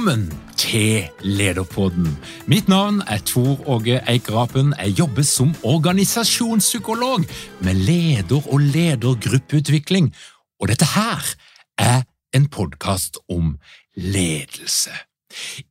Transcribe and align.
Velkommen 0.00 0.30
til 0.56 1.10
Lederpodden. 1.20 2.06
Mitt 2.48 2.70
navn 2.72 3.02
er 3.04 3.18
Tor 3.20 3.58
Åge 3.68 3.98
Eikerapen. 4.08 4.70
Jeg 4.78 4.94
jobber 4.98 5.26
som 5.28 5.50
organisasjonspsykolog 5.62 7.26
med 7.60 7.74
leder- 7.74 8.48
og 8.48 8.60
ledergruppeutvikling. 8.60 10.08
Og 10.60 10.72
dette 10.72 10.88
her 10.94 11.20
er 11.78 12.02
en 12.32 12.48
podkast 12.48 13.20
om 13.28 13.58
ledelse. 13.96 14.90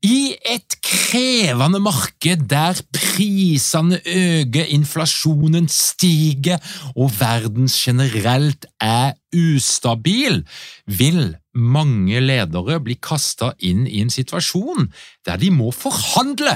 I 0.06 0.36
et 0.46 0.78
krevende 0.86 1.80
marked 1.80 2.46
der 2.54 2.78
prisene 2.94 3.98
øker, 4.06 4.70
inflasjonen 4.78 5.68
stiger 5.68 6.62
og 6.96 7.12
verden 7.20 7.66
generelt 7.68 8.66
er 8.80 9.18
ustabil, 9.34 10.44
vil 10.86 11.36
mange 11.58 12.22
ledere 12.22 12.80
blir 12.84 13.00
kasta 13.02 13.54
inn 13.60 13.88
i 13.88 14.04
en 14.04 14.12
situasjon 14.14 14.90
der 15.28 15.40
de 15.42 15.50
må 15.54 15.72
forhandle. 15.76 16.56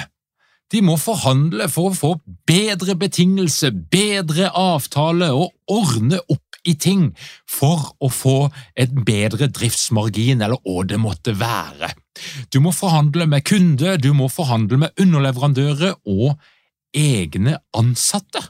De 0.74 0.82
må 0.82 0.96
forhandle 0.98 1.68
for 1.70 1.92
å 1.92 1.98
få 1.98 2.12
bedre 2.50 2.96
betingelser, 2.98 3.74
bedre 3.74 4.50
avtale 4.58 5.30
og 5.36 5.54
ordne 5.70 6.22
opp 6.26 6.42
i 6.64 6.74
ting 6.80 7.10
for 7.50 7.92
å 8.00 8.10
få 8.10 8.38
en 8.80 9.04
bedre 9.06 9.50
driftsmargin, 9.52 10.42
eller 10.42 10.62
hva 10.64 10.86
det 10.88 11.00
måtte 11.02 11.36
være. 11.38 11.92
Du 12.50 12.62
må 12.64 12.72
forhandle 12.74 13.28
med 13.30 13.46
kunder, 13.46 13.98
du 13.98 14.14
må 14.16 14.30
forhandle 14.32 14.80
med 14.86 15.02
underleverandører 15.02 15.98
og 16.10 16.40
egne 16.96 17.58
ansatte. 17.76 18.42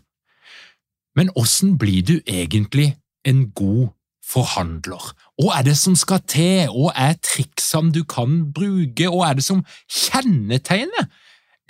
Men 1.17 1.31
hvordan 1.34 1.78
blir 1.81 2.06
du 2.06 2.16
egentlig 2.25 2.94
en 3.25 3.50
god 3.56 3.94
forhandler? 4.25 5.12
Hva 5.41 5.57
er 5.57 5.66
det 5.66 5.77
som 5.79 5.95
skal 5.97 6.21
til, 6.29 6.69
hva 6.69 6.91
er 7.09 7.17
triksene 7.25 7.94
du 7.95 8.03
kan 8.05 8.44
bruke, 8.53 9.09
hva 9.09 9.31
er 9.31 9.39
det 9.39 9.45
som 9.45 9.63
kjennetegner 9.89 11.09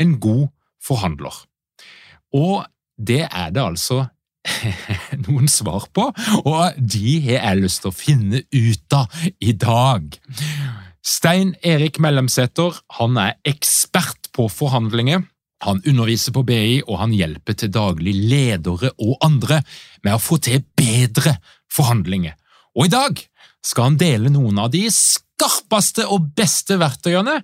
en 0.01 0.17
god 0.23 0.49
forhandler? 0.83 1.37
Og 2.35 2.65
det 2.99 3.23
er 3.29 3.53
det 3.55 3.63
altså 3.63 4.03
noen 5.25 5.47
svar 5.47 5.87
på, 5.95 6.09
og 6.43 6.79
de 6.79 7.19
har 7.23 7.39
jeg 7.39 7.61
lyst 7.61 7.83
til 7.83 7.93
å 7.93 7.95
finne 7.95 8.43
ut 8.51 8.97
av 8.97 9.23
i 9.39 9.55
dag. 9.55 10.17
Stein 11.03 11.55
Erik 11.63 12.01
Mellemsæter 12.03 12.75
han 12.99 13.19
er 13.19 13.37
ekspert 13.47 14.31
på 14.35 14.49
forhandlinger. 14.51 15.23
Han 15.63 15.79
underviser 15.87 16.35
på 16.35 16.43
BI, 16.47 16.81
og 16.83 16.99
han 16.99 17.15
hjelper 17.15 17.55
til 17.55 17.71
daglig 17.71 18.17
ledere 18.19 18.91
og 18.99 19.15
andre 19.23 19.61
med 20.03 20.17
å 20.17 20.19
få 20.19 20.41
til 20.43 20.63
bedre 20.75 21.37
forhandlinger. 21.71 22.35
Og 22.75 22.89
i 22.89 22.91
dag 22.91 23.19
skal 23.63 23.91
han 23.91 23.99
dele 23.99 24.31
noen 24.33 24.59
av 24.59 24.71
de 24.73 24.83
skarpeste 24.91 26.07
og 26.11 26.33
beste 26.37 26.77
verktøyene 26.81 27.39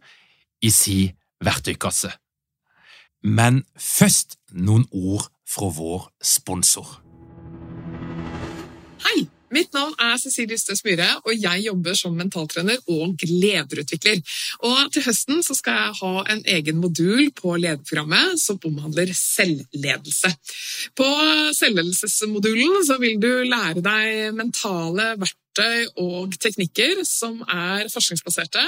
i 0.65 0.71
si 0.73 1.01
verktøykasse. 1.45 2.11
Men 3.23 3.63
først 3.79 4.37
noen 4.55 4.85
ord 4.91 5.27
fra 5.49 5.71
vår 5.75 6.07
sponsor. 6.23 6.99
Hei! 9.07 9.27
Mitt 9.49 9.73
navn 9.73 9.95
er 9.97 10.19
Cecilie 10.21 10.59
Ystøs 10.59 10.83
Myhre, 10.85 11.07
og 11.25 11.33
jeg 11.33 11.63
jobber 11.63 11.95
som 11.97 12.13
mentaltrener 12.13 12.77
og 12.93 13.23
lederutvikler. 13.25 14.21
Og 14.61 14.91
til 14.93 15.07
høsten 15.07 15.41
skal 15.47 15.79
jeg 15.79 15.95
ha 16.03 16.11
en 16.35 16.43
egen 16.53 16.77
modul 16.77 17.31
på 17.33 17.55
lederprogrammet 17.57 18.37
som 18.37 18.61
omhandler 18.69 19.09
selvledelse. 19.17 20.29
På 20.93 21.09
selvledelsesmodulen 21.57 22.85
vil 23.01 23.17
du 23.17 23.31
lære 23.49 23.81
deg 23.81 24.37
mentale 24.37 25.15
verktøy 25.17 25.38
og 25.99 26.35
teknikker 26.39 27.01
som 27.07 27.41
er 27.43 27.89
forskningsbaserte, 27.91 28.63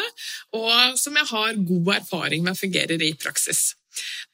og 0.58 0.98
som 1.00 1.16
jeg 1.16 1.30
har 1.32 1.62
god 1.62 1.94
erfaring 2.02 2.44
med 2.44 2.60
fungerer 2.60 3.02
i 3.02 3.14
praksis. 3.16 3.76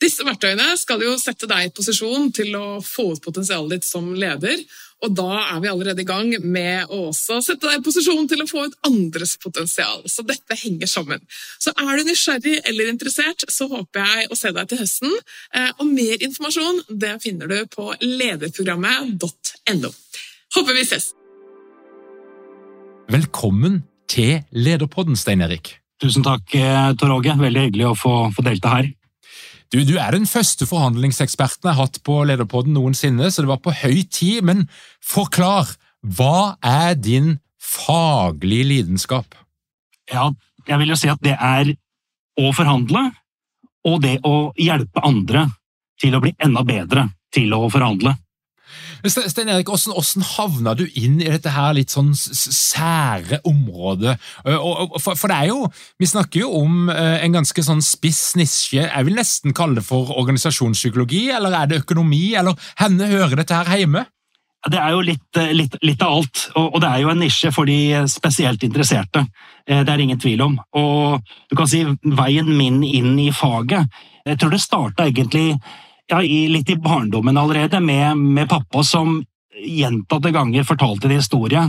Disse 0.01 0.25
verktøyene 0.25 0.75
skal 0.77 1.01
jo 1.01 1.15
sette 1.17 1.49
deg 1.49 1.67
i 1.67 1.73
posisjon 1.73 2.29
til 2.35 2.53
å 2.57 2.81
få 2.85 3.11
ut 3.15 3.23
potensialet 3.23 3.77
ditt 3.77 3.87
som 3.87 4.11
leder, 4.13 4.61
og 5.05 5.13
da 5.13 5.29
er 5.43 5.59
vi 5.61 5.69
allerede 5.69 6.01
i 6.01 6.07
gang 6.09 6.31
med 6.41 6.89
å 6.93 7.03
også 7.11 7.37
sette 7.45 7.67
deg 7.67 7.79
i 7.79 7.85
posisjon 7.85 8.29
til 8.29 8.41
å 8.41 8.47
få 8.49 8.65
ut 8.65 8.77
andres 8.87 9.35
potensial. 9.41 10.01
Så 10.09 10.25
dette 10.25 10.57
henger 10.57 10.89
sammen. 10.89 11.21
Så 11.61 11.73
er 11.77 11.91
du 11.99 12.07
nysgjerrig 12.07 12.55
eller 12.63 12.89
interessert, 12.89 13.45
så 13.53 13.69
håper 13.69 14.01
jeg 14.01 14.31
å 14.31 14.39
se 14.39 14.53
deg 14.57 14.71
til 14.71 14.81
høsten. 14.81 15.13
Eh, 15.53 15.69
og 15.77 15.85
mer 15.91 16.17
informasjon 16.29 16.81
det 16.89 17.13
finner 17.25 17.53
du 17.53 17.59
på 17.73 17.91
lederprogrammet.no. 18.01 19.93
Håper 20.57 20.73
vi 20.73 20.87
ses! 20.87 21.16
Velkommen 23.07 23.85
til 24.11 24.41
Lederpodden, 24.51 25.15
Stein 25.15 25.39
Erik. 25.39 25.77
Tusen 26.03 26.25
takk, 26.25 26.43
eh, 26.51 26.89
Tor 26.99 27.13
Åge. 27.15 27.37
Veldig 27.39 27.61
hyggelig 27.69 27.85
å 27.87 27.95
få, 27.95 28.15
få 28.35 28.43
delta 28.43 28.73
her. 28.73 28.89
Du, 29.71 29.79
du, 29.87 29.95
er 29.95 30.11
den 30.11 30.27
første 30.27 30.67
forhandlingseksperten 30.67 31.69
jeg 31.69 31.77
har 31.77 31.87
hatt 31.87 32.01
på 32.03 32.17
Lederpodden 32.27 32.75
noensinne, 32.75 33.31
så 33.31 33.45
det 33.45 33.51
var 33.53 33.61
på 33.63 33.71
høy 33.79 34.03
tid. 34.11 34.43
Men 34.43 34.65
forklar, 34.99 35.71
hva 36.03 36.57
er 36.59 36.99
din 36.99 37.37
faglige 37.63 38.67
lidenskap? 38.73 39.39
Ja, 40.11 40.27
jeg 40.67 40.83
vil 40.83 40.91
jo 40.91 40.99
si 40.99 41.07
at 41.07 41.23
det 41.23 41.37
er 41.39 41.71
å 42.37 42.51
forhandle, 42.55 43.07
og 43.87 44.01
det 44.03 44.17
å 44.27 44.51
hjelpe 44.59 45.03
andre 45.07 45.47
til 45.95 46.15
å 46.15 46.23
bli 46.27 46.35
enda 46.43 46.67
bedre 46.67 47.07
til 47.31 47.55
å 47.55 47.69
forhandle. 47.71 48.17
Stein 49.07 49.51
Erik, 49.51 49.69
hvordan, 49.69 49.95
hvordan, 49.95 50.25
havna 50.33 50.73
du 50.77 50.85
inn 50.99 51.21
i 51.21 51.29
dette 51.29 51.53
her 51.53 51.75
litt 51.77 51.93
sånn 51.93 52.11
sære 52.17 53.41
området? 53.47 54.17
For, 54.43 55.13
for, 55.13 55.27
det 55.31 55.37
er 55.37 55.51
jo, 55.51 55.69
Vi 55.99 56.09
snakker 56.09 56.43
jo 56.43 56.51
om 56.63 56.91
en 56.91 57.39
ganske 57.39 57.63
sånn 57.63 57.83
spiss 57.85 58.35
nisje. 58.39 58.83
Jeg 58.83 59.07
vil 59.07 59.17
nesten 59.17 59.55
kalle 59.57 59.79
det 59.79 59.87
for 59.87 60.13
organisasjonspsykologi, 60.17 61.27
eller 61.37 61.55
er 61.57 61.71
det 61.71 61.81
økonomi? 61.85 62.35
Eller 62.37 62.57
henne 62.81 63.09
hører 63.11 63.41
dette 63.41 63.57
her 63.57 63.83
hjemme? 63.85 64.05
Det 64.67 64.79
er 64.81 64.91
jo 64.91 65.03
litt, 65.05 65.39
litt, 65.55 65.75
litt 65.85 66.01
av 66.03 66.17
alt, 66.17 66.43
og, 66.57 66.79
det 66.81 66.89
er 66.89 67.01
jo 67.03 67.11
en 67.13 67.21
nisje 67.21 67.51
for 67.55 67.69
de 67.69 68.07
spesielt 68.11 68.63
interesserte. 68.67 69.23
Det 69.67 69.87
er 69.87 70.03
ingen 70.03 70.19
tvil 70.19 70.41
om. 70.43 70.57
Og 70.79 71.21
du 71.47 71.55
kan 71.59 71.69
si 71.69 71.83
veien 72.17 72.49
min 72.57 72.81
inn 72.83 73.17
i 73.19 73.29
faget 73.35 73.87
Jeg 74.27 74.39
tror 74.39 74.51
det 74.51 74.59
starta 74.63 75.07
egentlig 75.07 75.59
ja, 76.09 76.21
litt 76.21 76.69
i 76.69 76.77
barndommen 76.79 77.37
allerede, 77.37 77.79
med, 77.79 78.17
med, 78.17 78.49
pappa 78.49 78.83
som 78.83 79.19
gjentatte 79.57 80.31
ganger 80.31 80.63
fortalte 80.67 81.07
en 81.07 81.17
historie 81.17 81.63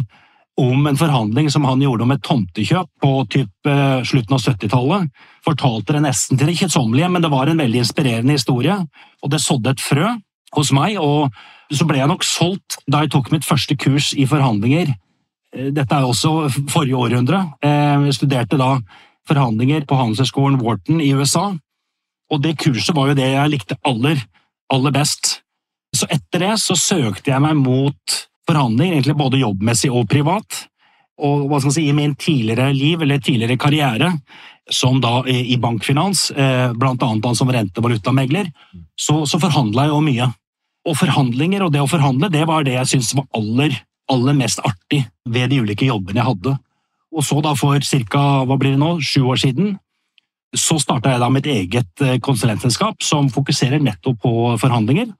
om 0.58 0.86
en 0.86 0.96
forhandling 0.98 1.50
som 1.50 1.64
han 1.64 1.82
gjorde 1.82 2.02
om 2.02 2.12
et 2.12 2.22
tomtekjøp 2.26 2.88
på 3.02 3.10
typ, 3.30 3.50
eh, 3.66 4.02
slutten 4.02 4.34
av 4.34 4.42
70-tallet. 4.42 5.10
Fortalte 5.46 5.94
det 5.94 6.02
nesten 6.02 6.38
til 6.38 6.50
det 6.50 6.56
kjedsommelige, 6.58 7.10
men 7.14 7.22
det 7.22 7.30
var 7.30 7.46
en 7.46 7.62
veldig 7.62 7.84
inspirerende 7.84 8.34
historie, 8.34 8.74
og 9.22 9.30
det 9.30 9.40
sådde 9.40 9.70
et 9.70 9.84
frø 9.84 10.16
hos 10.56 10.72
meg, 10.72 10.98
og 10.98 11.30
så 11.70 11.86
ble 11.86 12.00
jeg 12.00 12.10
nok 12.10 12.24
solgt 12.26 12.80
da 12.88 13.04
jeg 13.04 13.12
tok 13.12 13.30
mitt 13.30 13.46
første 13.46 13.76
kurs 13.76 14.10
i 14.16 14.26
forhandlinger. 14.26 14.90
Eh, 15.54 15.70
dette 15.70 15.94
er 15.94 16.02
også 16.02 16.48
forrige 16.70 16.98
århundre. 16.98 17.44
Eh, 17.62 18.08
jeg 18.08 18.18
studerte 18.18 18.58
da 18.58 18.78
forhandlinger 19.28 19.86
på 19.86 19.94
Handelshøyskolen 19.94 20.60
Wharton 20.60 21.00
i 21.04 21.12
USA, 21.14 21.52
og 22.28 22.42
det 22.44 22.58
kurset 22.60 22.96
var 22.96 23.10
jo 23.10 23.18
det 23.18 23.28
jeg 23.32 23.52
likte 23.52 23.78
aller, 23.88 24.20
aller 24.72 24.94
best. 24.94 25.38
Så 25.96 26.08
etter 26.12 26.44
det 26.44 26.54
så 26.60 26.76
søkte 26.76 27.32
jeg 27.32 27.42
meg 27.42 27.56
mot 27.56 28.18
forhandling, 28.48 28.92
egentlig 28.92 29.16
både 29.18 29.40
jobbmessig 29.40 29.90
og 29.92 30.08
privat. 30.10 30.66
Og 31.18 31.48
hva 31.48 31.58
skal 31.60 31.72
jeg 31.72 31.78
si, 31.78 31.86
i 31.90 31.96
min 31.96 32.14
tidligere 32.18 32.70
liv, 32.76 33.02
eller 33.02 33.22
tidligere 33.22 33.58
karriere, 33.60 34.12
som 34.70 35.00
da 35.00 35.22
i 35.28 35.56
bankfinans, 35.60 36.28
eh, 36.30 36.68
blant 36.76 37.02
annet 37.02 37.36
som 37.36 37.50
rentevalutamegler, 37.50 38.50
så, 38.98 39.22
så 39.26 39.40
forhandla 39.40 39.88
jeg 39.88 39.94
jo 39.94 40.04
mye. 40.04 40.28
Og 40.88 40.96
forhandlinger 40.96 41.64
og 41.64 41.72
det 41.72 41.82
å 41.82 41.90
forhandle, 41.90 42.30
det 42.32 42.44
var 42.48 42.64
det 42.64 42.76
jeg 42.76 42.92
syntes 42.92 43.14
var 43.16 43.26
aller, 43.36 43.74
aller 44.12 44.36
mest 44.36 44.60
artig 44.64 45.02
ved 45.28 45.50
de 45.52 45.62
ulike 45.64 45.88
jobbene 45.88 46.20
jeg 46.20 46.28
hadde. 46.28 46.54
Og 47.16 47.24
så 47.24 47.40
da 47.44 47.54
for 47.56 47.80
ca. 47.80 48.24
hva 48.44 48.56
blir 48.60 48.76
det 48.76 48.82
nå, 48.82 48.98
sju 49.00 49.24
år 49.32 49.40
siden, 49.40 49.78
så 50.56 50.78
starta 50.80 51.12
jeg 51.12 51.20
da 51.22 51.28
mitt 51.32 51.48
eget 51.50 52.04
eh, 52.04 52.18
konsulentselskap 52.24 53.04
som 53.04 53.28
fokuserer 53.32 53.82
nettopp 53.82 54.22
på 54.22 54.34
forhandlinger. 54.60 55.10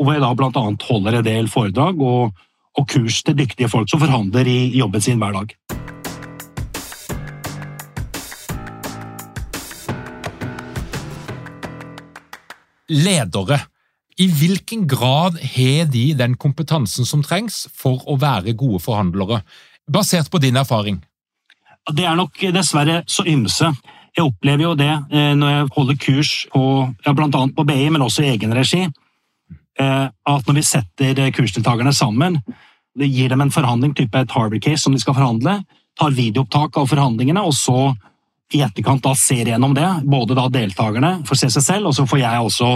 Og 0.00 0.06
hvor 0.06 0.16
jeg 0.16 0.24
da 0.24 0.32
blant 0.36 0.56
annet 0.56 0.86
holder 0.88 1.18
en 1.18 1.26
del 1.26 1.50
foredrag 1.52 2.00
og, 2.00 2.32
og 2.78 2.88
kurs 2.88 3.20
til 3.26 3.36
dyktige 3.36 3.68
folk 3.68 3.90
som 3.92 4.00
forhandler 4.00 4.48
i 4.48 4.60
jobben 4.78 5.04
sin 5.04 5.20
hver 5.20 5.36
dag. 5.36 5.56
ledere. 12.90 13.60
I 14.18 14.26
hvilken 14.28 14.84
grad 14.88 15.38
har 15.54 15.86
de 15.88 16.10
den 16.14 16.34
kompetansen 16.36 17.06
som 17.08 17.22
trengs 17.24 17.64
for 17.72 18.02
å 18.10 18.18
være 18.20 18.52
gode 18.58 18.82
forhandlere, 18.84 19.40
basert 19.88 20.28
på 20.30 20.40
din 20.42 20.58
erfaring? 20.60 21.00
Det 21.88 22.04
er 22.04 22.18
nok 22.18 22.36
dessverre 22.52 23.00
så 23.08 23.24
ymse. 23.24 23.70
Jeg 24.16 24.26
opplever 24.26 24.64
jo 24.64 24.74
det 24.78 24.90
eh, 24.90 25.32
når 25.38 25.54
jeg 25.54 25.70
holder 25.76 26.00
kurs 26.02 26.32
på, 26.52 26.64
ja, 27.06 27.14
annet 27.14 27.56
på 27.56 27.66
BI, 27.68 27.84
men 27.90 28.02
også 28.02 28.24
i 28.24 28.32
egen 28.32 28.54
regi, 28.56 28.82
eh, 29.78 30.06
at 30.10 30.48
når 30.48 30.58
vi 30.58 30.66
setter 30.66 31.22
kursdeltakerne 31.36 31.92
sammen, 31.94 32.40
det 32.98 33.08
gir 33.08 33.30
dem 33.30 33.44
en 33.44 33.54
forhandling, 33.54 33.94
type 33.94 34.18
et 34.18 34.32
Harvard 34.34 34.62
case 34.62 34.82
som 34.82 34.94
de 34.94 35.00
skal 35.02 35.14
forhandle, 35.14 35.60
tar 35.98 36.16
videoopptak 36.16 36.78
av 36.80 36.88
forhandlingene, 36.90 37.42
og 37.44 37.54
så 37.54 37.92
i 38.50 38.64
etterkant 38.64 39.02
da 39.04 39.12
ser 39.14 39.46
gjennom 39.46 39.74
det, 39.76 39.86
både 40.10 40.34
da 40.34 40.48
deltakerne 40.50 41.20
får 41.28 41.38
se 41.38 41.50
seg 41.54 41.66
selv, 41.66 41.90
og 41.90 41.94
så 41.94 42.06
får 42.08 42.22
jeg 42.22 42.46
også 42.46 42.70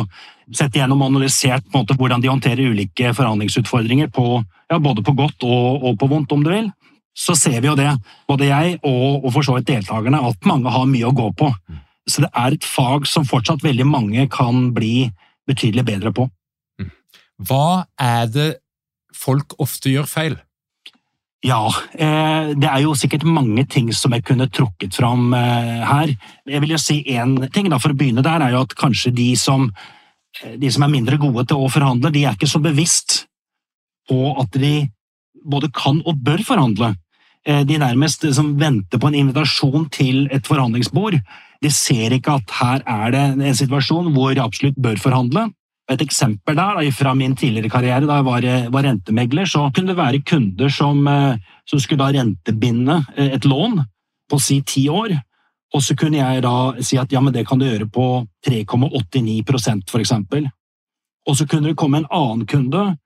sett 0.55 0.77
gjennom 0.77 1.03
og 1.03 1.11
analysert 1.11 1.67
måte 1.75 1.97
hvordan 1.99 2.23
de 2.23 2.31
håndterer 2.31 2.71
ulike 2.71 3.11
forhandlingsutfordringer, 3.17 4.11
på, 4.15 4.39
ja, 4.71 4.79
både 4.79 5.03
på 5.03 5.17
godt 5.19 5.47
og, 5.49 5.83
og, 5.83 5.97
på 5.99 6.11
vondt, 6.11 6.35
om 6.37 6.45
du 6.45 6.53
vil. 6.53 6.71
Så 7.15 7.37
ser 7.39 7.61
vi 7.63 7.71
jo 7.71 7.77
det, 7.79 7.93
både 8.29 8.49
jeg 8.51 8.79
og, 8.83 9.25
og 9.25 9.33
for 9.37 9.47
så 9.47 9.57
vidt 9.59 9.69
deltakerne, 9.71 10.19
at 10.19 10.49
mange 10.51 10.73
har 10.75 10.89
mye 10.91 11.11
å 11.11 11.15
gå 11.15 11.29
på. 11.39 11.53
Så 12.11 12.25
det 12.25 12.31
er 12.37 12.57
et 12.57 12.67
fag 12.67 13.07
som 13.09 13.27
fortsatt 13.29 13.63
veldig 13.65 13.87
mange 13.89 14.27
kan 14.33 14.73
bli 14.77 15.11
betydelig 15.49 15.87
bedre 15.87 16.13
på. 16.17 16.27
Hva 17.45 17.87
er 18.01 18.27
det 18.31 18.51
folk 19.15 19.57
ofte 19.63 19.93
gjør 19.93 20.11
feil? 20.11 20.37
Ja, 21.45 21.69
eh, 21.93 22.55
det 22.57 22.69
er 22.71 22.81
jo 22.81 22.95
sikkert 22.97 23.27
mange 23.29 23.67
ting 23.69 23.91
som 23.93 24.15
jeg 24.17 24.25
kunne 24.25 24.49
trukket 24.49 24.97
fram 24.97 25.35
eh, 25.37 25.83
her. 25.85 26.15
Jeg 26.49 26.63
vil 26.65 26.73
jo 26.73 26.81
si 26.81 27.03
én 27.13 27.37
ting, 27.53 27.69
da, 27.69 27.77
for 27.83 27.93
å 27.93 27.99
begynne 27.99 28.25
der, 28.25 28.41
er 28.41 28.55
jo 28.55 28.63
at 28.65 28.73
kanskje 28.81 29.13
de 29.13 29.29
som, 29.37 29.67
eh, 30.41 30.55
de 30.61 30.71
som 30.73 30.87
er 30.87 30.95
mindre 30.95 31.21
gode 31.21 31.45
til 31.51 31.61
å 31.61 31.69
forhandle, 31.69 32.13
de 32.15 32.25
er 32.25 32.39
ikke 32.39 32.49
så 32.49 32.63
bevisst 32.65 33.27
på 34.09 34.33
at 34.41 34.57
de 34.57 34.87
både 35.45 35.69
kan 35.77 36.01
og 36.09 36.23
bør 36.25 36.41
forhandle. 36.49 36.95
De 37.45 37.77
nærmest 37.77 38.23
liksom, 38.25 38.55
venter 38.57 38.97
på 38.97 39.11
en 39.11 39.17
invitasjon 39.19 39.91
til 39.93 40.23
et 40.33 40.47
forhandlingsbord. 40.49 41.19
De 41.61 41.71
ser 41.73 42.15
ikke 42.17 42.39
at 42.39 42.55
her 42.61 42.85
er 42.89 43.13
det 43.13 43.25
en 43.35 43.59
situasjon 43.59 44.09
hvor 44.15 44.33
de 44.33 44.41
absolutt 44.41 44.79
bør 44.81 44.97
forhandle. 45.01 45.51
Et 45.93 46.01
eksempel 46.01 46.57
der, 46.57 46.81
fra 46.97 47.13
min 47.15 47.37
tidligere 47.37 47.69
karriere 47.69 48.07
da 48.09 48.17
jeg 48.17 48.25
var, 48.25 48.45
eh, 48.45 48.69
var 48.73 48.87
rentemegler, 48.87 49.45
så 49.45 49.71
kunne 49.75 49.93
det 49.93 49.97
være 49.97 50.23
kunder 50.25 50.69
som, 50.69 51.07
eh, 51.07 51.37
som 51.67 51.79
skulle 51.79 52.05
rentebinde 52.05 53.05
eh, 53.17 53.35
et 53.35 53.45
lån 53.45 53.85
på 54.31 54.41
si 54.41 54.63
ti 54.63 54.89
år. 54.89 55.21
Og 55.75 55.83
så 55.83 55.97
kunne 55.97 56.17
jeg 56.17 56.43
da 56.43 56.73
si 56.81 56.97
at 56.97 57.13
ja, 57.13 57.21
men 57.21 57.33
det 57.33 57.47
kan 57.47 57.59
du 57.59 57.67
gjøre 57.67 57.91
på 57.91 58.27
3,89% 58.47 59.91
for 59.91 59.99
eksempel. 59.99 60.49
Og 61.27 61.37
så 61.37 61.47
kunne 61.47 61.69
det 61.69 61.77
komme 61.77 61.99
en 61.99 62.11
annen 62.11 62.47
kunde 62.47 62.97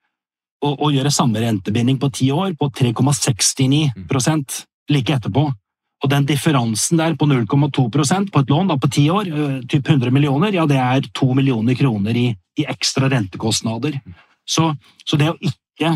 og, 0.65 0.75
og 0.75 0.93
gjøre 0.95 1.13
samme 1.15 1.41
rentebinding 1.43 2.01
på 2.03 2.11
ti 2.15 2.31
år 2.35 2.55
på 2.59 2.71
3,69% 2.81 4.59
like 4.91 5.15
etterpå. 5.15 5.47
Og 5.99 6.11
den 6.11 6.27
differansen 6.27 7.01
der 7.01 7.17
på 7.19 7.27
0,2% 7.27 8.31
på 8.31 8.43
et 8.43 8.51
lån 8.51 8.69
da, 8.71 8.77
på 8.79 8.91
ti 8.95 9.09
år, 9.11 9.25
typ 9.71 9.89
100 9.89 10.15
millioner, 10.15 10.55
ja, 10.55 10.67
det 10.71 10.79
er 10.79 11.09
to 11.15 11.33
millioner 11.35 11.75
kroner 11.79 12.15
i 12.17 12.29
i 12.59 12.67
ekstra 12.67 13.09
rentekostnader. 13.11 14.01
Så, 14.49 14.73
så, 15.05 15.17
det 15.17 15.31
å 15.31 15.39
ikke 15.39 15.95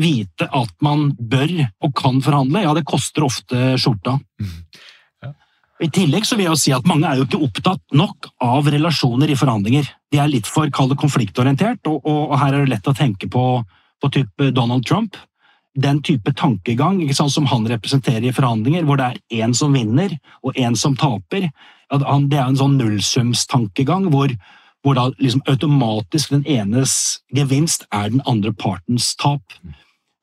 vite 0.00 0.46
at 0.46 0.72
man 0.84 1.10
bør 1.18 1.56
og 1.82 1.94
kan 1.98 2.20
forhandle, 2.24 2.64
ja, 2.64 2.74
det 2.76 2.86
koster 2.88 3.26
ofte 3.26 3.74
skjorta. 3.80 4.18
I 5.80 5.88
tillegg 5.88 6.26
så 6.28 6.36
vil 6.36 6.44
jeg 6.44 6.52
jo 6.52 6.60
si 6.60 6.72
at 6.76 6.88
mange 6.88 7.08
er 7.08 7.18
jo 7.18 7.24
ikke 7.24 7.40
opptatt 7.40 7.96
nok 7.96 8.28
av 8.44 8.68
relasjoner 8.68 9.32
i 9.32 9.38
forhandlinger. 9.40 9.88
De 10.12 10.20
er 10.20 10.28
litt 10.28 10.48
for 10.48 10.68
kalde 10.76 10.98
konfliktorientert, 11.00 11.80
og, 11.88 12.04
og, 12.04 12.36
her 12.42 12.52
er 12.52 12.66
det 12.66 12.74
lett 12.74 12.90
å 12.90 12.96
tenke 12.96 13.30
på, 13.32 13.44
på 14.00 14.10
type 14.14 14.50
Donald 14.56 14.86
Trump. 14.86 15.16
Den 15.78 16.00
type 16.02 16.32
tankegang 16.34 17.02
sant, 17.14 17.32
som 17.32 17.46
han 17.46 17.68
representerer 17.70 18.26
i 18.26 18.34
forhandlinger, 18.34 18.84
hvor 18.84 18.98
det 18.98 19.10
er 19.10 19.44
én 19.44 19.54
som 19.54 19.74
vinner 19.74 20.16
og 20.42 20.56
én 20.58 20.76
som 20.76 20.96
taper. 20.98 21.50
Det 21.90 22.38
er 22.38 22.46
en 22.46 22.58
sånn 22.58 22.78
nullsumstankegang 22.78 24.08
hvor, 24.10 24.34
hvor 24.82 24.98
da 24.98 25.08
liksom 25.18 25.44
automatisk 25.50 26.34
den 26.34 26.44
enes 26.46 27.20
gevinst 27.34 27.86
er 27.94 28.10
den 28.10 28.24
andre 28.26 28.52
partens 28.52 29.14
tap. 29.20 29.42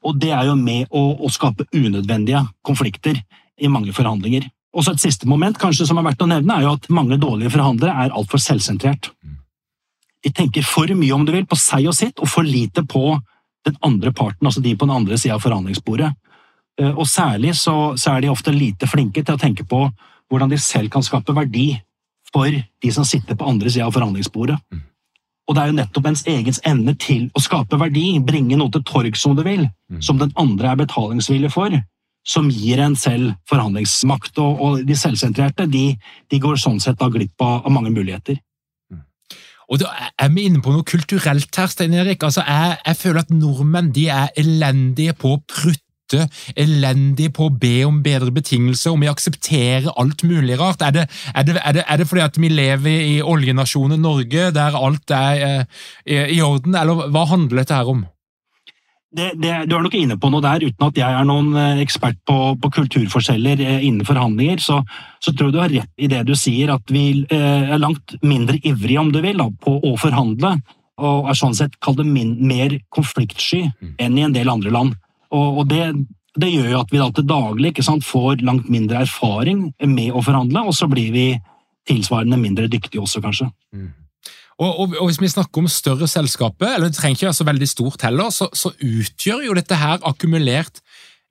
Og 0.03 0.19
det 0.19 0.31
er 0.35 0.47
jo 0.47 0.55
med 0.59 0.91
å, 0.91 1.09
å 1.19 1.31
skape 1.31 1.67
unødvendige 1.75 2.43
konflikter 2.67 3.19
i 3.57 3.71
mange 3.71 3.95
forhandlinger. 3.95 4.47
Og 4.77 4.85
så 4.85 4.93
Et 4.93 5.07
siste 5.07 5.27
moment 5.27 5.57
kanskje 5.57 5.87
som 5.89 5.97
er 5.97 6.05
verdt 6.05 6.21
å 6.21 6.29
nevne, 6.29 6.53
er 6.53 6.67
jo 6.67 6.75
at 6.77 6.89
mange 6.93 7.17
dårlige 7.17 7.53
forhandlere 7.55 7.95
er 8.05 8.13
altfor 8.13 8.41
selvsentrert. 8.41 9.09
De 10.23 10.31
tenker 10.33 10.65
for 10.65 10.91
mye 10.93 11.15
om 11.15 11.25
du 11.25 11.31
vil, 11.33 11.47
på 11.47 11.57
seg 11.57 11.87
og 11.89 11.95
sitt, 11.97 12.19
og 12.19 12.29
for 12.29 12.45
lite 12.45 12.83
på 12.85 13.15
den 13.67 13.77
andre 13.85 14.13
parten, 14.15 14.47
altså 14.47 14.63
de 14.63 14.75
på 14.75 14.87
den 14.87 14.95
andre 14.95 15.17
sida 15.19 15.37
av 15.37 15.43
forhandlingsbordet. 15.45 16.11
Eh, 16.81 16.93
og 16.93 17.07
Særlig 17.09 17.55
så, 17.59 17.93
så 17.97 18.15
er 18.15 18.23
de 18.25 18.33
ofte 18.33 18.53
lite 18.55 18.89
flinke 18.89 19.23
til 19.23 19.37
å 19.37 19.41
tenke 19.41 19.65
på 19.67 19.87
hvordan 20.31 20.51
de 20.51 20.59
selv 20.59 20.91
kan 20.93 21.05
skape 21.05 21.35
verdi 21.35 21.71
for 22.33 22.51
de 22.51 22.91
som 22.91 23.05
sitter 23.07 23.37
på 23.37 23.47
andre 23.47 23.71
sida 23.71 23.87
av 23.87 23.95
forhandlingsbordet. 23.95 24.57
Mm. 24.73 24.83
Og 25.47 25.55
det 25.55 25.61
er 25.61 25.69
jo 25.69 25.77
nettopp 25.77 26.09
ens 26.09 26.25
egens 26.27 26.59
evne 26.67 26.93
til 26.99 27.29
å 27.31 27.41
skape 27.43 27.79
verdi, 27.79 28.17
bringe 28.19 28.57
noe 28.59 28.71
til 28.73 28.83
torg 28.87 29.15
som 29.15 29.35
du 29.37 29.45
vil, 29.47 29.63
mm. 29.91 30.01
som 30.03 30.19
den 30.19 30.33
andre 30.39 30.73
er 30.73 30.81
betalingsvillig 30.81 31.53
for, 31.53 31.71
som 32.27 32.49
gir 32.51 32.81
en 32.83 32.97
selv 32.99 33.37
forhandlingsmakt. 33.47 34.33
Og, 34.43 34.59
og 34.59 34.83
de 34.87 34.97
selvsentrerte 34.99 35.69
de, 35.71 35.85
de, 36.27 36.41
går 36.43 36.59
sånn 36.59 36.81
sett 36.83 36.99
da 36.99 37.07
glipp 37.11 37.39
av, 37.39 37.61
av 37.63 37.71
mange 37.71 37.93
muligheter. 37.95 38.41
Og 39.67 39.81
da 39.81 39.91
er 40.15 40.31
vi 40.31 40.45
inne 40.47 40.61
på 40.63 40.71
noe 40.71 40.87
kulturelt 40.87 41.59
her, 41.59 41.67
Stein 41.71 41.95
Erik. 41.97 42.23
Altså, 42.23 42.45
jeg, 42.47 42.77
jeg 42.85 42.99
føler 43.01 43.25
at 43.25 43.33
nordmenn 43.33 43.91
de 43.95 44.07
er 44.13 44.31
elendige 44.39 45.15
på 45.17 45.35
å 45.35 45.43
prutte 45.43 45.83
elendig 46.55 47.33
på 47.35 47.49
å 47.49 47.51
be 47.51 47.81
om 47.83 47.99
bedre 48.03 48.31
betingelser, 48.31 48.93
om 48.95 49.03
vi 49.03 49.11
aksepterer 49.11 49.91
alt 49.99 50.23
mulig 50.23 50.55
rart? 50.59 50.85
Er 50.85 50.95
det, 50.95 51.07
er 51.33 51.47
det, 51.49 51.57
er 51.59 51.75
det, 51.75 51.83
er 51.83 51.99
det 51.99 52.07
fordi 52.07 52.23
at 52.23 52.39
vi 52.39 52.51
lever 52.53 53.01
i 53.09 53.17
oljenasjonen 53.19 53.99
Norge, 53.99 54.51
der 54.55 54.77
alt 54.79 55.11
er 55.11 55.65
eh, 56.05 56.29
i 56.31 56.39
orden, 56.41 56.77
eller 56.79 57.09
hva 57.11 57.27
handler 57.27 57.65
dette 57.65 57.75
her 57.75 57.91
om? 57.91 58.05
Det, 59.15 59.31
det, 59.39 59.51
du 59.69 59.75
er 59.77 59.83
nok 59.85 59.93
inne 59.95 60.17
på 60.19 60.29
noe 60.33 60.43
der, 60.43 60.65
uten 60.67 60.83
at 60.89 60.97
jeg 60.99 61.15
er 61.15 61.27
noen 61.27 61.53
eh, 61.55 61.79
ekspert 61.79 62.17
på, 62.27 62.35
på 62.59 62.71
kulturforskjeller 62.75 63.61
eh, 63.63 63.85
innen 63.87 64.05
forhandlinger. 64.07 64.59
Så, 64.59 64.81
så, 65.23 65.31
tror 65.31 65.47
jeg 65.47 65.55
du 65.55 65.61
har 65.61 65.71
rett 65.71 66.03
i 66.03 66.09
det 66.11 66.25
du 66.27 66.33
sier, 66.35 66.73
at 66.75 66.91
vi 66.91 67.23
eh, 67.23 67.71
er 67.71 67.79
langt 67.79 68.17
mindre 68.19 68.59
ivrige, 68.59 68.99
om 68.99 69.13
du 69.15 69.21
vil, 69.23 69.39
da, 69.39 69.47
på 69.63 69.77
å 69.79 69.93
forhandle. 70.01 70.57
Og 70.99 71.29
er 71.31 71.39
sånn 71.39 71.55
sett 71.55 71.77
kall 71.83 71.95
det 71.99 72.07
mer 72.09 72.75
konfliktsky 72.93 73.63
mm. 73.69 73.95
enn 74.03 74.17
i 74.19 74.25
en 74.27 74.35
del 74.35 74.51
andre 74.51 74.73
land. 74.75 74.97
Og, 75.31 75.61
og 75.61 75.71
det, 75.71 75.85
det, 76.35 76.51
gjør 76.51 76.73
jo 76.73 76.81
at 76.81 76.91
vi 76.91 76.99
da 76.99 77.07
til 77.13 77.29
daglig 77.29 77.73
sant, 77.85 78.03
får 78.03 78.43
langt 78.43 78.67
mindre 78.73 79.05
erfaring 79.05 79.69
med 79.87 80.11
å 80.11 80.25
forhandle, 80.25 80.67
og 80.67 80.75
så 80.75 80.89
blir 80.91 81.15
vi 81.15 81.29
tilsvarende 81.87 82.39
mindre 82.41 82.67
dyktige 82.67 83.05
også, 83.05 83.23
kanskje. 83.23 83.47
Mm. 83.71 83.93
Og, 84.57 84.79
og, 84.79 84.93
og, 84.97 85.05
Hvis 85.05 85.21
vi 85.21 85.29
snakker 85.29 85.61
om 85.61 85.67
større 85.69 86.07
selskaper, 86.09 86.75
eller 86.75 86.89
det 86.89 86.97
trenger 86.97 87.17
ikke 87.17 87.29
være 87.29 87.39
så 87.39 87.45
veldig 87.47 87.67
stort 87.69 88.05
heller, 88.07 88.31
så, 88.33 88.47
så 88.53 88.73
utgjør 88.73 89.43
jo 89.45 89.57
dette 89.57 89.77
her 89.77 90.01
akkumulert 90.01 90.81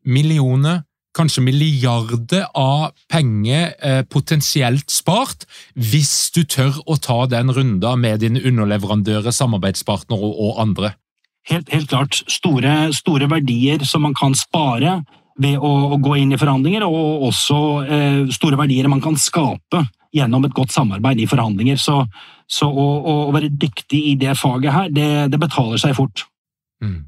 millioner, 0.06 0.84
kanskje 1.16 1.42
milliarder 1.42 2.44
av 2.54 2.92
penger 3.10 3.72
eh, 3.80 4.02
potensielt 4.06 4.92
spart, 4.92 5.46
hvis 5.74 6.30
du 6.36 6.44
tør 6.44 6.76
å 6.86 6.98
ta 7.02 7.24
den 7.32 7.50
runda 7.56 7.96
med 7.98 8.20
dine 8.22 8.42
underleverandører, 8.44 9.34
samarbeidspartnere 9.34 10.20
og, 10.20 10.38
og 10.46 10.62
andre. 10.62 10.92
Helt, 11.50 11.70
helt 11.72 11.90
klart. 11.90 12.20
Store, 12.30 12.92
store, 12.94 13.30
verdier 13.30 13.82
som 13.86 14.04
man 14.06 14.14
kan 14.18 14.36
spare 14.38 15.00
ved 15.40 15.58
å, 15.58 15.72
å 15.96 15.98
gå 16.02 16.18
inn 16.20 16.34
i 16.36 16.38
forhandlinger, 16.38 16.86
og 16.86 17.26
også 17.32 17.60
eh, 17.82 18.22
store 18.36 18.60
verdier 18.60 18.90
man 18.92 19.02
kan 19.02 19.18
skape 19.18 19.82
gjennom 20.14 20.46
et 20.46 20.54
godt 20.56 20.74
samarbeid 20.74 21.20
i 21.22 21.28
forhandlinger. 21.30 21.80
Så, 21.80 22.04
så 22.46 22.68
å, 22.70 22.86
å, 23.02 23.14
være 23.34 23.50
dyktig 23.50 24.00
i 24.12 24.14
det 24.20 24.36
faget 24.38 24.74
her, 24.74 24.88
det, 24.94 25.10
det 25.32 25.40
betaler 25.42 25.80
seg 25.82 25.96
fort. 25.98 26.26
Mm. 26.84 27.04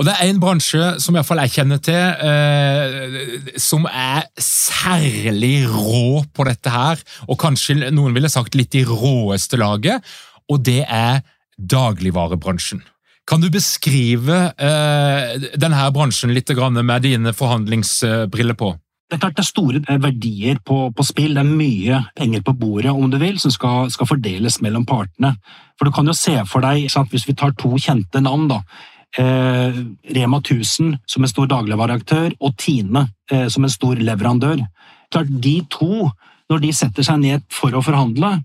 Og 0.00 0.06
Det 0.08 0.14
er 0.16 0.30
en 0.30 0.40
bransje 0.40 0.84
som 1.02 1.12
i 1.12 1.18
hvert 1.18 1.28
fall 1.28 1.42
jeg 1.42 1.52
kjenner 1.58 1.80
til, 1.84 1.98
eh, 2.24 3.50
som 3.60 3.84
er 3.84 4.30
særlig 4.40 5.66
rå 5.68 6.22
på 6.32 6.46
dette 6.48 6.72
her, 6.72 7.02
og 7.28 7.36
kanskje 7.42 7.90
noen 7.92 8.16
ville 8.16 8.30
sagt 8.32 8.56
litt 8.56 8.78
i 8.80 8.86
råeste 8.88 9.60
laget, 9.60 10.00
og 10.48 10.64
det 10.64 10.86
er 10.88 11.20
dagligvarebransjen. 11.60 12.80
Kan 13.28 13.44
du 13.44 13.50
beskrive 13.52 14.38
eh, 14.56 15.36
denne 15.60 15.84
bransjen 15.92 16.32
litt 16.32 16.48
med 16.80 17.02
dine 17.04 17.34
forhandlingsbriller 17.36 18.56
på? 18.56 18.72
Det 19.10 19.16
er 19.16 19.22
klart 19.24 19.34
det 19.34 19.42
er 19.42 19.48
store 19.48 19.98
verdier 20.04 20.60
på, 20.62 20.76
på, 20.94 21.04
spill, 21.06 21.34
det 21.34 21.42
er 21.42 21.48
mye 21.48 21.98
penger 22.14 22.44
på 22.46 22.54
bordet 22.60 22.92
om 22.94 23.10
du 23.10 23.18
vil, 23.18 23.40
som 23.42 23.50
skal, 23.50 23.90
skal, 23.90 24.06
fordeles 24.06 24.60
mellom 24.62 24.86
partene. 24.86 25.32
For 25.74 25.88
Du 25.88 25.94
kan 25.94 26.06
jo 26.06 26.14
se 26.14 26.36
for 26.46 26.62
deg, 26.62 26.86
sant, 26.92 27.10
hvis 27.10 27.26
vi 27.26 27.34
tar 27.34 27.56
to 27.58 27.74
kjente 27.74 28.22
navn, 28.22 28.46
da, 28.52 28.60
eh, 29.18 29.80
Rema 30.14 30.38
1000 30.38 31.00
som 31.10 31.26
en 31.26 31.32
stor 31.32 31.50
dagligvareaktør 31.50 32.36
og 32.38 32.54
Tine 32.56 33.08
eh, 33.32 33.48
som 33.50 33.66
en 33.66 33.74
stor 33.74 33.98
leverandør. 33.98 34.62
Klart 35.10 35.34
De 35.42 35.56
to, 35.74 36.06
når 36.50 36.62
de 36.62 36.72
setter 36.72 37.02
seg 37.02 37.18
ned 37.24 37.42
for 37.50 37.74
å 37.74 37.82
forhandle, 37.82 38.36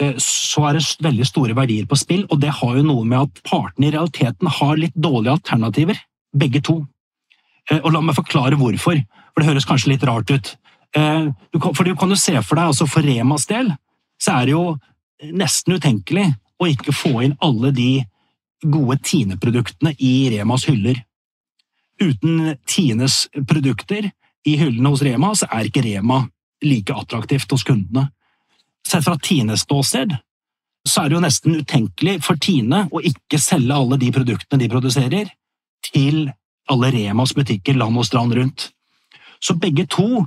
Eh, 0.00 0.16
så 0.20 0.66
er 0.68 0.76
det 0.76 0.84
veldig 1.04 1.26
store 1.26 1.56
verdier 1.56 1.86
på 1.88 1.96
spill, 1.96 2.26
og 2.28 2.40
det 2.42 2.52
har 2.58 2.76
jo 2.76 2.84
noe 2.84 3.04
med 3.08 3.22
at 3.22 3.42
partene 3.48 3.88
i 3.88 3.94
realiteten 3.94 4.50
har 4.58 4.76
litt 4.76 4.96
dårlige 4.96 5.38
alternativer, 5.38 6.00
begge 6.36 6.60
to. 6.60 6.82
Eh, 7.70 7.80
og 7.80 7.94
la 7.94 8.02
meg 8.04 8.18
forklare 8.18 8.58
hvorfor, 8.60 9.00
for 9.36 9.44
det 9.44 9.50
høres 9.50 9.68
kanskje 9.68 9.92
litt 9.92 10.04
rart 10.08 10.32
ut. 10.32 10.54
Eh, 10.96 11.28
for 11.60 11.84
du 11.84 11.92
kan 11.94 12.08
jo 12.08 12.16
se 12.16 12.32
for 12.40 12.56
deg, 12.56 12.72
altså 12.72 12.88
for 12.88 13.04
Remas 13.04 13.44
del, 13.50 13.68
så 14.16 14.38
er 14.38 14.48
det 14.48 14.54
jo 14.54 14.64
nesten 15.36 15.76
utenkelig 15.76 16.30
å 16.56 16.68
ikke 16.72 16.94
få 16.96 17.12
inn 17.26 17.36
alle 17.44 17.68
de 17.76 17.90
gode 18.64 18.96
Tine-produktene 19.04 19.92
i 20.00 20.30
Remas 20.32 20.64
hyller. 20.70 21.02
Uten 22.00 22.54
Tines 22.68 23.26
produkter 23.48 24.08
i 24.46 24.56
hyllene 24.56 24.92
hos 24.92 25.04
Rema, 25.04 25.34
så 25.36 25.48
er 25.52 25.68
ikke 25.68 25.84
Rema 25.84 26.22
like 26.64 26.96
attraktivt 26.96 27.52
hos 27.52 27.64
kundene. 27.66 28.08
Sett 28.88 29.04
fra 29.04 29.18
Tines 29.20 29.66
ståsted 29.66 30.16
så 30.86 31.02
er 31.02 31.10
det 31.10 31.16
jo 31.16 31.24
nesten 31.24 31.58
utenkelig 31.58 32.20
for 32.24 32.40
Tine 32.40 32.86
å 32.94 33.02
ikke 33.04 33.40
selge 33.42 33.74
alle 33.74 33.98
de 34.00 34.12
produktene 34.14 34.62
de 34.62 34.70
produserer, 34.70 35.32
til 35.86 36.30
alle 36.70 36.90
Remas 36.94 37.34
butikker 37.36 37.76
land 37.78 37.98
og 38.00 38.06
strand 38.06 38.34
rundt. 38.34 38.70
Så 39.40 39.56
begge 39.60 39.86
to 39.90 40.24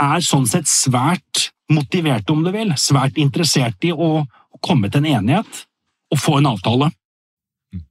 er 0.00 0.24
sånn 0.24 0.46
sett 0.50 0.68
svært 0.70 1.50
motiverte, 1.72 2.32
om 2.34 2.42
du 2.44 2.50
vil, 2.54 2.74
svært 2.76 3.18
interessert 3.20 3.84
i 3.86 3.92
å 3.92 4.24
komme 4.64 4.90
til 4.90 5.04
en 5.04 5.20
enighet 5.20 5.64
og 6.12 6.20
få 6.20 6.38
en 6.38 6.50
avtale. 6.52 6.90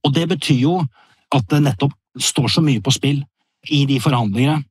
Og 0.05 0.13
det 0.15 0.27
betyr 0.31 0.61
jo 0.61 0.77
at 1.33 1.49
det 1.51 1.63
nettopp 1.65 1.95
står 2.21 2.55
så 2.55 2.63
mye 2.63 2.81
på 2.83 2.93
spill 2.93 3.23
i 3.73 3.83
de 3.89 3.99
forhandlingene. 4.03 4.61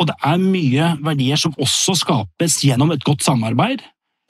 Og 0.00 0.08
det 0.08 0.16
er 0.24 0.40
mye 0.40 0.92
verdier 1.04 1.38
som 1.38 1.54
også 1.60 1.94
skapes 2.00 2.62
gjennom 2.64 2.90
et 2.94 3.04
godt 3.06 3.22
samarbeid, 3.24 3.82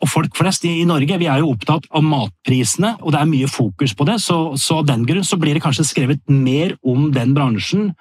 og 0.02 0.10
folk 0.10 0.34
flest 0.34 0.64
i, 0.66 0.80
Norge 0.88 1.18
vi 1.20 1.28
er 1.30 1.38
jo 1.40 1.52
opptatt 1.52 1.86
av 1.94 2.02
matprisene, 2.02 2.96
og 3.00 3.14
det 3.14 3.20
er 3.20 3.30
mye 3.30 3.50
fokus 3.50 3.94
på 3.94 4.06
det. 4.08 4.18
Så, 4.24 4.38
så, 4.58 4.80
av 4.80 4.88
den 4.88 5.04
grunn 5.06 5.26
så 5.26 5.38
blir 5.38 5.54
det 5.54 5.62
kanskje 5.62 5.86
skrevet 5.86 6.24
mer 6.26 6.74
om 6.82 7.12
den 7.14 7.36
bransjen 7.36 7.92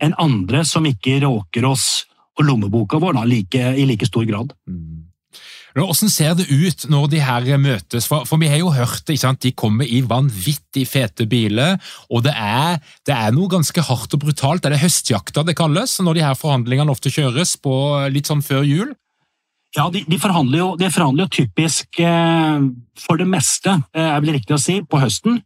enn 0.00 0.16
andre 0.16 0.64
som 0.64 0.86
ikke 0.88 1.18
råker 1.26 1.66
oss 1.68 2.06
og 2.38 2.46
lommeboka 2.46 3.00
vår 3.02 3.18
da, 3.18 3.26
like, 3.28 3.70
i 3.76 3.86
like 3.88 4.06
stor 4.08 4.26
grad. 4.28 4.54
Mm. 4.68 5.10
Hvordan 5.76 6.10
ser 6.10 6.34
det 6.34 6.48
ut 6.50 6.86
når 6.90 7.10
de 7.12 7.20
her 7.22 7.58
møtes? 7.62 8.08
For, 8.10 8.26
for 8.26 8.42
vi 8.42 8.48
har 8.50 8.58
jo 8.58 8.72
hørt 8.74 9.06
det, 9.06 9.20
de 9.20 9.52
kommer 9.52 9.86
i 9.86 10.00
vanvittig 10.02 10.86
fete 10.88 11.26
biler, 11.30 11.78
og 12.10 12.24
det 12.26 12.34
er, 12.34 12.80
det 13.06 13.14
er, 13.14 13.30
noe 13.34 13.50
ganske 13.50 13.84
hardt 13.86 14.16
og 14.16 14.24
brutalt. 14.24 14.62
Det 14.62 14.70
er 14.70 14.74
det 14.74 14.82
høstjakta 14.82 15.44
det 15.46 15.56
kalles, 15.58 16.00
når 16.02 16.18
de 16.18 16.26
her 16.26 16.34
forhandlingene 16.38 16.90
ofte 16.90 17.12
kjøres 17.14 17.54
på 17.62 17.74
litt 18.10 18.30
sånn 18.30 18.42
før 18.42 18.66
jul? 18.66 18.90
Ja, 19.76 19.86
de, 19.94 20.02
de, 20.02 20.18
forhandler 20.18 20.58
jo, 20.58 20.68
de, 20.74 20.90
forhandler 20.90 21.28
jo, 21.28 21.34
typisk 21.44 22.00
eh, 22.02 22.58
for 22.98 23.20
det 23.20 23.28
meste, 23.30 23.76
eh, 23.94 24.08
er 24.16 24.18
vel 24.24 24.34
riktig 24.34 24.56
å 24.56 24.58
si, 24.58 24.80
på 24.82 24.98
høsten. 24.98 25.38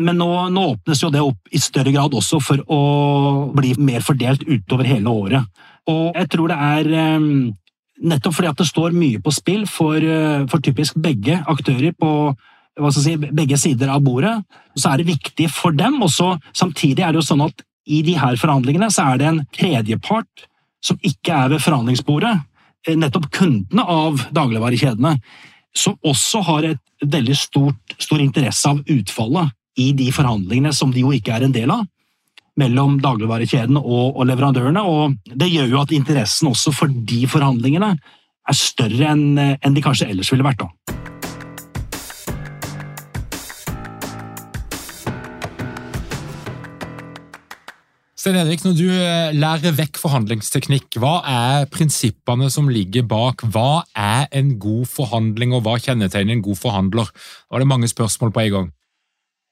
Men 0.00 0.20
nå, 0.20 0.28
nå, 0.52 0.66
åpnes 0.74 1.00
jo 1.00 1.08
det 1.12 1.22
opp 1.24 1.48
i 1.52 1.60
større 1.60 1.92
grad 1.92 2.12
også 2.16 2.40
for 2.44 2.60
å 2.72 2.80
bli 3.56 3.72
mer 3.80 4.04
fordelt 4.04 4.44
utover 4.48 4.88
hele 4.88 5.12
året. 5.12 5.64
Og 5.90 6.18
jeg 6.18 6.30
tror 6.32 6.52
det 6.52 6.58
er 6.66 6.92
eh, 7.02 7.28
nettopp 8.10 8.36
fordi 8.38 8.52
at 8.52 8.62
det 8.62 8.68
står 8.70 8.96
mye 8.96 9.22
på 9.22 9.34
spill 9.34 9.66
for, 9.70 9.98
eh, 9.98 10.46
for 10.50 10.64
typisk 10.64 10.98
begge 11.00 11.40
aktører 11.50 11.96
på 11.96 12.12
si, 12.94 13.16
begge 13.16 13.58
sider 13.60 13.90
av 13.92 14.04
bordet, 14.04 14.36
så 14.78 14.92
er 14.92 15.00
det 15.00 15.10
viktig 15.10 15.50
for 15.52 15.76
dem. 15.76 15.98
Og 16.04 16.12
så 16.14 16.34
samtidig 16.56 17.04
er 17.04 17.12
det 17.12 17.20
jo 17.22 17.28
sånn 17.32 17.48
at 17.48 17.66
i 17.90 18.04
de 18.06 18.14
her 18.20 18.38
forhandlingene 18.38 18.90
så 18.92 19.10
er 19.10 19.20
det 19.20 19.26
en 19.28 19.42
tredjepart 19.56 20.46
som 20.84 20.96
ikke 21.04 21.34
er 21.34 21.50
ved 21.52 21.60
forhandlingsbordet 21.60 22.38
Eh, 22.88 22.96
nettopp 22.96 23.28
kundene 23.34 23.84
av 23.84 24.22
dagligvarekjedene, 24.32 25.18
som 25.76 25.98
også 26.06 26.40
har 26.46 26.68
et 26.70 27.04
veldig 27.04 27.36
stort, 27.36 27.96
stor 28.00 28.22
interesse 28.22 28.68
av 28.70 28.80
utfallet 28.88 29.52
i 29.80 29.90
de 29.96 30.08
forhandlingene 30.12 30.72
som 30.74 30.92
de 30.92 31.04
jo 31.04 31.12
ikke 31.14 31.34
er 31.36 31.44
en 31.46 31.54
del 31.54 31.72
av, 31.74 31.84
mellom 32.58 32.98
dagligvarekjedene 33.02 33.80
og, 33.80 34.16
og 34.16 34.26
leverandørene. 34.30 34.82
og 34.82 35.36
Det 35.36 35.50
gjør 35.50 35.70
jo 35.70 35.82
at 35.84 35.94
interessen 35.94 36.50
også 36.50 36.74
for 36.74 36.90
de 36.90 37.22
forhandlingene 37.30 37.94
er 37.94 38.56
større 38.58 39.12
enn, 39.14 39.38
en 39.38 39.76
de 39.76 39.84
kanskje 39.84 40.10
ellers 40.10 40.32
ville 40.32 40.46
vært. 40.46 40.64
da. 40.64 41.00
Sten 48.20 48.36
Henrik, 48.36 48.60
når 48.66 48.74
du 48.76 48.84
eh, 48.92 49.30
lærer 49.32 49.72
vekk 49.72 49.96
forhandlingsteknikk, 49.96 50.98
hva 51.00 51.22
er 51.24 51.62
prinsippene 51.72 52.50
som 52.52 52.66
ligger 52.68 53.06
bak? 53.08 53.46
Hva 53.48 53.86
er 53.96 54.26
en 54.36 54.58
god 54.60 54.90
forhandling, 54.92 55.54
og 55.56 55.64
hva 55.64 55.78
kjennetegner 55.80 56.36
en 56.36 56.44
god 56.44 56.58
forhandler? 56.60 57.08
Da 57.48 57.56
er 57.56 57.64
det 57.64 57.70
mange 57.70 57.88
spørsmål 57.88 58.34
på 58.36 58.42
en 58.44 58.52
gang. 58.56 58.68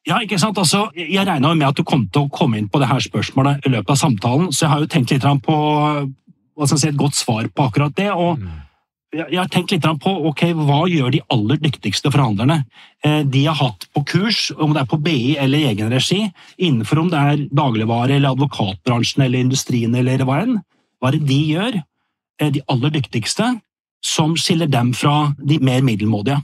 Ja, 0.07 0.21
ikke 0.23 0.39
sant? 0.41 0.59
Altså, 0.59 0.87
jeg 0.97 1.27
regna 1.27 1.51
med 1.55 1.67
at 1.69 1.77
du 1.77 1.85
kom 1.85 2.07
til 2.09 2.27
å 2.27 2.33
komme 2.33 2.61
inn 2.61 2.71
på 2.71 2.81
det 2.81 2.89
her 2.89 3.03
spørsmålet 3.03 3.67
i 3.67 3.73
løpet 3.73 3.91
av 3.93 3.99
samtalen, 4.01 4.53
så 4.53 4.65
jeg 4.65 4.73
har 4.73 4.85
jo 4.85 4.93
tenkt 4.95 5.13
litt 5.13 5.27
på 5.45 5.59
si, 6.67 6.89
et 6.89 6.97
godt 6.97 7.19
svar 7.19 7.51
på 7.51 7.69
akkurat 7.69 7.95
det. 7.97 8.11
og 8.13 8.39
mm 8.39 8.69
jeg 9.09 9.39
har 9.39 9.49
tenkt 9.49 9.73
litt 9.73 9.87
på 10.03 10.11
ok, 10.29 10.43
hva 10.53 10.83
gjør 10.91 11.15
de 11.15 11.23
aller 11.33 11.61
dyktigste 11.63 12.11
forhandlerne. 12.13 12.59
Eh, 13.05 13.23
de 13.25 13.47
har 13.47 13.57
hatt 13.57 13.87
på 13.97 14.03
kurs, 14.05 14.51
om 14.53 14.75
det 14.77 14.83
er 14.83 14.91
på 14.91 14.99
BI 15.01 15.37
eller 15.41 15.63
i 15.63 15.69
egen 15.71 15.93
regi, 15.93 16.27
innenfor 16.59 17.01
om 17.01 17.09
det 17.13 17.23
er 17.31 17.47
dagligvare 17.49 18.19
eller 18.19 18.37
advokatbransjen 18.37 19.25
eller 19.25 19.41
industrien 19.41 19.97
eller 19.97 20.25
hva 20.29 20.43
enn. 20.43 20.59
Hva 21.01 21.09
er 21.09 21.17
det 21.17 21.31
de 21.31 21.41
gjør, 21.55 21.81
eh, 22.43 22.51
de 22.53 22.65
aller 22.69 22.93
dyktigste, 22.99 23.49
som 24.05 24.37
skiller 24.37 24.69
dem 24.69 24.93
fra 24.93 25.33
de 25.41 25.59
mer 25.59 25.81
middelmådige? 25.81 26.43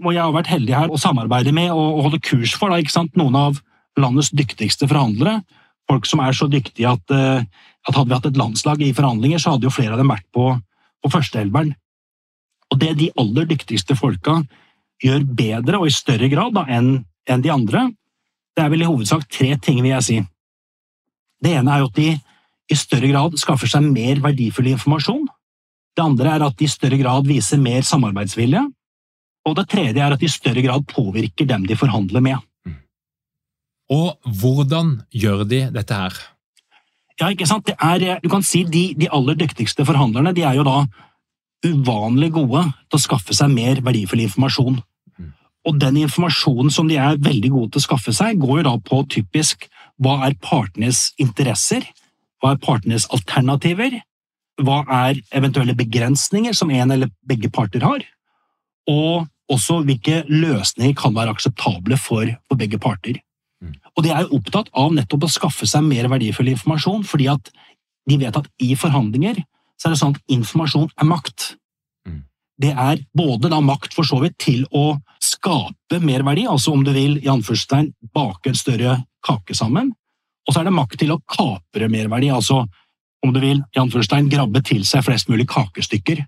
Og 0.00 0.14
jeg 0.14 0.22
har 0.22 0.32
vært 0.32 0.50
heldig 0.50 0.76
her 0.76 0.92
å 0.92 1.00
samarbeide 1.00 1.52
med 1.52 1.72
og 1.74 2.04
holde 2.06 2.22
kurs 2.24 2.54
for 2.56 2.72
da, 2.72 3.04
noen 3.18 3.36
av 3.36 3.60
landets 4.00 4.30
dyktigste 4.32 4.88
forhandlere. 4.88 5.42
Folk 5.90 6.06
som 6.08 6.22
er 6.24 6.36
så 6.36 6.48
dyktige 6.48 6.88
at, 6.88 7.04
eh, 7.10 7.44
at 7.88 7.94
hadde 7.94 8.08
vi 8.08 8.16
hatt 8.16 8.28
et 8.30 8.40
landslag 8.40 8.82
i 8.82 8.94
forhandlinger, 8.96 9.38
så 9.38 9.54
hadde 9.54 9.68
jo 9.68 9.74
flere 9.74 9.96
av 9.96 9.98
dem 10.00 10.12
vært 10.12 10.26
på 10.32 10.54
på 11.00 11.10
førsteelveren. 11.12 11.74
Og 12.70 12.80
det 12.80 12.94
de 13.00 13.10
aller 13.18 13.48
dyktigste 13.50 13.96
folka 13.98 14.40
gjør 15.02 15.24
bedre 15.24 15.80
og 15.80 15.88
i 15.88 15.94
større 15.94 16.28
grad 16.32 16.54
da, 16.56 16.66
enn 16.68 16.90
en 17.30 17.44
de 17.44 17.52
andre, 17.52 17.88
det 18.56 18.64
er 18.64 18.72
vel 18.72 18.84
i 18.84 18.88
hovedsak 18.88 19.26
tre 19.30 19.54
ting, 19.62 19.80
vil 19.82 19.94
jeg 19.94 20.06
si. 20.06 20.18
Det 21.40 21.54
ene 21.56 21.72
er 21.72 21.82
jo 21.82 21.90
at 21.90 21.98
de 21.98 22.10
i 22.70 22.78
større 22.78 23.10
grad 23.10 23.36
skaffer 23.40 23.70
seg 23.70 23.86
mer 23.86 24.20
verdifull 24.22 24.68
informasjon. 24.70 25.24
Det 25.96 26.04
andre 26.04 26.34
er 26.36 26.44
at 26.46 26.58
de 26.58 26.66
i 26.66 26.70
større 26.70 26.98
grad 27.00 27.26
viser 27.28 27.60
mer 27.62 27.86
samarbeidsvilje. 27.86 28.62
Og 29.48 29.56
det 29.56 29.68
tredje 29.72 30.02
er 30.02 30.12
at 30.12 30.20
de 30.20 30.28
i 30.28 30.32
større 30.32 30.62
grad 30.64 30.84
påvirker 30.90 31.48
dem 31.48 31.64
de 31.68 31.78
forhandler 31.78 32.24
med. 32.24 32.38
Og 33.90 34.14
hvordan 34.40 35.00
gjør 35.10 35.44
de 35.48 35.64
dette 35.74 35.96
her? 35.96 36.18
Ja, 37.20 37.28
ikke 37.28 37.48
sant? 37.48 37.66
Det 37.66 37.74
er, 37.76 38.20
du 38.22 38.28
kan 38.32 38.44
si 38.46 38.62
de, 38.64 38.90
de 38.96 39.08
aller 39.12 39.36
dyktigste 39.36 39.84
forhandlerne 39.84 40.32
de 40.36 40.44
er 40.46 40.60
jo 40.60 40.64
da 40.64 40.84
uvanlig 41.66 42.30
gode 42.32 42.62
til 42.88 42.96
å 42.96 43.02
skaffe 43.02 43.36
seg 43.36 43.50
mer 43.52 43.82
verdifull 43.84 44.22
informasjon. 44.24 44.78
Mm. 45.18 45.32
Og 45.68 45.80
den 45.82 45.98
informasjonen 46.04 46.72
som 46.72 46.88
de 46.88 46.96
er 47.00 47.20
veldig 47.20 47.50
gode 47.52 47.74
til 47.74 47.82
å 47.82 47.88
skaffe 47.88 48.14
seg, 48.16 48.40
går 48.40 48.60
jo 48.60 48.68
da 48.70 48.76
på 48.86 49.02
typisk 49.12 49.66
hva 50.00 50.20
er 50.28 50.38
partenes 50.40 51.10
interesser, 51.20 51.84
hva 52.40 52.54
er 52.54 52.62
partenes 52.62 53.04
alternativer, 53.12 53.98
hva 54.64 54.80
er 55.02 55.20
eventuelle 55.36 55.76
begrensninger 55.76 56.56
som 56.56 56.72
en 56.72 56.96
eller 56.96 57.12
begge 57.28 57.52
parter 57.52 57.84
har, 57.84 58.04
og 58.90 59.28
også 59.50 59.80
hvilke 59.86 60.22
løsninger 60.30 60.94
kan 60.98 61.14
være 61.16 61.34
akseptable 61.34 61.98
for, 61.98 62.28
for 62.48 62.58
begge 62.58 62.78
parter. 62.82 63.18
Mm. 63.60 63.74
Og 63.96 64.04
de 64.04 64.12
er 64.14 64.24
jo 64.24 64.38
opptatt 64.38 64.70
av 64.78 64.92
nettopp 64.94 65.26
å 65.26 65.32
skaffe 65.32 65.68
seg 65.68 65.84
mer 65.86 66.08
verdifull 66.12 66.52
informasjon, 66.52 67.04
fordi 67.06 67.28
at 67.32 67.50
de 68.08 68.18
vet 68.20 68.36
at 68.36 68.48
i 68.62 68.72
forhandlinger 68.78 69.42
så 69.80 69.88
er 69.88 69.94
det 69.94 70.00
sånn 70.00 70.16
at 70.16 70.34
informasjon 70.36 70.90
er 70.94 71.08
makt. 71.08 71.54
Mm. 72.08 72.22
Det 72.60 72.72
er 72.72 73.04
både 73.16 73.50
da 73.52 73.60
makt 73.64 73.96
for 73.96 74.08
så 74.08 74.20
vidt 74.22 74.38
til 74.42 74.66
å 74.70 74.98
skape 75.20 76.00
mer 76.04 76.24
verdi, 76.26 76.46
altså 76.48 76.74
om 76.76 76.84
du 76.84 76.92
vil 76.96 77.18
i 77.20 77.30
anførselstegn 77.32 77.92
bake 78.14 78.52
en 78.52 78.58
større 78.58 78.98
kake 79.26 79.56
sammen, 79.56 79.92
og 80.48 80.54
så 80.54 80.62
er 80.62 80.70
det 80.70 80.76
makt 80.76 81.00
til 81.02 81.12
å 81.14 81.20
kapre 81.28 81.88
mer 81.92 82.08
verdi, 82.12 82.30
altså 82.32 82.64
om 83.20 83.32
du 83.34 83.40
vil 83.42 83.60
i 83.60 83.80
anførselstegn 83.80 84.30
grabbe 84.32 84.62
til 84.64 84.86
seg 84.88 85.04
flest 85.04 85.28
mulig 85.28 85.46
kakestykker. 85.50 86.22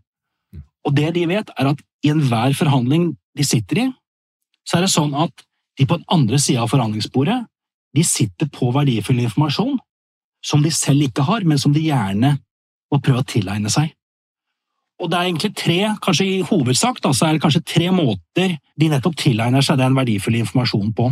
Og 0.87 0.95
det 0.97 1.13
de 1.17 1.25
vet, 1.31 1.51
er 1.59 1.73
at 1.73 1.83
i 2.03 2.11
enhver 2.11 2.55
forhandling 2.59 3.13
de 3.39 3.47
sitter 3.47 3.85
i, 3.85 3.89
så 4.67 4.79
er 4.79 4.87
det 4.87 4.93
sånn 4.95 5.15
at 5.19 5.45
de 5.79 5.87
på 5.89 5.99
den 5.99 6.09
andre 6.13 6.39
sida 6.43 6.65
av 6.65 6.73
forhandlingsbordet 6.73 7.39
de 7.97 8.05
sitter 8.07 8.49
på 8.53 8.71
verdifull 8.75 9.23
informasjon 9.23 9.79
som 10.45 10.63
de 10.65 10.73
selv 10.75 11.07
ikke 11.07 11.25
har, 11.27 11.45
men 11.47 11.61
som 11.61 11.75
de 11.75 11.85
gjerne 11.85 12.37
må 12.93 13.01
prøve 13.01 13.23
å 13.23 13.29
tilegne 13.29 13.71
seg. 13.73 13.93
Og 15.03 15.11
det 15.11 15.19
er 15.19 15.29
egentlig 15.29 15.51
tre, 15.59 15.79
kanskje 16.03 16.27
i 16.29 16.43
hovedsak, 16.47 17.01
da, 17.03 17.11
så 17.15 17.27
er 17.27 17.37
det 17.37 17.43
kanskje 17.43 17.65
tre 17.67 17.89
måter 17.95 18.57
de 18.79 18.89
nettopp 18.91 19.17
tilegner 19.19 19.65
seg 19.65 19.81
den 19.81 19.97
verdifulle 19.99 20.43
informasjonen 20.45 20.93
på. 20.95 21.09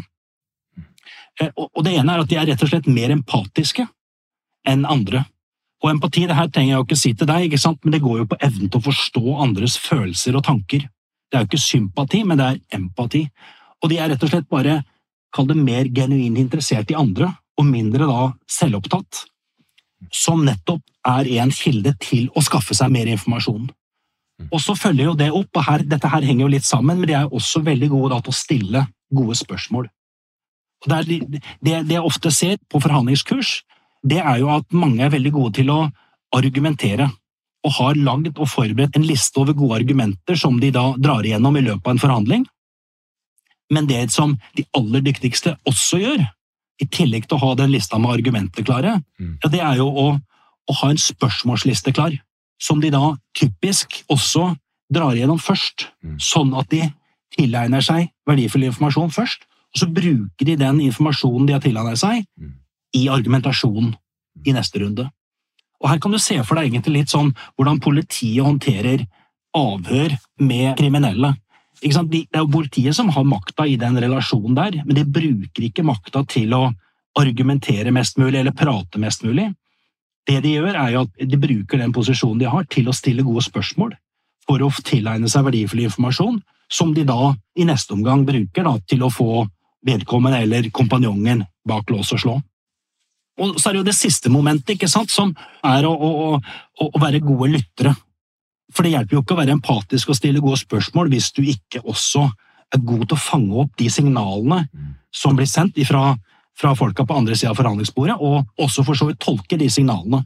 Eh, 1.40 1.50
og 1.56 1.82
det 1.86 1.96
ene 1.98 2.14
er 2.14 2.22
at 2.22 2.30
de 2.30 2.38
er 2.38 2.48
rett 2.52 2.62
og 2.64 2.70
slett 2.70 2.90
mer 2.90 3.14
empatiske 3.14 3.86
enn 4.68 4.86
andre. 4.86 5.24
Og 5.80 5.90
empati, 5.90 6.26
det 6.28 6.36
her 6.36 6.48
trenger 6.52 6.74
jeg 6.74 6.78
jo 6.78 6.86
ikke 6.86 7.00
si 7.00 7.12
til 7.16 7.28
deg, 7.30 7.46
ikke 7.46 7.60
sant? 7.60 7.80
men 7.84 7.94
det 7.94 8.02
går 8.04 8.18
jo 8.20 8.28
på 8.28 8.38
evnen 8.44 8.68
til 8.68 8.80
å 8.80 8.86
forstå 8.90 9.36
andres 9.46 9.78
følelser 9.80 10.36
og 10.36 10.44
tanker. 10.44 10.84
Det 11.30 11.38
er 11.38 11.44
jo 11.44 11.48
ikke 11.48 11.62
sympati, 11.62 12.20
men 12.26 12.40
det 12.40 12.46
er 12.46 12.80
empati. 12.80 13.24
Og 13.80 13.92
de 13.92 13.96
er 13.96 14.12
rett 14.12 14.24
og 14.26 14.32
slett 14.32 14.48
bare, 14.50 14.80
kall 15.32 15.48
det 15.48 15.56
mer 15.56 15.88
genuint 15.94 16.38
interessert 16.40 16.90
i 16.92 16.98
andre, 16.98 17.30
og 17.56 17.68
mindre 17.68 18.08
da 18.08 18.30
selvopptatt. 18.50 19.24
Som 20.12 20.44
nettopp 20.44 20.82
er 21.08 21.28
en 21.40 21.52
kilde 21.54 21.94
til 22.02 22.28
å 22.36 22.42
skaffe 22.44 22.76
seg 22.76 22.92
mer 22.92 23.08
informasjon. 23.08 23.70
Og 24.48 24.60
så 24.60 24.76
følger 24.76 25.10
jo 25.10 25.16
det 25.16 25.30
opp, 25.32 25.50
og 25.54 25.64
her, 25.66 25.84
dette 25.86 26.08
her 26.08 26.24
henger 26.24 26.46
jo 26.46 26.52
litt 26.56 26.68
sammen, 26.68 27.00
men 27.00 27.08
de 27.08 27.16
er 27.16 27.32
også 27.32 27.62
veldig 27.64 27.90
gode 27.92 28.12
da 28.14 28.20
til 28.24 28.32
å 28.32 28.36
stille 28.36 28.84
gode 29.12 29.36
spørsmål. 29.36 29.88
Og 30.80 30.92
det, 30.92 30.98
er, 30.98 31.40
det, 31.60 31.80
det 31.88 31.96
jeg 31.96 32.04
ofte 32.04 32.32
ser 32.32 32.56
på 32.72 32.80
forhandlingskurs, 32.80 33.60
det 34.06 34.20
er 34.20 34.38
jo 34.40 34.50
at 34.54 34.66
mange 34.72 35.04
er 35.04 35.12
veldig 35.12 35.32
gode 35.34 35.58
til 35.60 35.72
å 35.72 35.80
argumentere 36.36 37.10
og 37.66 37.74
har 37.76 37.98
lagd 38.00 38.38
og 38.38 38.48
forberedt 38.48 38.96
en 38.96 39.04
liste 39.04 39.36
over 39.40 39.56
gode 39.56 39.82
argumenter 39.82 40.38
som 40.38 40.56
de 40.62 40.70
da 40.72 40.86
drar 40.96 41.26
igjennom 41.26 41.58
i 41.58 41.64
løpet 41.66 41.86
av 41.86 41.92
en 41.92 42.02
forhandling. 42.02 42.46
Men 43.70 43.86
det 43.90 44.06
som 44.14 44.32
de 44.56 44.64
aller 44.76 45.04
dyktigste 45.04 45.54
også 45.68 46.00
gjør, 46.00 46.24
i 46.80 46.86
tillegg 46.88 47.26
til 47.28 47.36
å 47.36 47.42
ha 47.42 47.50
den 47.60 47.74
lista 47.74 47.98
med 48.00 48.14
argumenter 48.14 48.64
klare, 48.64 48.96
mm. 49.20 49.34
ja, 49.42 49.50
det 49.52 49.60
er 49.60 49.82
jo 49.82 49.90
å, 49.90 50.06
å, 50.16 50.76
ha 50.80 50.88
en 50.88 51.00
spørsmålsliste 51.00 51.92
klar, 51.92 52.14
som 52.60 52.80
de 52.80 52.88
da 52.92 53.02
typisk 53.36 54.00
også 54.08 54.54
drar 54.90 55.12
igjennom 55.12 55.38
først, 55.40 55.90
mm. 56.00 56.16
sånn 56.24 56.54
at 56.56 56.70
de 56.72 56.86
tilegner 57.36 57.84
seg 57.84 58.08
verdifull 58.26 58.64
informasjon 58.70 59.12
først, 59.12 59.44
og 59.70 59.82
så 59.82 59.90
bruker 59.92 60.48
de 60.48 60.56
den 60.58 60.80
informasjonen 60.88 61.46
de 61.46 61.54
har 61.58 61.62
tilegnet 61.62 62.00
seg, 62.00 62.24
mm. 62.40 62.56
I 62.96 63.06
argumentasjon 63.12 63.92
i 64.46 64.54
neste 64.54 64.82
runde. 64.82 65.06
Og 65.80 65.88
Her 65.88 66.00
kan 66.02 66.12
du 66.12 66.18
se 66.20 66.36
for 66.44 66.58
deg 66.58 66.70
egentlig 66.70 67.00
litt 67.00 67.12
sånn 67.12 67.32
hvordan 67.56 67.80
politiet 67.80 68.44
håndterer 68.44 69.06
avhør 69.56 70.16
med 70.42 70.76
kriminelle. 70.78 71.34
Det 71.80 71.94
er 71.96 72.42
jo 72.42 72.50
politiet 72.52 72.96
som 72.96 73.08
har 73.14 73.24
makta 73.24 73.64
i 73.66 73.78
den 73.80 73.96
relasjonen 73.96 74.58
der, 74.58 74.82
men 74.84 74.98
de 74.98 75.06
bruker 75.08 75.64
ikke 75.64 75.86
makta 75.86 76.22
til 76.28 76.52
å 76.52 76.66
argumentere 77.18 77.90
mest 77.90 78.20
mulig 78.20 78.42
eller 78.42 78.54
prate 78.54 79.00
mest 79.00 79.24
mulig. 79.24 79.48
Det 80.28 80.42
de 80.44 80.52
gjør, 80.58 80.76
er 80.76 80.92
jo 80.94 81.06
at 81.06 81.24
de 81.32 81.38
bruker 81.40 81.80
den 81.80 81.94
posisjonen 81.96 82.38
de 82.42 82.50
har, 82.52 82.66
til 82.70 82.90
å 82.90 82.94
stille 82.94 83.24
gode 83.26 83.42
spørsmål 83.46 83.96
for 84.46 84.62
å 84.62 84.70
tilegne 84.84 85.30
seg 85.30 85.46
verdifull 85.46 85.86
informasjon, 85.86 86.40
som 86.70 86.92
de 86.94 87.06
da 87.08 87.32
i 87.58 87.66
neste 87.66 87.96
omgang 87.96 88.26
bruker 88.28 88.66
da, 88.66 88.76
til 88.86 89.02
å 89.02 89.10
få 89.10 89.46
vedkommende 89.86 90.42
eller 90.44 90.68
kompanjongen 90.74 91.42
bak 91.66 91.90
lås 91.90 92.12
og 92.14 92.22
slå. 92.22 92.36
Og 93.40 93.56
så 93.56 93.70
er 93.70 93.76
det 93.76 93.82
jo 93.82 93.88
det 93.88 93.96
siste 93.96 94.32
momentet, 94.32 94.74
ikke 94.76 94.90
sant, 94.90 95.12
som 95.12 95.32
er 95.66 95.86
å, 95.88 95.92
å, 95.94 96.38
å, 96.84 96.90
være 97.00 97.22
gode 97.24 97.50
lyttere. 97.54 97.94
For 98.74 98.86
det 98.86 98.94
hjelper 98.94 99.16
jo 99.16 99.22
ikke 99.24 99.36
å 99.36 99.40
være 99.40 99.56
empatisk 99.56 100.12
og 100.12 100.18
stille 100.18 100.42
gode 100.42 100.60
spørsmål 100.60 101.10
hvis 101.10 101.30
du 101.34 101.42
ikke 101.42 101.82
også 101.82 102.26
er 102.70 102.82
god 102.86 103.06
til 103.08 103.16
å 103.16 103.22
fange 103.22 103.62
opp 103.64 103.72
de 103.80 103.88
signalene 103.90 104.60
som 105.10 105.34
blir 105.38 105.48
sendt 105.50 105.80
fra, 105.88 106.12
fra 106.54 106.74
folka 106.78 107.06
på 107.06 107.16
andre 107.16 107.34
sida 107.34 107.50
av 107.50 107.58
forhandlingsbordet, 107.58 108.20
og 108.20 108.62
også 108.62 108.84
for 108.86 108.98
så 108.98 109.08
vidt 109.08 109.18
tolke 109.24 109.58
de 109.58 109.66
signalene. 109.72 110.22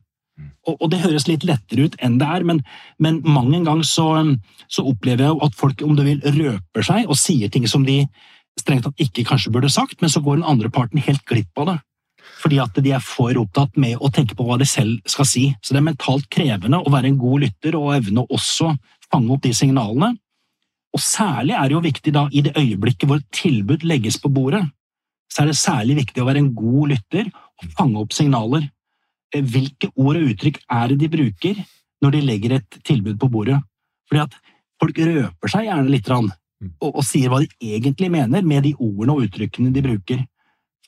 Og, 0.67 0.75
og, 0.75 0.89
det 0.91 1.01
høres 1.05 1.29
litt 1.29 1.45
lettere 1.47 1.87
ut 1.87 1.97
enn 2.03 2.19
det 2.19 2.27
er, 2.27 2.45
men, 2.45 2.61
men 2.99 3.21
mange 3.23 3.61
ganger 3.65 3.87
så, 3.87 4.09
så, 4.67 4.83
opplever 4.83 5.29
jeg 5.29 5.41
at 5.47 5.57
folk, 5.57 5.85
om 5.87 5.95
du 5.95 6.03
vil, 6.03 6.19
røper 6.25 6.85
seg 6.85 7.07
og 7.07 7.21
sier 7.21 7.53
ting 7.55 7.69
som 7.71 7.87
de 7.87 8.03
strengt 8.59 8.85
tatt 8.87 9.03
ikke 9.03 9.25
kanskje 9.29 9.53
burde 9.55 9.71
sagt, 9.71 10.01
men 10.03 10.11
så 10.11 10.23
går 10.25 10.41
den 10.41 10.49
andre 10.51 10.71
parten 10.75 11.03
helt 11.07 11.23
glipp 11.31 11.63
av 11.63 11.71
det 11.71 11.79
fordi 12.45 12.59
at 12.61 12.77
de 12.85 12.93
er 12.93 13.01
for 13.01 13.33
opptatt 13.41 13.79
med 13.81 13.97
å 14.05 14.11
tenke 14.13 14.37
på 14.37 14.45
hva 14.45 14.59
de 14.61 14.67
selv 14.69 14.99
skal 15.09 15.25
si. 15.25 15.47
Så 15.65 15.73
det 15.73 15.81
er 15.81 15.87
mentalt 15.87 16.27
krevende 16.33 16.83
å 16.83 16.93
være 16.93 17.09
en 17.09 17.17
god 17.21 17.47
lytter 17.47 17.79
og 17.79 17.95
evne 17.97 18.21
å 18.21 18.37
også 18.37 18.75
fange 19.09 19.33
opp 19.33 19.47
de 19.47 19.55
signalene. 19.57 20.11
Og 20.95 21.01
særlig 21.01 21.57
er 21.57 21.71
det 21.71 21.75
jo 21.75 21.85
viktig 21.87 22.13
da, 22.15 22.27
i 22.29 22.43
det 22.45 22.53
øyeblikket 22.61 23.09
hvor 23.09 23.23
et 23.23 23.31
tilbud 23.35 23.87
legges 23.89 24.21
på 24.21 24.31
bordet, 24.35 24.61
så 25.33 25.43
er 25.43 25.51
det 25.51 25.59
særlig 25.59 25.97
viktig 26.03 26.21
å 26.23 26.29
være 26.29 26.43
en 26.45 26.53
god 26.55 26.93
lytter 26.93 27.31
og 27.33 27.73
fange 27.79 28.05
opp 28.05 28.13
signaler. 28.15 28.69
Eh, 29.33 29.41
hvilke 29.43 29.89
ord 29.97 30.21
og 30.21 30.29
uttrykk 30.35 30.61
er 30.69 30.93
det 30.93 31.01
de 31.01 31.11
bruker 31.17 31.65
når 32.05 32.15
de 32.15 32.23
legger 32.29 32.59
et 32.59 32.79
tilbud 32.85 33.17
på 33.25 33.31
bordet? 33.33 33.57
Fordi 34.11 34.27
at 34.27 34.37
folk 34.83 35.01
røper 35.01 35.55
seg 35.55 35.71
gjerne 35.71 35.91
litt 35.91 36.13
og, 36.13 36.29
og 36.93 37.03
sier 37.09 37.33
hva 37.33 37.41
de 37.41 37.73
egentlig 37.75 38.13
mener 38.13 38.45
med 38.45 38.69
de 38.69 38.77
ordene 38.77 39.17
og 39.17 39.27
uttrykkene 39.27 39.73
de 39.73 39.83
bruker. 39.89 40.23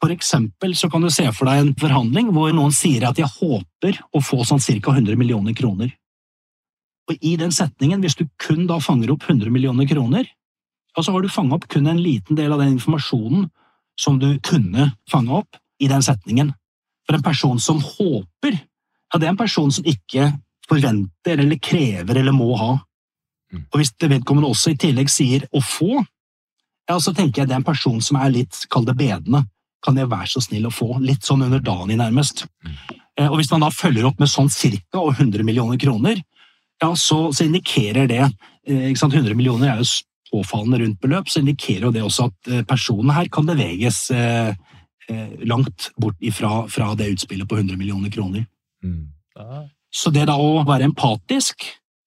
For 0.02 0.12
eksempel 0.12 0.74
så 0.76 0.90
kan 0.92 1.04
du 1.04 1.10
se 1.12 1.24
for 1.32 1.48
deg 1.48 1.62
en 1.62 1.76
forhandling 1.80 2.32
hvor 2.34 2.52
noen 2.54 2.74
sier 2.74 3.06
at 3.08 3.18
jeg 3.20 3.30
håper 3.38 4.00
å 4.12 4.20
få 4.24 4.42
sånn 4.44 4.60
ca. 4.60 4.92
100 4.92 5.16
millioner 5.16 5.56
kroner. 5.56 5.92
Og 7.06 7.22
i 7.22 7.36
den 7.40 7.54
setningen, 7.54 8.02
hvis 8.02 8.18
du 8.18 8.26
kun 8.42 8.66
da 8.68 8.80
fanger 8.82 9.14
opp 9.14 9.24
100 9.28 9.52
millioner 9.54 9.86
kroner, 9.88 10.26
ja, 10.96 11.02
så 11.02 11.12
har 11.12 11.22
du 11.22 11.30
fanget 11.32 11.56
opp 11.56 11.68
kun 11.70 11.86
en 11.86 12.02
liten 12.02 12.36
del 12.36 12.52
av 12.52 12.60
den 12.60 12.74
informasjonen 12.76 13.48
som 14.00 14.18
du 14.20 14.34
kunne 14.44 14.90
fange 15.10 15.32
opp 15.32 15.56
i 15.80 15.88
den 15.88 16.02
setningen. 16.04 16.52
For 17.06 17.16
en 17.16 17.24
person 17.24 17.60
som 17.62 17.80
håper, 17.80 18.58
ja, 18.58 19.18
det 19.20 19.28
er 19.28 19.32
en 19.32 19.40
person 19.40 19.70
som 19.72 19.86
ikke 19.86 20.32
forventer 20.66 21.40
eller 21.40 21.62
krever 21.62 22.18
eller 22.20 22.34
må 22.34 22.50
ha. 22.58 22.72
Mm. 23.54 23.66
Og 23.70 23.78
hvis 23.78 23.94
vedkommende 24.02 24.50
også 24.50 24.74
i 24.74 24.80
tillegg 24.80 25.12
sier 25.12 25.46
å 25.54 25.62
få, 25.62 26.02
ja, 26.90 26.98
så 26.98 27.14
tenker 27.14 27.42
jeg 27.42 27.50
det 27.50 27.54
er 27.54 27.62
en 27.62 27.70
person 27.70 28.00
som 28.02 28.18
er 28.18 28.34
litt, 28.34 28.66
kall 28.72 28.84
det 28.88 28.96
bedende 28.98 29.44
kan 29.86 29.98
jeg 29.98 30.10
være 30.10 30.28
så 30.34 30.42
snill 30.44 30.68
å 30.68 30.74
få? 30.74 30.96
Litt 31.02 31.26
sånn 31.26 31.46
under 31.46 31.62
dagen 31.62 31.96
nærmest. 32.02 32.44
Eh, 33.16 33.28
og 33.28 33.38
Hvis 33.38 33.52
man 33.54 33.64
da 33.64 33.70
følger 33.72 34.08
opp 34.08 34.20
med 34.22 34.30
sånn 34.32 34.50
cirka 34.52 35.00
og 35.02 35.14
100 35.16 35.46
millioner 35.46 35.80
kroner, 35.80 36.20
ja, 36.82 36.90
så, 36.98 37.30
så 37.32 37.46
indikerer 37.46 38.08
det 38.10 38.22
eh, 38.24 38.90
ikke 38.90 39.00
sant, 39.00 39.16
100 39.16 39.36
millioner 39.38 39.72
er 39.72 39.80
jo 39.80 39.88
påfallende 40.26 40.82
rundt 40.82 41.00
beløp, 41.00 41.30
så 41.30 41.40
indikerer 41.40 41.88
jo 41.88 41.94
det 41.94 42.02
også 42.04 42.28
at 42.28 42.50
eh, 42.50 42.64
personen 42.68 43.14
her 43.16 43.30
kan 43.32 43.46
beveges 43.48 44.08
eh, 44.12 44.52
langt 45.46 45.92
bort 46.02 46.18
ifra, 46.18 46.64
fra 46.66 46.90
det 46.98 47.12
utspillet 47.14 47.46
på 47.48 47.60
100 47.60 47.78
millioner 47.78 48.10
kroner. 48.10 48.42
Mm. 48.82 49.06
Så 49.94 50.10
det 50.10 50.24
da 50.26 50.34
å 50.34 50.64
være 50.66 50.88
empatisk, 50.88 51.62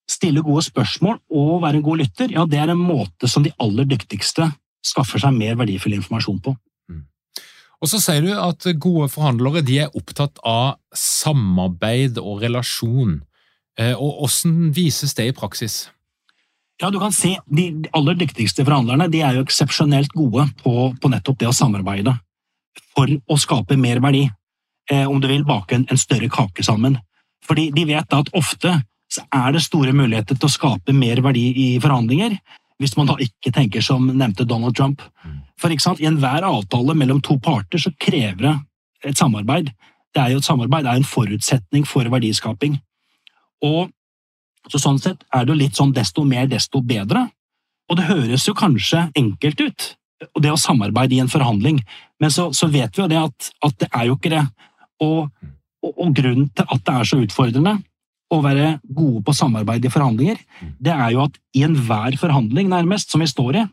stille 0.10 0.44
gode 0.44 0.66
spørsmål 0.66 1.22
og 1.32 1.62
være 1.64 1.80
en 1.80 1.86
god 1.86 2.02
lytter, 2.02 2.34
ja, 2.34 2.44
det 2.50 2.60
er 2.60 2.74
en 2.74 2.82
måte 2.82 3.30
som 3.32 3.46
de 3.46 3.54
aller 3.62 3.88
dyktigste 3.88 4.50
skaffer 4.86 5.22
seg 5.22 5.38
mer 5.38 5.56
verdifull 5.60 5.96
informasjon 5.96 6.42
på. 6.44 6.54
Og 7.80 7.88
så 7.88 8.00
sier 8.04 8.26
du 8.26 8.34
at 8.36 8.66
gode 8.82 9.08
forhandlere 9.12 9.64
de 9.64 9.78
er 9.86 9.96
opptatt 9.96 10.42
av 10.44 10.80
samarbeid 10.96 12.20
og 12.20 12.44
relasjon. 12.44 13.22
Eh, 13.80 13.96
og 13.96 14.26
Hvordan 14.26 14.74
vises 14.76 15.16
det 15.16 15.30
i 15.30 15.36
praksis? 15.36 15.88
Ja, 16.80 16.90
du 16.92 17.00
kan 17.00 17.12
se, 17.12 17.36
De 17.48 17.70
aller 17.96 18.16
dyktigste 18.20 18.64
forhandlerne 18.64 19.10
de 19.12 19.24
er 19.24 19.36
jo 19.36 19.46
eksepsjonelt 19.48 20.14
gode 20.16 20.48
på, 20.64 20.92
på, 21.00 21.12
nettopp 21.12 21.40
det 21.40 21.50
å 21.50 21.56
samarbeide 21.56 22.16
for 22.96 23.12
å 23.28 23.38
skape 23.40 23.78
mer 23.80 24.00
verdi. 24.04 24.26
Eh, 24.92 25.06
om 25.08 25.20
du 25.22 25.28
vil 25.30 25.46
bake 25.48 25.76
en, 25.76 25.86
en, 25.92 26.00
større 26.00 26.30
kake 26.32 26.64
sammen. 26.66 26.98
Fordi 27.46 27.70
de 27.76 27.86
vet 27.88 28.08
da 28.12 28.24
at 28.24 28.32
ofte 28.36 28.80
så 29.10 29.24
er 29.34 29.54
det 29.56 29.64
store 29.66 29.94
muligheter 29.96 30.38
til 30.38 30.50
å 30.50 30.54
skape 30.54 30.94
mer 30.94 31.22
verdi 31.26 31.48
i 31.58 31.68
forhandlinger, 31.82 32.36
hvis 32.80 32.96
man 32.98 33.10
da 33.10 33.16
ikke 33.22 33.52
tenker 33.54 33.84
som 33.84 34.06
nevnte 34.08 34.48
Donald 34.48 34.76
Trump. 34.78 35.02
For 35.60 35.74
ikke 35.74 35.84
sant, 35.84 36.02
I 36.02 36.08
enhver 36.10 36.46
avtale 36.48 36.96
mellom 36.96 37.20
to 37.26 37.38
parter 37.44 37.82
så 37.82 37.92
krever 38.00 38.42
det 38.46 38.56
et 39.12 39.20
samarbeid. 39.20 39.72
Det 40.16 40.22
er 40.22 40.34
jo 40.34 40.42
et 40.42 40.48
samarbeid 40.48 40.86
det 40.86 40.94
er 40.94 41.02
en 41.02 41.08
forutsetning 41.08 41.88
for 41.88 42.08
verdiskaping. 42.12 42.80
Og 43.66 43.90
så 44.70 44.80
sånn 44.82 45.00
sett 45.02 45.24
er 45.36 45.46
det 45.46 45.54
jo 45.54 45.60
litt 45.60 45.78
sånn 45.78 45.94
desto 45.96 46.24
mer, 46.28 46.48
desto 46.52 46.82
bedre. 46.86 47.28
Og 47.90 47.98
det 47.98 48.10
høres 48.10 48.46
jo 48.48 48.56
kanskje 48.58 49.08
enkelt 49.18 49.62
ut, 49.64 49.86
og 50.36 50.44
det 50.44 50.52
å 50.54 50.60
samarbeide 50.60 51.16
i 51.16 51.22
en 51.24 51.32
forhandling, 51.32 51.80
men 52.22 52.34
så, 52.34 52.50
så 52.54 52.68
vet 52.70 52.96
vi 52.96 53.02
jo 53.02 53.10
det 53.10 53.20
at, 53.22 53.52
at, 53.66 53.78
det 53.82 53.88
er 53.90 54.10
jo 54.10 54.18
ikke 54.18 54.34
det. 54.34 54.44
Og, 55.02 55.30
og, 55.82 55.92
og, 55.94 56.10
grunnen 56.16 56.50
til 56.54 56.68
at 56.68 56.84
det 56.86 56.96
er 56.96 57.08
så 57.08 57.22
utfordrende 57.24 57.78
å 58.30 58.42
være 58.46 58.76
gode 58.84 59.24
på 59.26 59.34
samarbeid 59.34 59.88
i 59.88 59.92
forhandlinger, 59.94 60.42
det 60.78 60.94
er 60.94 61.16
jo 61.16 61.24
at 61.24 61.40
i 61.58 61.64
enhver 61.66 62.18
forhandling, 62.20 62.70
nærmest, 62.70 63.10
som 63.10 63.24
vi 63.24 63.30
står 63.32 63.62
i, 63.64 63.66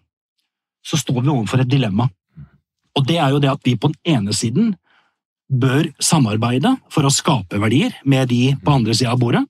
så 0.87 0.99
står 1.01 1.21
vi 1.21 1.33
overfor 1.33 1.63
et 1.63 1.71
dilemma. 1.71 2.09
Og 2.97 3.07
det 3.07 3.19
er 3.21 3.35
jo 3.35 3.41
det 3.43 3.51
at 3.53 3.65
vi 3.67 3.77
på 3.77 3.91
den 3.93 4.17
ene 4.17 4.35
siden 4.37 4.75
bør 5.47 5.91
samarbeide 6.03 6.73
for 6.91 7.07
å 7.07 7.13
skape 7.13 7.61
verdier 7.63 7.95
med 8.05 8.31
de 8.31 8.57
på 8.63 8.75
andre 8.79 8.95
sida 8.97 9.13
av 9.15 9.21
bordet, 9.23 9.45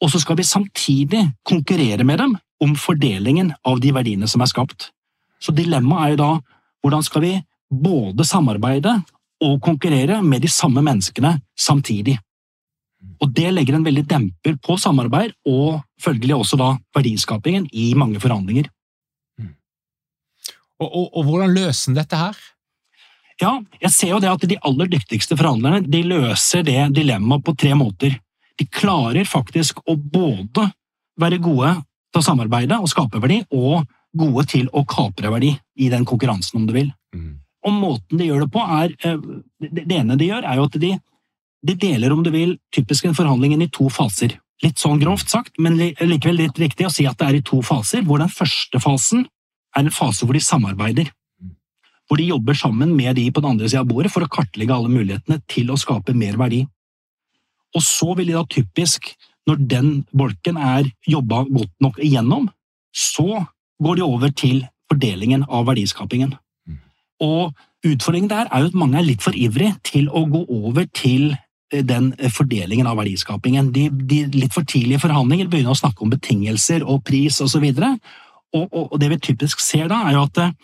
og 0.00 0.08
så 0.12 0.20
skal 0.22 0.38
vi 0.38 0.46
samtidig 0.48 1.24
konkurrere 1.46 2.06
med 2.08 2.22
dem 2.22 2.36
om 2.64 2.72
fordelingen 2.76 3.52
av 3.68 3.80
de 3.80 3.92
verdiene 3.92 4.28
som 4.28 4.40
er 4.40 4.50
skapt. 4.50 4.90
Så 5.40 5.52
dilemmaet 5.56 6.04
er 6.04 6.14
jo 6.14 6.20
da 6.20 6.30
hvordan 6.80 7.04
skal 7.04 7.24
vi 7.24 7.34
både 7.70 8.24
samarbeide 8.26 8.96
og 9.44 9.60
konkurrere 9.64 10.20
med 10.24 10.42
de 10.44 10.50
samme 10.52 10.82
menneskene 10.84 11.36
samtidig. 11.58 12.18
Og 13.20 13.32
Det 13.32 13.48
legger 13.52 13.76
en 13.76 13.84
veldig 13.84 14.04
demper 14.08 14.56
på 14.60 14.76
samarbeid 14.80 15.32
og 15.48 15.80
følgelig 16.00 16.36
også 16.36 16.58
da 16.60 16.74
verdiskapingen 16.96 17.68
i 17.72 17.92
mange 17.96 18.20
forhandlinger. 18.20 18.68
Og, 20.80 20.88
og, 20.88 21.06
og 21.12 21.28
hvordan 21.28 21.54
løser 21.54 21.92
en 21.92 22.00
dette 22.00 22.18
her? 22.18 22.40
Ja, 23.40 23.54
jeg 23.80 23.92
ser 23.94 24.12
jo 24.12 24.20
det 24.20 24.30
at 24.30 24.48
De 24.48 24.58
aller 24.68 24.90
dyktigste 24.92 25.36
forhandlerne 25.38 25.84
de 25.88 26.02
løser 26.04 26.64
det 26.66 26.80
dilemmaet 26.96 27.44
på 27.44 27.56
tre 27.56 27.72
måter. 27.78 28.18
De 28.60 28.66
klarer 28.68 29.28
faktisk 29.28 29.80
å 29.88 29.96
både 29.96 30.66
være 31.20 31.40
gode 31.40 31.72
til 32.10 32.20
å 32.20 32.24
samarbeide 32.24 32.80
og 32.80 32.90
skape 32.90 33.20
verdi, 33.22 33.40
og 33.56 33.86
gode 34.16 34.44
til 34.50 34.68
å 34.76 34.82
kapre 34.88 35.30
verdi 35.32 35.54
i 35.80 35.88
den 35.92 36.04
konkurransen, 36.08 36.60
om 36.60 36.66
du 36.68 36.74
vil. 36.74 36.90
Mm. 37.14 37.38
Og 37.68 37.76
måten 37.76 38.20
de 38.20 38.28
gjør 38.28 38.44
det 38.44 38.50
på, 38.52 38.60
er 38.60 38.94
eh, 39.06 39.18
Det 39.60 39.96
ene 39.96 40.16
de 40.18 40.30
gjør, 40.30 40.44
er 40.48 40.58
jo 40.58 40.68
at 40.68 40.78
de, 40.82 40.92
de 41.68 41.74
deler, 41.76 42.12
om 42.12 42.22
du 42.24 42.30
vil, 42.34 42.56
typisk 42.74 43.06
en 43.06 43.16
forhandling 43.16 43.60
i 43.60 43.68
to 43.72 43.88
faser. 43.92 44.38
Litt 44.64 44.80
sånn 44.80 45.00
grovt 45.00 45.30
sagt, 45.32 45.54
men 45.58 45.78
likevel 45.78 46.42
litt 46.42 46.58
riktig 46.60 46.88
å 46.88 46.92
si 46.92 47.06
at 47.08 47.16
det 47.20 47.28
er 47.28 47.38
i 47.38 47.44
to 47.44 47.62
faser, 47.64 48.04
hvor 48.04 48.20
den 48.20 48.32
første 48.32 48.80
fasen 48.82 49.24
er 49.76 49.84
en 49.84 49.94
fase 49.94 50.26
hvor 50.26 50.36
de 50.36 50.42
samarbeider. 50.44 51.10
Mm. 51.40 51.54
Hvor 52.08 52.20
de 52.20 52.28
jobber 52.30 52.58
sammen 52.58 52.94
med 52.96 53.16
de 53.18 53.28
på 53.30 53.42
den 53.42 53.54
andre 53.54 53.70
sida 53.70 53.84
av 53.84 53.90
bordet 53.90 54.12
for 54.12 54.26
å 54.26 54.30
kartlegge 54.30 54.74
alle 54.74 54.92
mulighetene 54.92 55.40
til 55.50 55.70
å 55.70 55.78
skape 55.80 56.16
mer 56.16 56.38
verdi. 56.40 56.64
Og 57.76 57.84
så 57.86 58.14
vil 58.18 58.32
de 58.32 58.38
da 58.38 58.44
typisk, 58.50 59.12
når 59.46 59.62
den 59.70 59.90
bolken 60.10 60.58
er 60.58 60.90
jobba 61.08 61.44
godt 61.48 61.74
nok 61.82 62.00
igjennom, 62.02 62.48
så 62.94 63.44
går 63.82 64.00
de 64.00 64.06
over 64.06 64.32
til 64.34 64.64
fordelingen 64.90 65.44
av 65.48 65.68
verdiskapingen. 65.68 66.34
Mm. 66.66 66.80
Og 67.22 67.52
utfordringen 67.86 68.30
der 68.32 68.50
er 68.50 68.64
jo 68.64 68.72
at 68.72 68.80
mange 68.82 68.98
er 68.98 69.06
litt 69.06 69.22
for 69.24 69.36
ivrig 69.36 69.72
til 69.86 70.10
å 70.10 70.24
gå 70.28 70.42
over 70.50 70.88
til 70.96 71.30
eh, 71.72 71.84
den 71.86 72.10
fordelingen 72.34 72.90
av 72.90 72.98
verdiskapingen. 73.00 73.70
De, 73.76 73.86
de 73.90 74.24
litt 74.34 74.56
for 74.56 74.66
tidlige 74.66 75.04
forhandlinger 75.06 75.48
begynner 75.48 75.76
å 75.76 75.78
snakke 75.78 76.04
om 76.04 76.10
betingelser 76.12 76.82
og 76.82 77.04
pris 77.06 77.38
osv. 77.40 77.62
Og, 77.70 77.78
så 77.78 77.94
og, 78.56 78.66
og, 78.66 78.92
og 78.92 79.00
det 79.00 79.10
vi 79.12 79.20
typisk 79.30 79.62
ser 79.62 79.90
da, 79.92 80.04
er 80.08 80.18
jo 80.18 80.26
at 80.26 80.40
eh, 80.44 80.54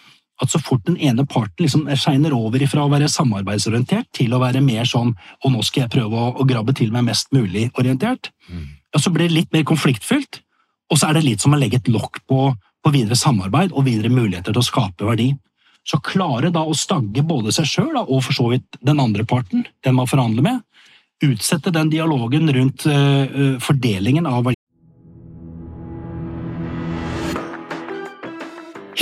at 0.42 0.52
så 0.52 0.60
fort 0.60 0.84
den 0.84 0.98
ene 1.00 1.24
parten 1.28 1.64
liksom 1.64 1.86
shiner 1.96 2.34
over 2.36 2.60
fra 2.68 2.84
å 2.84 2.90
være 2.92 3.08
samarbeidsorientert 3.08 4.10
til 4.16 4.34
å 4.36 4.40
være 4.42 4.60
mer 4.64 4.84
sånn 4.88 5.14
og 5.16 5.52
nå 5.52 5.62
skal 5.64 5.86
jeg 5.86 5.94
prøve 5.96 6.18
å, 6.20 6.34
å 6.36 6.46
grabbe 6.48 6.74
til 6.76 6.92
meg 6.92 7.06
mest 7.08 7.32
mulig 7.32 7.70
orientert, 7.80 8.30
mm. 8.50 8.66
ja, 8.92 9.00
så 9.00 9.12
blir 9.14 9.30
det 9.30 9.38
litt 9.38 9.56
mer 9.56 9.64
konfliktfylt, 9.68 10.42
og 10.92 11.00
så 11.00 11.08
er 11.08 11.18
det 11.18 11.24
litt 11.26 11.44
som 11.44 11.56
å 11.56 11.60
legge 11.60 11.80
et 11.80 11.90
lokk 11.90 12.20
på, 12.28 12.50
på, 12.52 12.92
videre 12.94 13.18
samarbeid 13.18 13.72
og 13.72 13.88
videre 13.88 14.12
muligheter 14.12 14.52
til 14.52 14.62
å 14.62 14.66
skape 14.66 15.08
verdi. 15.08 15.32
Så 15.86 16.02
klare 16.02 16.50
da 16.54 16.64
å 16.66 16.74
stagge 16.76 17.22
både 17.26 17.54
seg 17.54 17.68
sjøl 17.70 17.96
og 18.02 18.20
for 18.26 18.34
så 18.34 18.50
vidt 18.50 18.78
den 18.84 19.00
andre 19.02 19.24
parten, 19.26 19.64
den 19.86 19.96
man 19.96 20.10
forhandler 20.10 20.44
med, 20.44 20.62
utsette 21.24 21.72
den 21.72 21.88
dialogen 21.90 22.50
rundt 22.52 22.84
uh, 22.90 23.56
fordelingen 23.62 24.26
av 24.28 24.50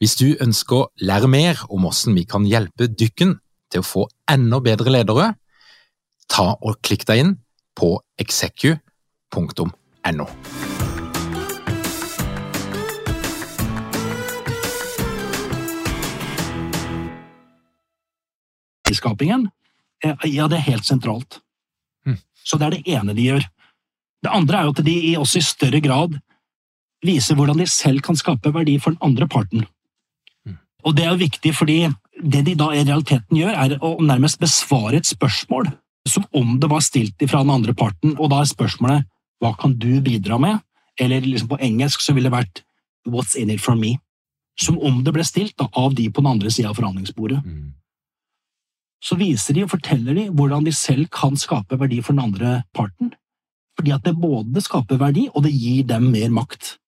Hvis 0.00 0.16
du 0.20 0.36
ønsker 0.42 0.76
å 0.76 0.88
lære 1.00 1.28
mer 1.30 1.64
om 1.68 1.86
hvordan 1.86 2.16
vi 2.16 2.24
kan 2.28 2.46
hjelpe 2.48 2.88
dykken 2.88 3.36
til 3.72 3.82
å 3.82 3.86
få 3.86 4.06
enda 4.30 4.60
bedre 4.64 4.92
ledere, 4.92 5.34
ta 6.30 6.54
og 6.56 6.80
klikk 6.84 7.06
deg 7.08 7.22
inn 7.22 7.34
på 7.76 7.96
execu.no. 8.20 10.28
Skapingen, 18.96 19.50
eh, 20.02 20.14
ja, 20.30 20.46
det 20.48 20.56
er 20.56 20.70
helt 20.70 20.86
sentralt. 20.86 21.40
Mm. 22.06 22.16
Så 22.32 22.56
det 22.56 22.66
er 22.66 22.76
det 22.76 22.94
ene 22.96 23.14
de 23.14 23.26
gjør. 23.26 23.44
Det 24.24 24.32
andre 24.32 24.58
er 24.58 24.64
jo 24.64 24.72
at 24.72 24.84
de 24.86 24.96
også 25.20 25.42
i 25.42 25.44
større 25.44 25.80
grad 25.84 26.16
viser 27.04 27.36
hvordan 27.36 27.60
de 27.60 27.66
selv 27.70 28.02
kan 28.04 28.16
skape 28.18 28.52
verdi 28.54 28.78
for 28.80 28.94
den 28.94 29.02
andre 29.04 29.28
parten. 29.28 29.66
Mm. 30.46 30.58
Og 30.84 30.96
det 30.96 31.04
er 31.04 31.12
jo 31.12 31.24
viktig, 31.24 31.52
fordi 31.54 31.80
det 32.22 32.44
de 32.46 32.54
da 32.56 32.70
i 32.72 32.84
realiteten 32.84 33.36
gjør, 33.36 33.52
er 33.52 33.76
å 33.84 33.96
nærmest 34.00 34.40
besvare 34.40 35.00
et 35.00 35.08
spørsmål 35.08 35.68
som 36.08 36.24
om 36.38 36.56
det 36.60 36.70
var 36.70 36.84
stilt 36.86 37.22
fra 37.26 37.42
den 37.42 37.52
andre 37.52 37.74
parten, 37.74 38.14
og 38.18 38.30
da 38.30 38.40
er 38.40 38.50
spørsmålet 38.50 39.06
hva 39.42 39.52
kan 39.58 39.74
du 39.76 39.98
bidra 40.00 40.38
med? 40.40 40.62
Eller 41.00 41.20
liksom 41.20 41.50
på 41.50 41.60
engelsk 41.60 42.00
så 42.00 42.14
ville 42.16 42.30
det 42.30 42.38
vært 42.38 42.62
what's 43.10 43.36
in 43.36 43.50
it 43.52 43.60
for 43.60 43.76
me? 43.76 43.96
Som 44.56 44.78
om 44.80 45.02
det 45.04 45.12
ble 45.12 45.24
stilt 45.26 45.56
da, 45.60 45.68
av 45.76 45.94
de 45.94 46.08
på 46.08 46.22
den 46.22 46.30
andre 46.30 46.52
sida 46.52 46.70
av 46.70 46.78
forhandlingsbordet. 46.78 47.42
Mm. 47.44 47.74
Så 49.04 49.18
viser 49.20 49.54
de 49.54 49.66
og 49.66 49.74
forteller 49.74 50.16
de 50.16 50.24
hvordan 50.32 50.64
de 50.64 50.72
selv 50.72 51.10
kan 51.12 51.36
skape 51.36 51.76
verdi 51.78 52.00
for 52.00 52.16
den 52.16 52.24
andre 52.24 52.62
parten. 52.74 53.12
Fordi 53.76 53.92
at 53.92 54.06
det 54.06 54.16
både 54.16 54.62
skaper 54.64 54.96
verdi, 55.02 55.26
og 55.34 55.44
det 55.44 55.52
gir 55.52 55.84
dem 55.84 56.08
mer 56.14 56.32
makt. 56.32 56.78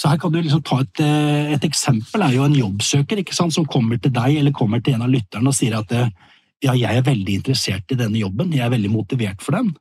Så 0.00 0.08
her 0.08 0.16
kan 0.16 0.32
du 0.32 0.38
liksom 0.40 0.62
ta 0.64 0.78
et, 0.80 1.00
eh, 1.04 1.52
et 1.52 1.64
eksempel 1.66 2.22
er 2.24 2.32
jo 2.32 2.46
en 2.46 2.56
jobbsøker 2.56 3.20
sant, 3.36 3.52
som 3.52 3.66
kommer 3.68 3.98
til 4.00 4.12
deg 4.16 4.38
eller 4.40 4.54
kommer 4.56 4.80
til 4.80 4.94
en 4.96 5.04
av 5.04 5.12
lytterne 5.12 5.50
og 5.50 5.56
sier 5.56 5.76
at 5.76 5.92
eh, 5.92 6.08
ja, 6.64 6.72
jeg 6.72 6.96
er 6.96 7.04
veldig 7.04 7.34
interessert 7.40 7.92
i 7.92 7.98
denne 8.00 8.20
jobben, 8.20 8.52
jeg 8.52 8.64
er 8.64 8.72
veldig 8.72 8.90
motivert 8.92 9.44
for 9.44 9.58
den. 9.58 9.74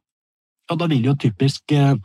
Ja, 0.69 0.75
da 0.75 0.87
vil 0.91 1.07
jo 1.07 1.15
typisk 1.15 1.71
eh, 1.71 1.95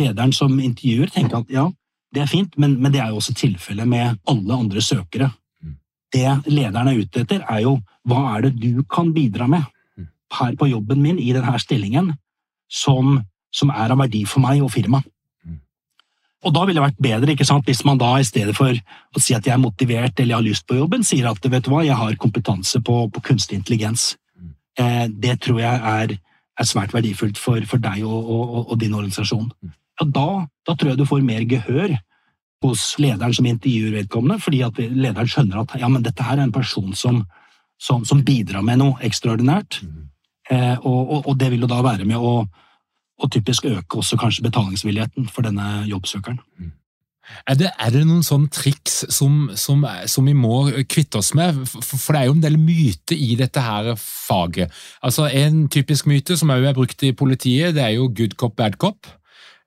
lederen 0.00 0.32
som 0.32 0.56
intervjuer 0.56 1.12
tenke 1.12 1.42
at 1.42 1.52
ja, 1.52 1.66
det 2.14 2.22
er 2.24 2.30
fint, 2.30 2.56
men, 2.56 2.78
men 2.80 2.94
det 2.94 3.02
er 3.04 3.12
jo 3.12 3.20
også 3.20 3.36
tilfellet 3.36 3.88
med 3.88 4.16
alle 4.32 4.56
andre 4.56 4.80
søkere. 4.80 5.28
Mm. 5.60 5.76
Det 6.14 6.26
lederen 6.48 6.88
er 6.88 7.02
ute 7.02 7.24
etter, 7.26 7.44
er 7.44 7.66
jo 7.66 7.76
hva 8.08 8.22
er 8.38 8.48
det 8.48 8.54
du 8.62 8.80
kan 8.88 9.12
bidra 9.12 9.44
med 9.50 9.68
mm. 9.98 10.08
her 10.40 10.56
på 10.56 10.70
jobben 10.72 11.04
min 11.04 11.20
i 11.20 11.34
denne 11.36 11.60
stillingen 11.60 12.14
som, 12.72 13.18
som 13.52 13.76
er 13.76 13.92
av 13.92 14.00
verdi 14.06 14.24
for 14.24 14.40
meg 14.44 14.64
og 14.64 14.72
firmaet. 14.72 15.04
Og 16.46 16.54
da 16.54 16.62
ville 16.64 16.78
det 16.78 16.84
vært 16.84 17.02
bedre 17.02 17.34
ikke 17.34 17.46
sant, 17.48 17.66
hvis 17.66 17.82
man 17.86 17.98
da 17.98 18.12
i 18.18 18.26
stedet 18.26 18.54
for 18.54 18.70
å 18.70 19.22
si 19.22 19.34
at 19.34 19.46
jeg 19.46 19.56
er 19.56 19.62
motivert 19.62 20.20
eller 20.20 20.36
jeg 20.36 20.38
har 20.38 20.46
lyst 20.46 20.66
på 20.68 20.78
jobben, 20.78 21.02
sier 21.06 21.26
at 21.30 21.42
vet 21.42 21.66
du 21.66 21.72
hva, 21.72 21.82
jeg 21.86 21.98
har 21.98 22.18
kompetanse 22.22 22.78
på, 22.86 22.98
på 23.10 23.22
kunstig 23.26 23.58
intelligens. 23.58 24.12
Mm. 24.38 24.52
Eh, 24.78 25.06
det 25.26 25.38
tror 25.42 25.58
jeg 25.64 25.80
er, 25.92 26.14
er 26.62 26.68
svært 26.68 26.94
verdifullt 26.94 27.40
for, 27.42 27.64
for 27.66 27.82
deg 27.82 28.04
og, 28.06 28.20
og, 28.22 28.60
og, 28.68 28.76
din 28.78 28.94
organisasjon. 28.94 29.50
Mm. 29.50 29.74
Ja, 29.98 30.06
da, 30.14 30.28
da, 30.68 30.76
tror 30.76 30.92
jeg 30.92 31.00
du 31.00 31.08
får 31.10 31.26
mer 31.26 31.42
gehør 31.50 31.96
hos 32.62 32.84
lederen 33.02 33.34
som 33.34 33.46
intervjuer 33.50 33.98
vedkommende, 33.98 34.38
fordi 34.42 34.62
at 34.66 34.78
lederen 34.78 35.30
skjønner 35.30 35.64
at 35.64 35.74
ja, 35.78 35.90
men 35.90 36.06
dette 36.06 36.22
her 36.26 36.38
er 36.38 36.46
en 36.46 36.54
person 36.54 36.94
som, 36.94 37.24
som, 37.82 38.06
som 38.06 38.22
bidrar 38.26 38.62
med 38.66 38.78
noe 38.78 39.02
ekstraordinært. 39.06 39.82
Mm. 39.82 40.06
Eh, 40.54 40.86
og, 40.86 41.26
og, 41.26 41.34
det 41.38 41.50
vil 41.50 41.66
jo 41.66 41.70
da 41.70 41.82
være 41.82 42.06
med 42.08 42.22
å 42.22 42.40
og 43.18 43.30
typisk 43.34 43.64
øke 43.66 43.98
også 43.98 44.16
kanskje 44.16 44.46
betalingsvilligheten 44.46 45.28
for 45.28 45.42
denne 45.46 45.84
jobbsøkeren. 45.90 46.38
Mm. 46.58 46.72
Er 47.46 47.54
det, 47.54 47.70
er 47.78 47.92
det, 47.92 48.02
noen 48.08 48.24
sånne 48.24 48.48
triks 48.52 49.02
som, 49.12 49.50
som, 49.58 49.84
som, 50.08 50.26
vi 50.28 50.32
må 50.36 50.70
kvitte 50.88 51.20
oss 51.20 51.34
med? 51.36 51.60
For, 51.68 51.84
for, 51.90 52.14
det 52.14 52.22
er 52.22 52.30
jo 52.30 52.36
en 52.38 52.44
del 52.44 52.56
myter 52.60 53.20
i 53.20 53.34
dette 53.36 53.62
her 53.62 53.92
faget. 54.00 54.72
Altså 55.04 55.28
En 55.28 55.66
typisk 55.68 56.08
myte 56.08 56.38
som 56.40 56.52
også 56.54 56.70
er 56.70 56.76
brukt 56.76 57.04
i 57.04 57.12
politiet, 57.12 57.74
det 57.76 57.84
er 57.84 57.96
jo 57.98 58.08
good 58.08 58.38
cop, 58.40 58.56
bad 58.56 58.78
cop. 58.80 59.10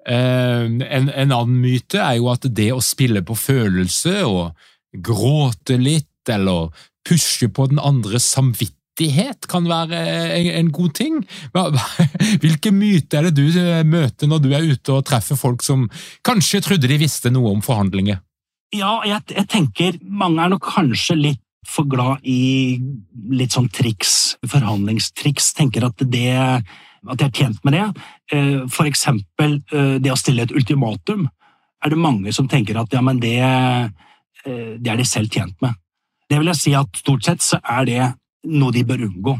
En, 0.10 0.82
en 0.82 1.14
annen 1.30 1.60
myte 1.62 2.02
er 2.02 2.18
jo 2.18 2.32
at 2.34 2.50
det 2.50 2.72
å 2.74 2.82
spille 2.82 3.22
på 3.22 3.38
følelse 3.38 4.24
og 4.26 4.58
gråte 4.98 5.78
litt, 5.78 6.08
eller 6.30 6.74
pushe 7.08 7.50
på 7.50 7.68
den 7.70 7.82
andres 7.82 8.26
samvittighet 8.34 8.81
kan 9.48 9.66
være 9.66 10.00
en, 10.38 10.50
en 10.60 10.72
god 10.72 10.94
ting. 10.94 11.22
Hvilke 12.44 12.72
myter 12.72 13.20
er 13.20 13.30
det 13.30 13.40
du 13.40 13.86
møter 13.88 14.28
når 14.28 14.40
du 14.44 14.52
er 14.54 14.68
ute 14.68 14.94
og 14.94 15.06
treffer 15.06 15.36
folk 15.36 15.64
som 15.64 15.88
kanskje 16.24 16.62
trodde 16.62 16.88
de 16.88 17.00
visste 17.02 17.32
noe 17.32 17.56
om 17.56 17.62
forhandlinger? 17.62 18.22
Ja, 18.72 19.02
jeg, 19.04 19.22
jeg 19.32 19.48
tenker 19.52 19.98
mange 20.04 20.44
er 20.44 20.54
nok 20.54 20.68
kanskje 20.76 21.18
litt 21.18 21.42
for 21.68 21.86
glad 21.86 22.24
i 22.26 22.80
litt 23.30 23.54
sånn 23.54 23.70
triks, 23.70 24.38
forhandlingstriks. 24.50 25.54
Tenker 25.58 25.86
at 25.86 26.02
det 26.10 26.38
at 27.10 27.18
de 27.18 27.26
er 27.26 27.34
tjent 27.34 27.62
med 27.66 27.76
det. 27.76 27.86
Eh, 28.34 28.58
for 28.72 28.90
eksempel 28.90 29.60
eh, 29.74 29.96
det 30.02 30.14
å 30.14 30.20
stille 30.20 30.46
et 30.46 30.54
ultimatum 30.54 31.28
er 31.82 31.94
det 31.94 31.98
mange 31.98 32.34
som 32.36 32.50
tenker 32.50 32.78
at 32.78 32.94
ja, 32.94 33.02
men 33.02 33.22
det, 33.22 33.40
eh, 33.42 34.74
det 34.78 34.92
er 34.92 35.00
de 35.00 35.08
selv 35.08 35.32
tjent 35.34 35.56
med. 35.66 35.78
Det 36.30 36.40
vil 36.40 36.52
jeg 36.52 36.62
si 36.62 36.76
at 36.78 37.02
stort 37.02 37.26
sett 37.26 37.44
så 37.44 37.60
er 37.60 37.88
det 37.90 38.02
noe 38.48 38.74
de 38.74 38.86
bør 38.88 39.06
unngå. 39.10 39.36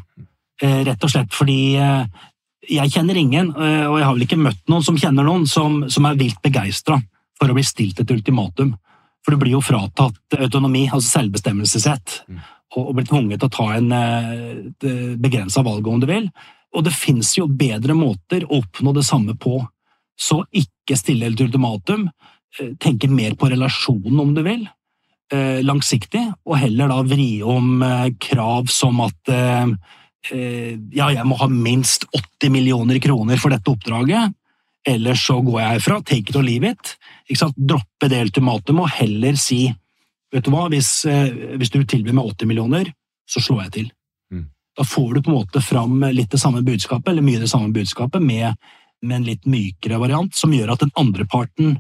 Rett 0.62 1.04
og 1.04 1.10
slett 1.10 1.34
fordi 1.34 1.74
jeg 2.70 2.92
kjenner 2.94 3.18
ingen, 3.18 3.50
og 3.56 3.96
jeg 3.98 4.06
har 4.06 4.14
vel 4.14 4.26
ikke 4.28 4.38
møtt 4.38 4.62
noen 4.70 4.86
som 4.86 5.00
kjenner 5.02 5.26
noen, 5.26 5.48
som, 5.50 5.80
som 5.90 6.06
er 6.06 6.20
vilt 6.20 6.38
begeistra 6.46 7.00
for 7.40 7.50
å 7.50 7.56
bli 7.58 7.64
stilt 7.66 8.04
et 8.04 8.14
ultimatum. 8.14 8.76
For 9.26 9.34
du 9.34 9.42
blir 9.42 9.56
jo 9.56 9.64
fratatt 9.66 10.38
autonomi, 10.38 10.84
altså 10.86 11.18
selvbestemmelsesrett, 11.18 12.20
mm. 12.30 12.42
og 12.78 12.94
blir 13.00 13.10
tvunget 13.10 13.42
til 13.42 13.50
å 13.50 13.56
ta 13.58 13.68
en 13.80 15.18
begrensa 15.22 15.66
valg 15.66 15.90
om 15.90 16.02
du 16.04 16.06
vil. 16.12 16.30
Og 16.76 16.86
det 16.86 16.94
fins 16.96 17.34
jo 17.38 17.48
bedre 17.48 17.96
måter 17.98 18.46
å 18.48 18.62
oppnå 18.62 18.94
det 18.96 19.06
samme 19.08 19.36
på. 19.40 19.60
Så 20.20 20.42
ikke 20.56 20.98
stille 21.00 21.28
et 21.28 21.44
ultimatum, 21.44 22.08
eh, 22.60 22.74
tenke 22.80 23.10
mer 23.10 23.36
på 23.36 23.50
relasjonen, 23.52 24.20
om 24.20 24.34
du 24.34 24.44
vil, 24.44 24.64
eh, 24.64 24.70
langsiktig, 25.64 26.24
og 26.46 26.60
heller 26.60 26.92
da 26.92 27.00
vri 27.08 27.42
om 27.44 27.82
eh, 27.86 28.12
krav 28.22 28.72
som 28.72 29.02
at 29.08 29.36
ja, 30.32 31.06
jeg 31.10 31.24
må 31.26 31.34
ha 31.40 31.48
minst 31.50 32.04
80 32.14 32.52
millioner 32.54 33.00
kroner 33.02 33.40
for 33.42 33.50
dette 33.50 33.72
oppdraget, 33.72 34.36
ellers 34.86 35.24
så 35.26 35.40
går 35.42 35.58
jeg 35.58 35.72
herfra, 35.72 35.98
take 36.06 36.30
it 36.30 36.38
or 36.38 36.46
leave 36.46 36.70
it. 36.70 36.92
Droppe 37.58 38.06
det 38.06 38.20
ultimatumet 38.28 38.86
og 38.86 38.94
heller 39.00 39.40
si 39.42 39.64
vet 40.30 40.46
du 40.46 40.52
hva, 40.54 40.68
hvis, 40.70 40.92
hvis 41.58 41.74
du 41.74 41.80
tilbyr 41.82 42.14
meg 42.14 42.30
80 42.36 42.52
millioner, 42.52 42.94
så 43.26 43.42
slår 43.42 43.64
jeg 43.64 43.74
til. 43.80 43.90
Da 44.78 44.84
får 44.84 45.14
du 45.14 45.22
på 45.22 45.32
en 45.32 45.38
måte 45.38 45.62
fram 45.62 46.04
litt 46.14 46.32
det 46.32 46.40
samme 46.40 46.64
budskapet, 46.64 47.12
eller 47.12 47.26
mye 47.26 47.42
det 47.42 47.50
samme 47.52 47.74
budskapet, 47.76 48.24
med, 48.24 48.56
med 49.04 49.16
en 49.20 49.28
litt 49.28 49.48
mykere 49.50 50.00
variant, 50.00 50.34
som 50.36 50.54
gjør 50.56 50.74
at 50.74 50.86
den 50.86 50.94
andre 51.00 51.28
parten 51.28 51.76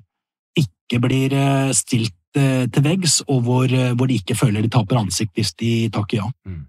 ikke 0.59 0.99
blir 1.05 1.33
eh, 1.33 1.71
stilt 1.75 2.13
eh, 2.13 2.20
til 2.37 2.83
veggs, 2.85 3.21
og 3.27 3.41
hvor, 3.45 3.65
eh, 3.67 3.93
hvor, 3.97 4.07
de 4.07 4.19
ikke 4.21 4.37
føler 4.39 4.63
de 4.63 4.71
taper 4.71 5.01
ansikt 5.01 5.33
hvis 5.35 5.53
de 5.59 5.71
takker 5.93 6.21
ja. 6.21 6.27
Mm. 6.47 6.67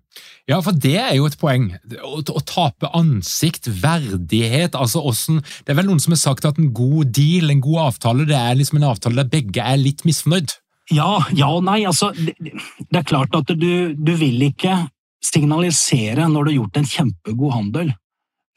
Ja, 0.51 0.59
for 0.61 0.75
det 0.75 0.97
er 0.99 1.15
jo 1.17 1.29
et 1.29 1.39
poeng. 1.41 1.69
Å, 2.03 2.17
å 2.19 2.43
tape 2.45 2.91
ansikt, 2.99 3.69
verdighet 3.81 4.75
altså 4.77 5.01
hvordan, 5.05 5.39
Det 5.63 5.73
er 5.73 5.79
vel 5.79 5.89
noen 5.89 6.03
som 6.03 6.13
har 6.17 6.21
sagt 6.21 6.49
at 6.49 6.59
en 6.61 6.73
god 6.75 7.13
deal, 7.15 7.51
en 7.51 7.63
god 7.63 7.87
avtale, 7.87 8.27
det 8.29 8.37
er 8.37 8.59
liksom 8.59 8.81
en 8.81 8.91
avtale 8.91 9.23
der 9.23 9.31
begge 9.31 9.63
er 9.63 9.79
litt 9.81 10.05
misfornøyd. 10.09 10.53
Ja, 10.93 11.23
ja 11.31 11.49
og 11.55 11.63
nei. 11.65 11.85
Altså, 11.89 12.11
det, 12.17 12.35
det, 12.43 12.99
er 12.99 13.07
klart 13.09 13.35
at 13.39 13.55
du, 13.55 13.95
du 13.95 14.13
vil 14.19 14.43
ikke 14.51 14.77
signalisere 15.23 16.27
når 16.29 16.45
du 16.45 16.51
har 16.51 16.59
gjort 16.59 16.81
en 16.81 16.91
kjempegod 16.91 17.55
handel 17.55 17.93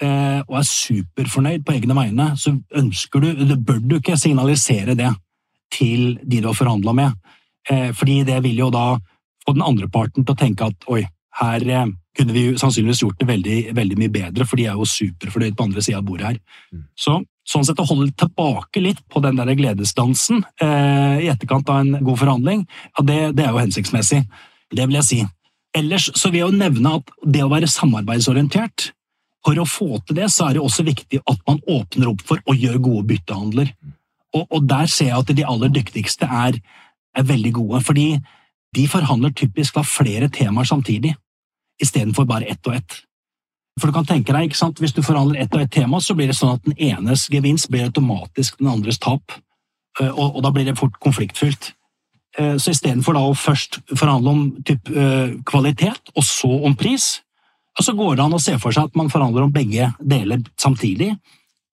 eh, 0.02 0.40
og 0.48 0.58
er 0.60 0.68
superfornøyd 0.72 1.66
på 1.68 1.76
egne 1.78 1.98
vegne, 1.98 2.32
så 2.42 2.56
ønsker 2.76 3.22
du, 3.22 3.30
eller 3.36 3.62
bør 3.62 3.84
du 3.84 4.00
ikke 4.00 4.18
signalisere 4.20 4.98
det 4.98 5.14
til 5.74 6.16
de 6.24 6.42
du 6.42 6.50
har 6.50 6.58
forhandla 6.58 6.94
med. 6.96 7.20
Eh, 7.70 7.92
fordi 7.98 8.24
det 8.28 8.40
vil 8.46 8.66
jo 8.66 8.72
da 8.74 8.96
få 9.46 9.54
den 9.54 9.66
andre 9.66 9.90
parten 9.92 10.26
til 10.26 10.36
å 10.36 10.40
tenke 10.40 10.68
at 10.70 10.90
oi, 10.92 11.04
her 11.40 11.70
eh, 11.70 11.94
kunne 12.16 12.36
vi 12.36 12.44
sannsynligvis 12.58 13.02
gjort 13.04 13.20
det 13.20 13.28
veldig, 13.28 13.58
veldig, 13.76 13.98
mye 14.00 14.14
bedre, 14.14 14.48
for 14.48 14.60
de 14.60 14.68
er 14.70 14.78
jo 14.78 14.88
superfornøyd 14.88 15.56
på 15.58 15.66
andre 15.68 15.84
sida 15.84 16.00
av 16.00 16.08
bordet 16.08 16.30
her. 16.30 16.42
Mm. 16.72 16.84
Så 16.96 17.18
sånn 17.46 17.66
sett 17.68 17.82
å 17.82 17.88
holde 17.90 18.14
tilbake 18.18 18.82
litt 18.82 19.02
på 19.12 19.22
den 19.22 19.38
der 19.38 19.52
gledesdansen 19.58 20.44
eh, 20.64 21.26
i 21.26 21.30
etterkant 21.32 21.70
av 21.70 21.84
en 21.84 21.98
god 22.00 22.22
forhandling, 22.22 22.66
ja, 22.66 23.06
det, 23.06 23.20
det, 23.38 23.46
er 23.46 23.52
jo 23.52 23.62
hensiktsmessig. 23.62 24.24
Det 24.72 24.88
vil 24.88 25.00
jeg 25.02 25.10
si. 25.10 25.20
Ellers 25.76 26.08
så 26.16 26.32
vil 26.32 26.42
jeg 26.42 26.48
jo 26.48 26.62
nevne 26.64 26.96
at 27.02 27.12
det 27.22 27.44
å 27.44 27.52
være 27.52 27.70
samarbeidsorientert 27.70 28.92
For 29.46 29.60
å 29.62 29.68
få 29.70 30.00
til 30.08 30.18
det, 30.18 30.32
så 30.34 30.48
er 30.48 30.56
det 30.56 30.62
også 30.66 30.82
viktig 30.88 31.20
at 31.22 31.42
man 31.46 31.60
åpner 31.70 32.08
opp 32.10 32.24
for 32.26 32.40
å 32.50 32.56
gjøre 32.58 32.82
gode 32.82 33.04
byttehandler. 33.12 33.68
Og, 34.36 34.48
og 34.52 34.70
der 34.70 34.90
ser 34.92 35.12
jeg 35.12 35.18
at 35.18 35.36
de 35.38 35.48
aller 35.48 35.72
dyktigste 35.72 36.28
er, 36.28 36.60
er, 37.16 37.24
veldig 37.24 37.54
gode, 37.56 37.82
fordi 37.82 38.08
de 38.76 38.88
forhandler 38.92 39.32
typisk 39.32 39.74
fra 39.78 39.84
flere 39.88 40.30
temaer 40.30 40.68
samtidig, 40.68 41.16
istedenfor 41.82 42.28
bare 42.28 42.50
ett 42.52 42.68
og 42.68 42.76
ett. 42.76 43.00
For 43.80 43.88
du 43.88 43.96
kan 43.96 44.08
tenke 44.08 44.34
deg, 44.34 44.50
ikke 44.50 44.60
sant, 44.60 44.80
Hvis 44.80 44.94
du 44.96 45.02
forhandler 45.04 45.42
ett 45.42 45.56
og 45.56 45.62
ett 45.62 45.72
tema, 45.72 46.00
så 46.00 46.16
blir 46.16 46.28
det 46.28 46.36
sånn 46.36 46.56
at 46.56 46.64
den 46.64 46.78
enes 46.78 47.28
gevinst 47.32 47.70
blir 47.70 47.88
automatisk 47.88 48.60
den 48.60 48.72
andres 48.72 49.00
tap, 49.00 49.32
og, 50.00 50.36
og 50.36 50.44
da 50.44 50.52
blir 50.52 50.66
det 50.68 50.78
fort 50.80 50.96
konfliktfylt. 51.00 51.74
Eh, 52.38 52.56
så 52.60 52.72
istedenfor 52.72 53.16
å 53.16 53.36
først 53.36 53.80
forhandle 53.96 54.32
om 54.32 54.42
typ, 54.68 54.90
eh, 54.92 55.36
kvalitet, 55.48 56.12
og 56.16 56.24
så 56.24 56.52
om 56.68 56.76
pris, 56.76 57.22
så 57.82 57.96
går 57.96 58.16
det 58.16 58.24
an 58.24 58.36
å 58.36 58.42
se 58.42 58.58
for 58.60 58.72
seg 58.72 58.90
at 58.90 58.96
man 58.96 59.10
forhandler 59.12 59.44
om 59.44 59.52
begge 59.52 59.94
deler 60.00 60.44
samtidig, 60.60 61.16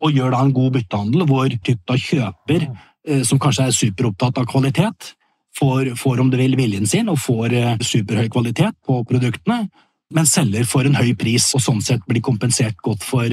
og 0.02 0.14
gjør 0.16 0.34
da 0.34 0.42
en 0.42 0.54
god 0.56 0.76
byttehandel. 0.76 1.26
Hvor 1.30 1.56
typ, 1.64 1.94
kjøper, 2.06 2.68
eh, 3.08 3.24
som 3.28 3.40
kanskje 3.42 3.68
er 3.68 3.76
superopptatt 3.76 4.40
av 4.42 4.48
kvalitet, 4.50 5.12
får, 5.58 5.94
får 6.00 6.22
om 6.22 6.30
du 6.32 6.38
vil 6.40 6.56
viljen 6.56 6.88
sin 6.88 7.10
og 7.12 7.20
får 7.20 7.54
superhøy 7.84 8.30
kvalitet 8.32 8.72
på 8.86 9.02
produktene, 9.08 9.66
men 10.12 10.28
selger 10.28 10.64
for 10.68 10.88
en 10.88 10.96
høy 10.96 11.12
pris 11.16 11.50
og 11.56 11.60
sånn 11.64 11.82
sett 11.84 12.06
blir 12.08 12.24
kompensert 12.24 12.78
godt 12.84 13.04
for 13.04 13.28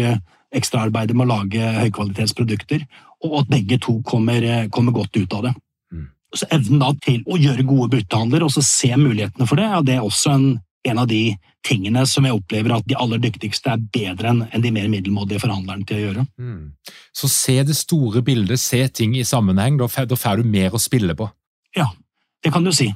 ekstraarbeidet 0.55 1.15
med 1.15 1.27
å 1.27 1.37
lage 1.37 1.71
høykvalitetsprodukter, 1.79 2.83
og 3.23 3.41
at 3.41 3.51
begge 3.51 3.79
to 3.79 3.99
kommer, 4.07 4.43
kommer 4.73 4.95
godt 4.95 5.15
ut 5.15 5.35
av 5.37 5.47
det. 5.47 5.53
Så 6.35 6.45
evnen 6.53 6.81
da 6.81 6.91
til 7.01 7.23
å 7.25 7.37
gjøre 7.41 7.65
gode 7.65 7.89
byttehandler 7.95 8.45
og 8.45 8.51
så 8.53 8.61
se 8.65 8.91
mulighetene 8.99 9.47
for 9.49 9.59
det, 9.59 9.69
ja, 9.71 9.79
det 9.85 9.95
er 9.97 10.05
også 10.05 10.33
en, 10.35 10.49
en, 10.87 10.99
av 11.01 11.07
de 11.09 11.35
tingene 11.65 12.05
som 12.07 12.25
jeg 12.25 12.37
opplever 12.37 12.71
at 12.75 12.85
de 12.87 12.95
aller 12.99 13.19
dyktigste 13.21 13.73
er 13.73 13.81
bedre 13.93 14.31
enn 14.31 14.63
de 14.63 14.71
mer 14.71 14.87
middelmådige 14.91 15.43
forhandlerne 15.43 15.85
til 15.87 15.99
å 15.99 16.05
gjøre. 16.05 16.25
Mm. 16.39 16.61
Så 17.15 17.29
se 17.31 17.57
det 17.67 17.75
store 17.77 18.23
bildet, 18.25 18.61
se 18.61 18.81
ting 18.87 19.17
i 19.17 19.27
sammenheng, 19.27 19.77
da 19.79 19.89
får 19.91 20.39
du 20.39 20.47
mer 20.47 20.75
å 20.75 20.81
spille 20.81 21.15
på. 21.19 21.29
Ja, 21.75 21.91
det 22.43 22.53
kan 22.55 22.63
du 22.63 22.71
si. 22.75 22.89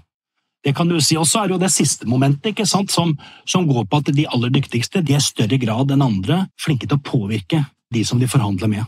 Det 0.63 0.71
kan 0.75 0.87
du 0.87 0.95
si. 1.03 1.17
Og 1.19 1.27
så 1.27 1.41
er 1.41 1.49
det 1.49 1.57
jo 1.57 1.63
det 1.65 1.73
siste 1.75 2.07
momentet 2.07 2.53
ikke 2.53 2.67
sant, 2.69 2.91
som, 2.91 3.17
som 3.45 3.67
går 3.67 3.85
på 3.89 3.99
at 3.99 4.13
de 4.15 4.27
aller 4.31 4.53
dyktigste 4.53 5.03
de 5.03 5.17
er 5.17 5.23
i 5.23 5.27
større 5.27 5.59
grad 5.59 5.91
enn 5.91 6.05
andre 6.05 6.45
flinke 6.61 6.87
til 6.87 6.99
å 7.01 7.03
påvirke 7.03 7.65
de 7.93 8.03
som 8.07 8.21
de 8.21 8.31
forhandler 8.31 8.71
med. 8.71 8.87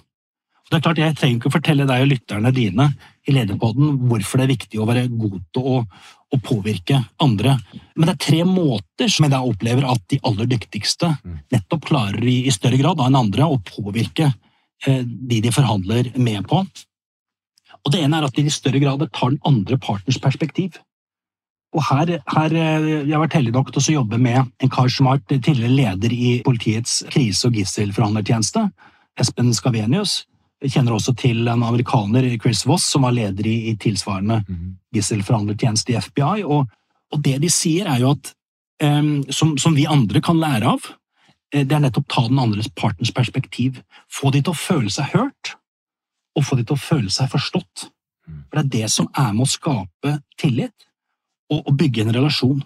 Det 0.66 0.80
er 0.80 0.82
klart, 0.82 0.98
Jeg 0.98 1.16
trenger 1.20 1.38
ikke 1.38 1.50
å 1.52 1.54
fortelle 1.54 1.86
deg 1.86 2.04
og 2.04 2.10
lytterne 2.10 2.52
dine 2.56 2.88
i 3.28 3.34
Lederpodden 3.36 4.00
hvorfor 4.10 4.40
det 4.40 4.48
er 4.48 4.54
viktig 4.56 4.80
å 4.82 4.88
være 4.90 5.06
god 5.12 5.44
til 5.54 5.68
å, 5.76 5.76
å, 6.36 6.42
påvirke 6.44 7.02
andre. 7.24 7.58
Men 7.96 8.10
det 8.10 8.16
er 8.16 8.24
tre 8.26 8.42
måter 8.48 9.12
som 9.12 9.28
jeg 9.28 9.52
opplever 9.52 9.88
at 9.90 10.04
de 10.12 10.20
aller 10.28 10.50
dyktigste 10.52 11.12
mm. 11.16 11.38
nettopp 11.56 11.88
klarer 11.90 12.24
i, 12.24 12.42
i 12.48 12.54
større 12.54 12.80
grad 12.82 13.02
enn 13.04 13.20
andre 13.20 13.48
å 13.48 13.62
påvirke 13.66 14.32
eh, 14.88 15.02
de 15.04 15.42
de 15.44 15.54
forhandler 15.56 16.12
med 16.16 16.48
på. 16.50 16.64
Og 17.86 17.94
Det 17.94 18.02
ene 18.02 18.20
er 18.20 18.28
at 18.28 18.36
de 18.36 18.46
i 18.48 18.54
større 18.54 18.82
grad 18.82 19.06
tar 19.14 19.34
den 19.34 19.42
andre 19.46 19.78
partners 19.82 20.20
perspektiv. 20.22 20.80
Og 21.76 21.84
her, 21.90 22.18
her 22.32 22.54
eh, 22.56 22.88
Jeg 23.04 23.14
har 23.14 23.26
vært 23.26 23.40
heldig 23.40 23.56
nok 23.56 23.74
til 23.74 23.84
å 23.84 23.98
jobbe 24.02 24.22
med 24.22 24.44
en 24.44 24.72
kar 24.72 24.92
som 24.92 25.10
har 25.10 25.20
vært 25.20 25.42
tidligere 25.42 25.76
leder 25.76 26.14
i 26.16 26.38
politiets 26.46 27.02
krise- 27.12 27.50
og 27.50 27.60
gisselforhandlertjeneste, 27.60 28.70
Espen 29.20 29.54
Skavenius 29.56 30.24
kjenner 30.64 30.96
også 30.96 31.14
til 31.20 31.48
en 31.52 31.64
amerikaner, 31.64 32.28
Chris 32.42 32.66
Voss, 32.68 32.88
som 32.92 33.06
var 33.06 33.16
leder 33.16 33.48
i, 33.48 33.56
i 33.72 33.76
tilsvarende 33.82 34.42
mm. 34.48 34.70
gisselforhandlertjeneste 34.96 35.94
i 35.94 36.00
FBI. 36.02 36.44
Og, 36.44 36.70
og, 37.12 37.22
det 37.24 37.38
de 37.44 37.52
sier, 37.52 37.90
er 37.92 38.02
jo 38.04 38.14
at 38.16 38.32
um, 38.84 39.24
som, 39.30 39.56
som, 39.62 39.76
vi 39.76 39.88
andre 39.90 40.22
kan 40.24 40.40
lære 40.40 40.76
av, 40.76 40.88
eh, 41.54 41.66
det 41.66 41.76
er 41.76 41.84
nettopp 41.86 42.08
ta 42.12 42.26
den 42.30 42.42
andres 42.42 42.72
partners 42.72 43.14
perspektiv. 43.16 43.82
Få 44.12 44.32
de 44.34 44.42
til 44.42 44.56
å 44.56 44.60
føle 44.60 44.94
seg 44.94 45.12
hørt, 45.16 45.56
og 46.36 46.48
få 46.48 46.60
de 46.60 46.68
til 46.68 46.78
å 46.78 46.86
føle 46.86 47.12
seg 47.14 47.32
forstått. 47.34 47.90
Mhm. 48.28 48.46
For 48.50 48.60
det 48.60 48.66
er 48.66 48.74
det 48.80 48.94
som 48.94 49.12
er 49.12 49.34
med 49.34 49.48
å 49.48 49.52
skape 49.52 50.20
tillit, 50.42 50.90
og, 51.52 51.62
og 51.62 51.76
bygge 51.78 52.06
en 52.06 52.16
relasjon. 52.16 52.64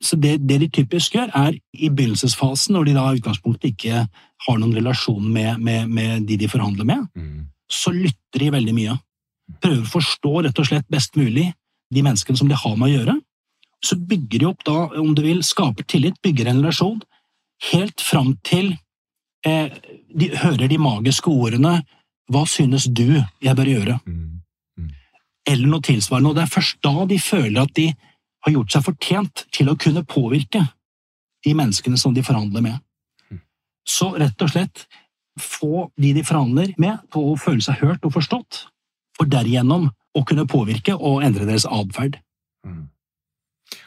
Så 0.00 0.16
det, 0.16 0.38
det, 0.48 0.58
de 0.62 0.68
typisk 0.72 1.14
gjør, 1.14 1.28
er 1.36 1.56
i 1.76 1.90
begynnelsesfasen, 1.92 2.72
når 2.74 2.88
de 2.88 2.96
da 2.96 3.04
i 3.10 3.18
utgangspunktet 3.18 3.74
ikke 3.74 4.04
har 4.46 4.60
noen 4.60 4.72
relasjon 4.78 5.26
med, 5.28 5.60
med, 5.60 5.90
med 5.92 6.26
de 6.28 6.38
de 6.40 6.48
forhandler 6.48 6.88
med, 6.88 7.04
mm. 7.12 7.42
så 7.68 7.92
lytter 7.92 8.44
de 8.44 8.52
veldig 8.54 8.76
mye. 8.76 8.96
Prøver 9.60 9.84
å 9.84 9.92
forstå 9.92 10.32
rett 10.46 10.62
og 10.62 10.70
slett 10.70 10.88
best 10.92 11.18
mulig 11.20 11.50
de 11.92 12.04
menneskene 12.06 12.40
som 12.40 12.48
de 12.48 12.56
har 12.56 12.78
med 12.78 12.88
å 12.88 12.94
gjøre. 12.94 13.18
Så 13.84 13.96
bygger 13.96 14.40
de 14.40 14.48
opp 14.48 14.64
da, 14.64 14.78
om 15.00 15.12
du 15.16 15.22
vil, 15.24 15.42
skaper 15.44 15.84
tillit, 15.88 16.16
bygger 16.24 16.48
en 16.48 16.62
relasjon, 16.62 17.00
helt 17.70 18.00
fram 18.00 18.34
til 18.46 18.72
eh, 19.46 19.68
de 20.16 20.30
hører 20.40 20.68
de 20.70 20.80
magiske 20.80 21.28
ordene 21.28 21.80
hva 22.30 22.44
synes 22.48 22.86
du 22.86 23.18
jeg 23.42 23.56
bør 23.58 23.68
gjøre? 23.68 23.98
Mm. 24.06 24.40
Eller 25.50 25.66
noe 25.66 25.82
tilsvarende, 25.84 26.30
og 26.30 26.38
det 26.38 26.44
er 26.44 26.52
først 26.52 26.78
da 26.84 27.06
de 27.10 27.18
føler 27.20 27.60
at 27.64 27.72
de 27.76 27.88
har 28.44 28.54
gjort 28.54 28.72
seg 28.72 28.84
fortjent 28.86 29.44
til 29.54 29.70
å 29.70 29.76
kunne 29.80 30.06
påvirke 30.08 30.64
de 31.44 31.54
menneskene 31.56 31.98
som 32.00 32.14
de 32.16 32.24
forhandler 32.24 32.64
med. 32.64 32.80
Mm. 33.30 33.40
Så 33.88 34.10
rett 34.20 34.44
og 34.44 34.52
slett 34.52 34.86
få 35.40 35.88
de 36.00 36.12
de 36.16 36.24
forhandler 36.26 36.74
med, 36.80 37.00
på 37.12 37.22
å 37.30 37.36
føle 37.40 37.62
seg 37.64 37.80
hørt 37.84 38.04
og 38.04 38.14
forstått, 38.16 38.64
for 39.16 39.30
derigjennom 39.30 39.88
å 40.16 40.24
kunne 40.26 40.48
påvirke 40.50 40.96
og 40.96 41.22
endre 41.24 41.46
deres 41.48 41.68
atferd. 41.68 42.18
Mm. 42.66 42.88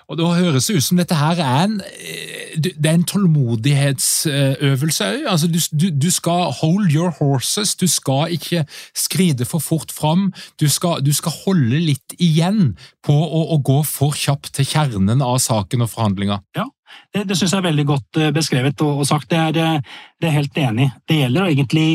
Og 0.08 0.18
Da 0.20 0.30
høres 0.38 0.70
ut 0.70 0.84
som 0.84 0.98
dette 1.00 1.16
her 1.16 1.40
er 1.40 1.64
en, 1.66 1.82
eh, 1.82 2.43
det 2.58 2.86
er 2.86 2.98
en 2.98 3.06
tålmodighetsøvelse 3.08 5.08
òg. 5.08 5.26
Altså, 5.32 5.50
du, 5.50 5.60
du, 5.90 6.10
skal 6.12 6.52
hold 6.60 6.94
your 6.94 7.14
horses, 7.20 7.76
du 7.76 7.88
skal 7.88 8.34
ikke 8.36 8.66
skride 8.98 9.46
for 9.50 9.64
fort 9.64 9.92
fram. 9.92 10.32
Du 10.62 10.70
skal, 10.70 11.02
du 11.06 11.14
skal 11.16 11.36
holde 11.44 11.80
litt 11.82 12.16
igjen 12.20 12.76
på 13.06 13.16
å, 13.16 13.44
å, 13.56 13.58
gå 13.64 13.80
for 13.88 14.16
kjapt 14.18 14.54
til 14.58 14.68
kjernen 14.68 15.24
av 15.26 15.40
saken 15.44 15.86
og 15.86 15.94
forhandlinga. 15.94 16.42
Ja, 16.58 16.68
det, 17.16 17.28
det 17.30 17.40
syns 17.40 17.56
jeg 17.56 17.64
er 17.64 17.70
veldig 17.70 17.88
godt 17.90 18.22
eh, 18.22 18.34
beskrevet 18.36 18.84
og, 18.86 19.04
og 19.04 19.10
sagt. 19.10 19.32
Det 19.32 19.40
er, 19.40 19.60
eh, 19.60 20.02
det 20.22 20.30
er 20.30 20.40
helt 20.40 20.60
enig. 20.60 20.92
Det 21.10 21.22
gjelder 21.22 21.46
å 21.46 21.54
egentlig 21.54 21.90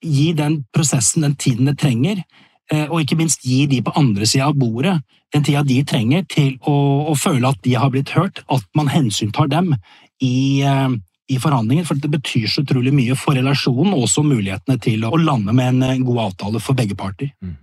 gi 0.00 0.30
den 0.36 0.62
prosessen 0.74 1.26
den 1.26 1.36
tiden 1.36 1.68
det 1.68 1.76
trenger, 1.80 2.22
og 2.70 3.02
ikke 3.02 3.18
minst 3.18 3.42
gi 3.44 3.66
de 3.68 3.82
på 3.84 3.92
andre 3.98 4.24
sida 4.30 4.46
av 4.46 4.54
bordet 4.56 4.94
den 5.34 5.46
tida 5.46 5.62
de 5.66 5.78
trenger 5.86 6.26
til 6.30 6.56
å, 6.66 6.74
å, 7.10 7.14
føle 7.18 7.52
at 7.52 7.62
de 7.66 7.76
har 7.78 7.92
blitt 7.92 8.14
hørt, 8.16 8.42
at 8.50 8.66
man 8.78 8.90
hensyntar 8.90 9.50
dem 9.52 9.72
i, 10.18 10.62
eh, 10.66 10.92
i, 11.30 11.38
forhandlinger. 11.38 11.86
For 11.88 12.00
det 12.02 12.10
betyr 12.12 12.48
så 12.50 12.64
utrolig 12.64 12.92
mye 12.94 13.16
for 13.18 13.38
relasjonen 13.38 13.94
og 13.94 14.08
også 14.08 14.26
mulighetene 14.26 14.80
til 14.82 15.06
å 15.06 15.16
lande 15.20 15.54
med 15.54 15.74
en 15.74 15.88
eh, 15.88 16.04
god 16.06 16.30
avtale 16.30 16.62
for 16.62 16.78
begge 16.78 16.98
parter. 16.98 17.32
Mm. 17.42 17.58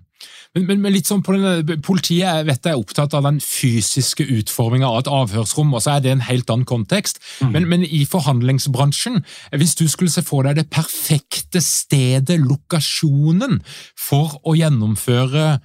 Men, 0.56 0.66
men, 0.66 0.80
men, 0.82 0.94
litt 0.96 1.10
sånn 1.10 1.22
på 1.26 1.36
denne, 1.36 1.78
Politiet 1.86 2.48
vet 2.48 2.66
jeg 2.66 2.74
er 2.74 2.80
opptatt 2.80 3.14
av 3.18 3.28
den 3.28 3.40
fysiske 3.44 4.26
utforminga 4.40 4.88
av 4.90 5.04
et 5.04 5.12
avhørsrom, 5.12 5.74
og 5.76 5.84
så 5.84 5.98
er 5.98 6.06
det 6.06 6.14
en 6.16 6.26
helt 6.26 6.50
annen 6.50 6.66
kontekst. 6.66 7.20
Mm. 7.44 7.52
Men, 7.54 7.68
men, 7.74 7.86
i 7.86 8.04
forhandlingsbransjen, 8.10 9.22
hvis 9.60 9.76
du 9.78 9.86
skulle 9.92 10.14
se 10.14 10.24
for 10.26 10.48
deg 10.48 10.58
det 10.58 10.70
perfekte 10.74 11.62
stedet, 11.64 12.40
lokasjonen, 12.42 13.60
for 14.08 14.40
å 14.48 14.56
gjennomføre 14.58 15.58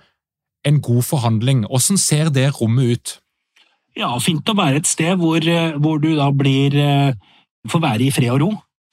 en 0.69 0.81
god 0.83 1.05
forhandling. 1.05 1.65
Hvordan 1.69 2.01
ser 2.01 2.31
det 2.35 2.51
rommet 2.61 2.97
ut? 2.97 3.17
Ja, 3.99 4.13
Fint 4.25 4.49
å 4.49 4.57
være 4.57 4.81
et 4.81 4.89
sted 4.89 5.19
hvor, 5.21 5.43
eh, 5.45 5.77
hvor 5.77 6.01
du 6.01 6.15
da 6.17 6.31
blir 6.33 6.77
eh, 6.81 7.17
får 7.69 7.83
være 7.83 8.07
i 8.07 8.13
fred 8.15 8.33
og 8.33 8.41
ro. 8.45 8.53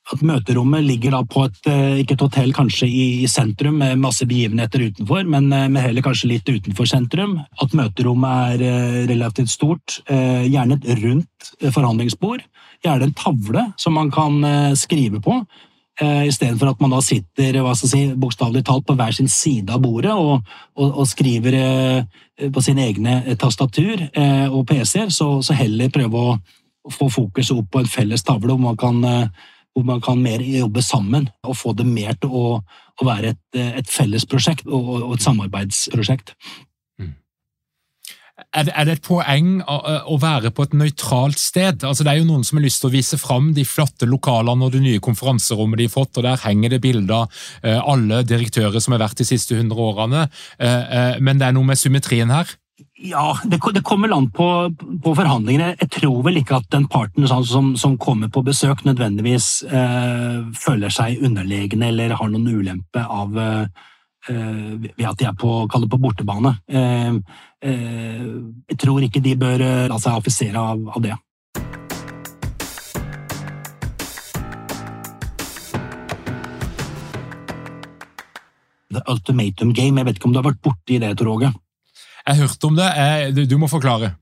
At 0.10 0.24
møterommet 0.26 0.82
ligger 0.88 1.14
da 1.14 1.20
på 1.22 1.44
et, 1.46 1.60
eh, 1.70 2.02
ikke 2.02 2.16
et 2.18 2.24
hotell 2.26 2.52
kanskje 2.58 2.90
i, 2.90 3.28
sentrum 3.30 3.78
med 3.78 4.02
masse 4.02 4.26
begivenheter 4.26 4.88
utenfor, 4.90 5.22
men, 5.30 5.48
men, 5.54 5.78
heller 5.78 6.02
kanskje 6.02 6.32
litt 6.32 6.50
utenfor 6.50 6.90
sentrum. 6.90 7.38
At 7.62 7.76
møterommet 7.78 8.58
er 8.58 9.08
relativt 9.12 9.54
stort. 9.54 10.00
Gjerne 10.10 10.80
et 10.80 11.04
rundt 11.04 11.52
forhandlingsbord. 11.62 12.42
Gjerne 12.84 13.10
en 13.10 13.16
tavle 13.16 13.68
som 13.78 13.94
man 13.94 14.10
kan 14.12 14.42
skrive 14.76 15.22
på. 15.22 15.44
Uh, 16.00 16.24
Istedenfor 16.30 16.72
at 16.72 16.80
man 16.80 16.94
da 16.94 17.02
sitter 17.04 17.58
hva 17.60 17.74
skal 17.76 17.92
si, 17.92 18.02
bokstavelig 18.16 18.62
talt 18.68 18.86
på 18.88 18.96
hver 18.96 19.12
sin 19.16 19.28
side 19.28 19.74
av 19.76 19.82
bordet 19.84 20.14
og, 20.16 20.46
og, 20.80 20.94
og 21.04 21.08
skriver 21.10 21.58
uh, 21.60 22.50
på 22.56 22.64
sine 22.64 22.86
egne 22.88 23.36
tastatur 23.40 24.06
uh, 24.08 24.48
og 24.48 24.64
PC-er, 24.70 25.12
så, 25.12 25.28
så, 25.44 25.58
heller 25.60 25.92
prøve 25.92 26.22
å 26.24 26.38
få 26.96 27.10
fokuset 27.12 27.58
opp 27.58 27.68
på 27.74 27.84
en 27.84 27.92
felles 27.92 28.24
tavle 28.24 28.56
hvor 28.56 28.64
man 28.64 28.80
kan, 28.80 29.04
hvor 29.76 29.84
man 29.86 30.00
kan 30.02 30.22
mer 30.24 30.40
jobbe 30.42 30.82
sammen 30.82 31.28
og 31.44 31.58
få 31.60 31.76
det 31.76 31.86
mer 31.86 32.16
til 32.16 32.32
å, 32.32 32.46
å 32.64 33.06
være 33.06 33.34
et, 33.36 33.60
et 33.84 33.92
felles 33.92 34.24
prosjekt 34.26 34.72
og, 34.72 34.94
og 35.04 35.18
et 35.18 35.26
samarbeidsprosjekt 35.28 36.34
er 38.54 38.66
det, 38.68 38.74
er 38.76 38.88
det, 38.88 38.96
et 38.98 39.06
poeng 39.06 39.50
å, 39.62 39.76
å, 40.14 40.18
være 40.22 40.52
på 40.56 40.66
et 40.66 40.76
nøytralt 40.78 41.40
sted? 41.40 41.84
Altså, 41.86 42.06
det 42.06 42.14
er 42.14 42.22
jo 42.22 42.30
noen 42.30 42.46
som 42.48 42.60
har 42.60 42.66
lyst 42.66 42.84
til 42.84 42.90
å 42.90 42.94
vise 42.94 43.20
fram 43.22 43.52
de 43.58 43.66
flotte 43.68 44.08
lokalene 44.10 44.66
og 44.66 44.74
det 44.74 44.84
nye 44.84 45.02
konferanserommet 45.04 45.82
de 45.82 45.90
har 45.90 45.94
fått, 45.94 46.18
og 46.18 46.26
der 46.28 46.42
henger 46.46 46.76
det 46.76 46.82
bilder 46.84 47.24
av 47.24 47.44
uh, 47.66 47.92
alle 47.94 48.24
direktører 48.28 48.82
som 48.84 48.96
har 48.96 49.04
vært 49.04 49.22
de 49.22 49.28
siste 49.28 49.58
hundre 49.60 49.86
årene. 49.92 50.26
Uh, 50.62 50.66
uh, 50.66 51.14
men 51.24 51.42
det 51.42 51.50
er 51.50 51.56
noe 51.58 51.70
med 51.70 51.80
symmetrien 51.80 52.34
her? 52.34 52.56
Ja, 53.00 53.34
det, 53.48 53.62
det 53.76 53.84
kommer 53.88 54.12
land 54.12 54.32
på, 54.36 54.48
på, 54.80 55.14
forhandlingene. 55.16 55.76
Jeg 55.80 55.92
tror 56.00 56.24
vel 56.26 56.42
ikke 56.42 56.60
at 56.60 56.68
den 56.74 56.88
parten 56.92 57.28
som, 57.28 57.76
som, 57.80 57.96
kommer 58.00 58.32
på 58.32 58.44
besøk, 58.44 58.84
nødvendigvis 58.88 59.48
føler 60.60 60.92
seg 60.92 61.24
underlegne 61.24 61.92
eller 61.92 62.16
har 62.20 62.32
noen 62.32 62.60
ulempe 62.60 63.04
av 63.04 63.40
Eh, 64.28 64.74
ved 64.98 65.06
at 65.08 65.20
de 65.20 65.26
er 65.26 65.36
på, 65.40 65.52
på 65.72 65.98
bortebane. 65.98 66.52
Eh, 66.68 67.08
eh, 67.08 67.14
jeg 67.62 68.78
tror 68.80 69.04
ikke 69.04 69.22
de 69.24 69.34
bør 69.40 69.64
la 69.92 69.98
seg 70.00 70.16
affisere 70.16 70.60
av, 70.60 70.86
av 70.96 71.02
det. 71.04 71.16
The 78.90 79.04
Ultimatum 79.12 79.74
Game. 79.74 80.00
Jeg 80.00 80.08
vet 80.08 80.18
ikke 80.18 80.30
om 80.30 80.34
du 80.34 80.40
har 80.40 80.48
vært 80.48 80.64
borti 80.64 81.02
det, 81.04 81.12
Tor 81.20 81.34
Åge? 81.36 81.52
Jeg 82.30 82.40
hørte 82.40 82.70
om 82.70 82.80
det. 82.80 82.88
Jeg, 82.96 83.50
du 83.50 83.58
må 83.60 83.68
forklare. 83.70 84.14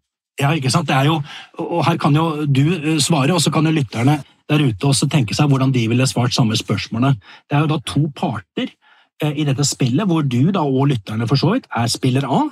Ja, 0.41 0.51
ikke 0.53 0.71
sant. 0.73 0.89
Det 0.89 0.97
er 0.97 1.07
jo, 1.09 1.21
og 1.61 1.85
Her 1.85 2.01
kan 2.01 2.17
jo 2.17 2.45
du 2.45 2.97
svare, 3.03 3.33
og 3.33 3.41
så 3.41 3.53
kan 3.53 3.65
jo 3.65 3.75
lytterne 3.75 4.19
der 4.47 4.63
ute 4.63 4.87
også 4.87 5.09
tenke 5.11 5.35
seg 5.35 5.49
hvordan 5.51 5.73
de 5.75 5.87
ville 5.91 6.05
svart 6.07 6.33
samme 6.33 6.55
spørsmålet. 6.55 7.17
Det 7.49 7.57
er 7.57 7.65
jo 7.65 7.71
da 7.73 7.81
to 7.85 8.05
parter 8.15 8.69
Eh, 9.17 9.33
i 9.41 9.45
dette 9.47 9.65
spillet, 9.65 10.05
hvor 10.05 10.21
du 10.21 10.51
da, 10.53 10.61
og 10.61 10.91
lytterne 10.91 11.25
for 11.29 11.39
så 11.39 11.55
vidt 11.55 11.65
er 11.73 11.89
spiller 11.89 12.25
A. 12.29 12.43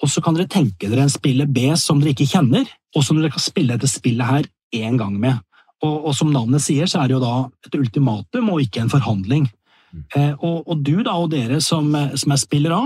Og 0.00 0.08
så 0.08 0.22
kan 0.24 0.36
dere 0.36 0.48
tenke 0.50 0.88
dere 0.88 1.04
en 1.04 1.12
spiller 1.12 1.48
B 1.50 1.68
som 1.78 2.00
dere 2.00 2.14
ikke 2.14 2.28
kjenner, 2.32 2.68
og 2.96 3.04
som 3.04 3.20
dere 3.20 3.32
kan 3.32 3.42
spille 3.42 3.76
dette 3.76 3.90
spillet 3.90 4.26
her 4.26 4.48
én 4.76 4.96
gang 5.00 5.16
med. 5.20 5.40
Og, 5.80 6.06
og, 6.10 6.12
som 6.16 6.32
navnet 6.32 6.62
sier, 6.64 6.88
så 6.88 7.00
er 7.00 7.08
det 7.08 7.16
jo 7.16 7.22
da 7.22 7.34
et 7.66 7.76
ultimatum 7.78 8.50
og 8.52 8.64
ikke 8.64 8.82
en 8.84 8.92
forhandling. 8.92 9.46
Mm. 9.90 10.02
Eh, 10.16 10.32
og, 10.36 10.66
og, 10.66 10.82
du 10.84 11.00
da, 11.02 11.16
og 11.16 11.30
dere 11.32 11.60
som, 11.64 11.88
som 12.16 12.34
er 12.34 12.40
spiller 12.40 12.74
A, 12.76 12.82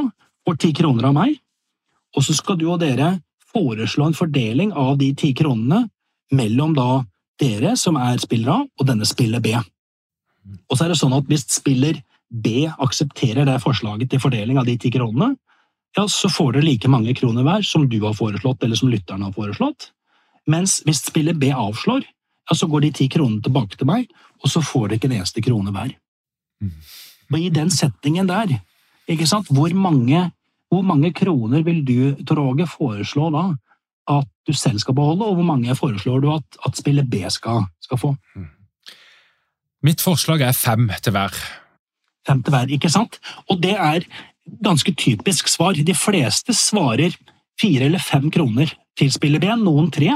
får 0.47 0.61
ti 0.63 0.71
kroner 0.77 1.09
av 1.11 1.17
meg, 1.17 1.39
og 2.15 2.23
så 2.23 2.37
skal 2.37 2.59
du 2.61 2.69
og 2.69 2.79
dere 2.83 3.17
foreslå 3.55 4.11
en 4.11 4.17
fordeling 4.17 4.73
av 4.79 4.97
de 5.01 5.11
ti 5.19 5.33
kronene 5.37 5.85
mellom 6.35 6.75
da 6.77 7.05
dere 7.43 7.75
som 7.79 7.99
er 7.99 8.21
spiller 8.23 8.53
A, 8.55 8.59
og 8.63 8.89
denne 8.89 9.07
spiller 9.09 9.43
B. 9.43 9.55
Mm. 9.55 10.61
Og 10.69 10.77
så 10.77 10.87
er 10.87 10.95
det 10.95 11.01
sånn 11.01 11.17
at 11.17 11.27
hvis 11.31 11.47
spiller 11.51 11.99
B 12.31 12.67
aksepterer 12.67 13.47
det 13.47 13.61
forslaget 13.63 14.11
til 14.11 14.23
fordeling 14.23 14.59
av 14.61 14.69
de 14.69 14.77
ti 14.81 14.91
kronene, 14.95 15.35
ja, 15.97 16.09
så 16.09 16.29
får 16.31 16.57
dere 16.57 16.67
like 16.67 16.91
mange 16.91 17.15
kroner 17.15 17.47
hver 17.47 17.65
som 17.67 17.87
du 17.89 18.01
har 18.03 18.17
foreslått, 18.19 18.63
eller 18.63 18.79
som 18.79 18.91
lytteren 18.93 19.23
har 19.23 19.35
foreslått. 19.35 19.91
Mens 20.51 20.81
hvis 20.85 21.05
spiller 21.07 21.37
B 21.39 21.53
avslår, 21.55 22.05
ja, 22.05 22.57
så 22.57 22.69
går 22.69 22.85
de 22.85 22.93
ti 22.99 23.09
kronene 23.09 23.43
tilbake 23.45 23.79
til 23.81 23.89
meg, 23.89 24.09
og 24.43 24.51
så 24.51 24.63
får 24.65 24.89
dere 24.89 24.99
ikke 24.99 25.11
en 25.13 25.19
eneste 25.21 25.45
krone 25.45 25.73
hver. 25.75 25.95
Og 27.33 27.39
i 27.41 27.51
den 27.55 27.71
settingen 27.73 28.29
der, 28.29 28.59
ikke 29.11 29.29
sant, 29.29 29.49
hvor 29.53 29.73
mange, 29.77 30.31
hvor 30.73 30.85
mange 30.85 31.13
kroner 31.17 31.65
vil 31.65 31.85
du, 31.85 32.25
Tor 32.25 32.43
Åge, 32.43 32.69
foreslå 32.69 33.31
da 33.35 33.47
at 34.11 34.29
du 34.45 34.53
selv 34.53 34.83
skal 34.83 34.95
beholde, 34.95 35.25
og 35.25 35.39
hvor 35.39 35.47
mange 35.49 35.75
foreslår 35.79 36.21
du 36.21 36.29
at, 36.35 36.59
at 36.67 36.77
spiller 36.77 37.07
B 37.09 37.23
skal, 37.33 37.65
skal 37.81 38.01
få? 38.01 38.15
Mitt 39.85 40.05
forslag 40.05 40.43
er 40.45 40.57
fem 40.57 40.91
til 41.01 41.15
hver 41.17 41.33
fem 42.29 42.43
til 42.45 42.55
hver, 42.55 42.71
ikke 42.73 42.91
sant? 42.93 43.19
Og 43.53 43.61
det 43.63 43.75
er 43.77 44.07
ganske 44.45 44.95
typisk 44.95 45.49
svar. 45.49 45.75
De 45.75 45.95
fleste 45.95 46.55
svarer 46.55 47.17
fire 47.61 47.89
eller 47.89 48.03
fem 48.03 48.31
kroner 48.31 48.73
til 48.99 49.13
spiller 49.13 49.43
B, 49.43 49.51
noen 49.59 49.91
tre. 49.95 50.11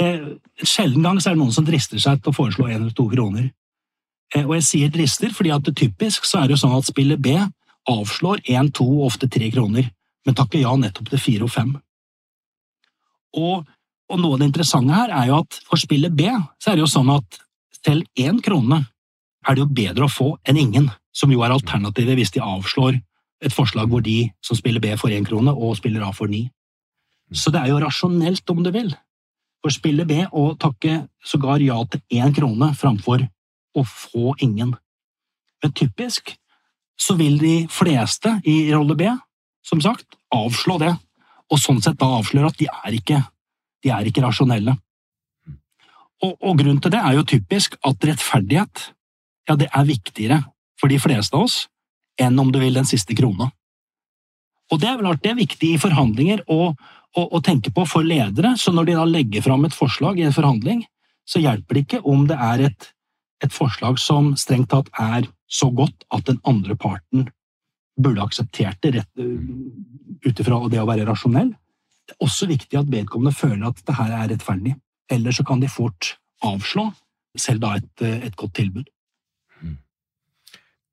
Eh, 0.00 0.24
sjelden 0.64 1.04
gang 1.04 1.18
er 1.20 1.34
det 1.34 1.40
noen 1.40 1.54
som 1.54 1.66
drister 1.66 2.00
seg 2.00 2.22
til 2.22 2.32
å 2.32 2.36
foreslå 2.36 2.68
én 2.68 2.80
eller 2.80 2.94
to 2.96 3.08
kroner. 3.12 3.50
Eh, 4.34 4.44
og 4.46 4.56
jeg 4.58 4.68
sier 4.68 4.92
drister 4.92 5.34
fordi 5.34 5.52
at 5.52 5.66
det 5.66 5.76
typisk 5.76 6.26
så 6.28 6.42
er 6.42 6.52
det 6.52 6.60
sånn 6.60 6.76
at 6.76 6.88
spiller 6.88 7.20
B 7.20 7.36
avslår 7.90 8.44
én, 8.48 8.70
to 8.72 8.86
ofte 9.04 9.28
tre 9.28 9.50
kroner, 9.50 9.90
men 10.26 10.36
takker 10.38 10.62
ja 10.62 10.74
nettopp 10.78 11.10
til 11.10 11.20
fire 11.20 11.48
og 11.48 11.52
fem. 11.52 11.74
Og, 13.36 13.66
og 14.12 14.20
noe 14.20 14.36
av 14.36 14.42
det 14.42 14.50
interessante 14.52 14.94
her 14.94 15.12
er 15.12 15.30
jo 15.30 15.40
at 15.42 15.60
for 15.66 15.80
spiller 15.80 16.12
B 16.12 16.28
så 16.60 16.72
er 16.72 16.78
det 16.78 16.84
jo 16.84 16.92
sånn 16.94 17.10
at 17.12 17.40
selv 17.82 18.06
én 18.14 18.38
krone 18.44 18.84
er 19.42 19.56
det 19.56 19.64
jo 19.64 19.72
bedre 19.74 20.06
å 20.06 20.12
få 20.12 20.28
enn 20.46 20.60
ingen 20.60 20.90
som 21.12 21.32
jo 21.32 21.42
er 21.42 21.52
alternativet 21.52 22.16
hvis 22.16 22.32
de 22.36 22.44
avslår 22.44 23.00
et 23.42 23.54
forslag 23.54 23.90
hvor 23.90 24.02
de 24.04 24.30
som 24.44 24.58
spiller 24.58 24.82
B 24.82 24.92
får 24.98 25.16
én 25.16 25.26
krone, 25.26 25.52
og 25.52 25.76
spiller 25.78 26.04
A 26.06 26.12
får 26.14 26.30
ni. 26.30 26.42
Så 27.32 27.50
det 27.50 27.62
er 27.62 27.72
jo 27.72 27.80
rasjonelt, 27.82 28.44
om 28.50 28.62
du 28.62 28.70
vil, 28.74 28.92
for 29.62 29.74
spiller 29.74 30.06
B 30.08 30.20
å 30.30 30.52
takke 30.60 31.06
sågar 31.24 31.62
ja 31.62 31.78
til 31.90 32.02
én 32.18 32.34
krone 32.34 32.72
framfor 32.78 33.24
å 33.78 33.84
få 33.88 34.34
ingen. 34.44 34.74
Men 35.62 35.74
typisk 35.78 36.34
så 36.98 37.16
vil 37.18 37.38
de 37.40 37.54
fleste 37.72 38.36
i 38.46 38.72
rolle 38.72 38.96
B, 38.98 39.08
som 39.66 39.80
sagt, 39.82 40.18
avslå 40.34 40.78
det, 40.82 40.92
og 41.52 41.60
sånn 41.60 41.82
sett 41.84 41.98
da 42.00 42.08
avsløre 42.18 42.50
at 42.52 42.58
de 42.60 42.68
er 42.70 42.96
ikke, 42.98 43.20
de 43.82 43.92
er 43.92 44.08
ikke 44.08 44.24
rasjonelle. 44.24 44.76
Og, 46.22 46.36
og 46.38 46.58
grunnen 46.58 46.80
til 46.82 46.92
det 46.94 47.00
er 47.02 47.16
jo 47.16 47.26
typisk 47.26 47.74
at 47.82 48.06
rettferdighet 48.06 48.88
ja, 49.48 49.56
det 49.58 49.68
er 49.68 49.88
viktigere 49.88 50.38
for 50.78 50.92
de 50.92 51.00
fleste 51.02 51.34
av 51.34 51.48
oss 51.48 51.64
enn 52.20 52.38
om 52.38 52.52
du 52.52 52.58
vil 52.60 52.76
den 52.76 52.88
siste 52.88 53.16
krona. 53.16 53.50
Og 54.72 54.80
det 54.80 54.88
er 54.88 54.98
vel 54.98 55.12
det 55.20 55.30
er 55.32 55.38
viktig 55.38 55.74
i 55.74 55.80
forhandlinger 55.80 56.44
å, 56.50 56.72
å, 56.72 57.22
å, 57.22 57.40
tenke 57.44 57.72
på 57.74 57.84
for 57.88 58.06
ledere, 58.06 58.54
så 58.56 58.72
når 58.72 58.88
de 58.88 58.96
da 58.96 59.04
legger 59.08 59.44
fram 59.44 59.66
et 59.68 59.76
forslag 59.76 60.20
i 60.20 60.26
en 60.28 60.34
forhandling, 60.34 60.84
så 61.28 61.42
hjelper 61.42 61.76
det 61.76 61.84
ikke 61.86 62.02
om 62.08 62.24
det 62.30 62.38
er 62.40 62.66
et, 62.70 62.88
et 63.44 63.52
forslag 63.52 64.00
som 64.00 64.32
strengt 64.40 64.70
tatt 64.72 64.88
er 64.98 65.28
så 65.52 65.68
godt 65.74 66.06
at 66.14 66.24
den 66.30 66.40
andre 66.48 66.76
parten 66.76 67.28
burde 68.00 68.24
akseptert 68.24 68.80
det 68.82 68.94
rett 68.96 69.22
ut 70.24 70.40
ifra 70.40 70.62
det 70.72 70.80
å 70.80 70.88
være 70.88 71.04
rasjonell. 71.06 71.52
Det 72.08 72.16
er 72.16 72.24
også 72.24 72.48
viktig 72.50 72.80
at 72.80 72.90
vedkommende 72.90 73.36
føler 73.36 73.68
at 73.68 73.84
det 73.86 73.98
her 73.98 74.14
er 74.16 74.32
rettferdig. 74.32 74.74
Ellers 75.12 75.38
så 75.38 75.44
kan 75.46 75.60
de 75.60 75.68
fort 75.70 76.14
avslå 76.42 76.88
selv 77.38 77.62
da 77.62 77.76
et, 77.76 78.02
et 78.02 78.36
godt 78.36 78.56
tilbud. 78.58 78.88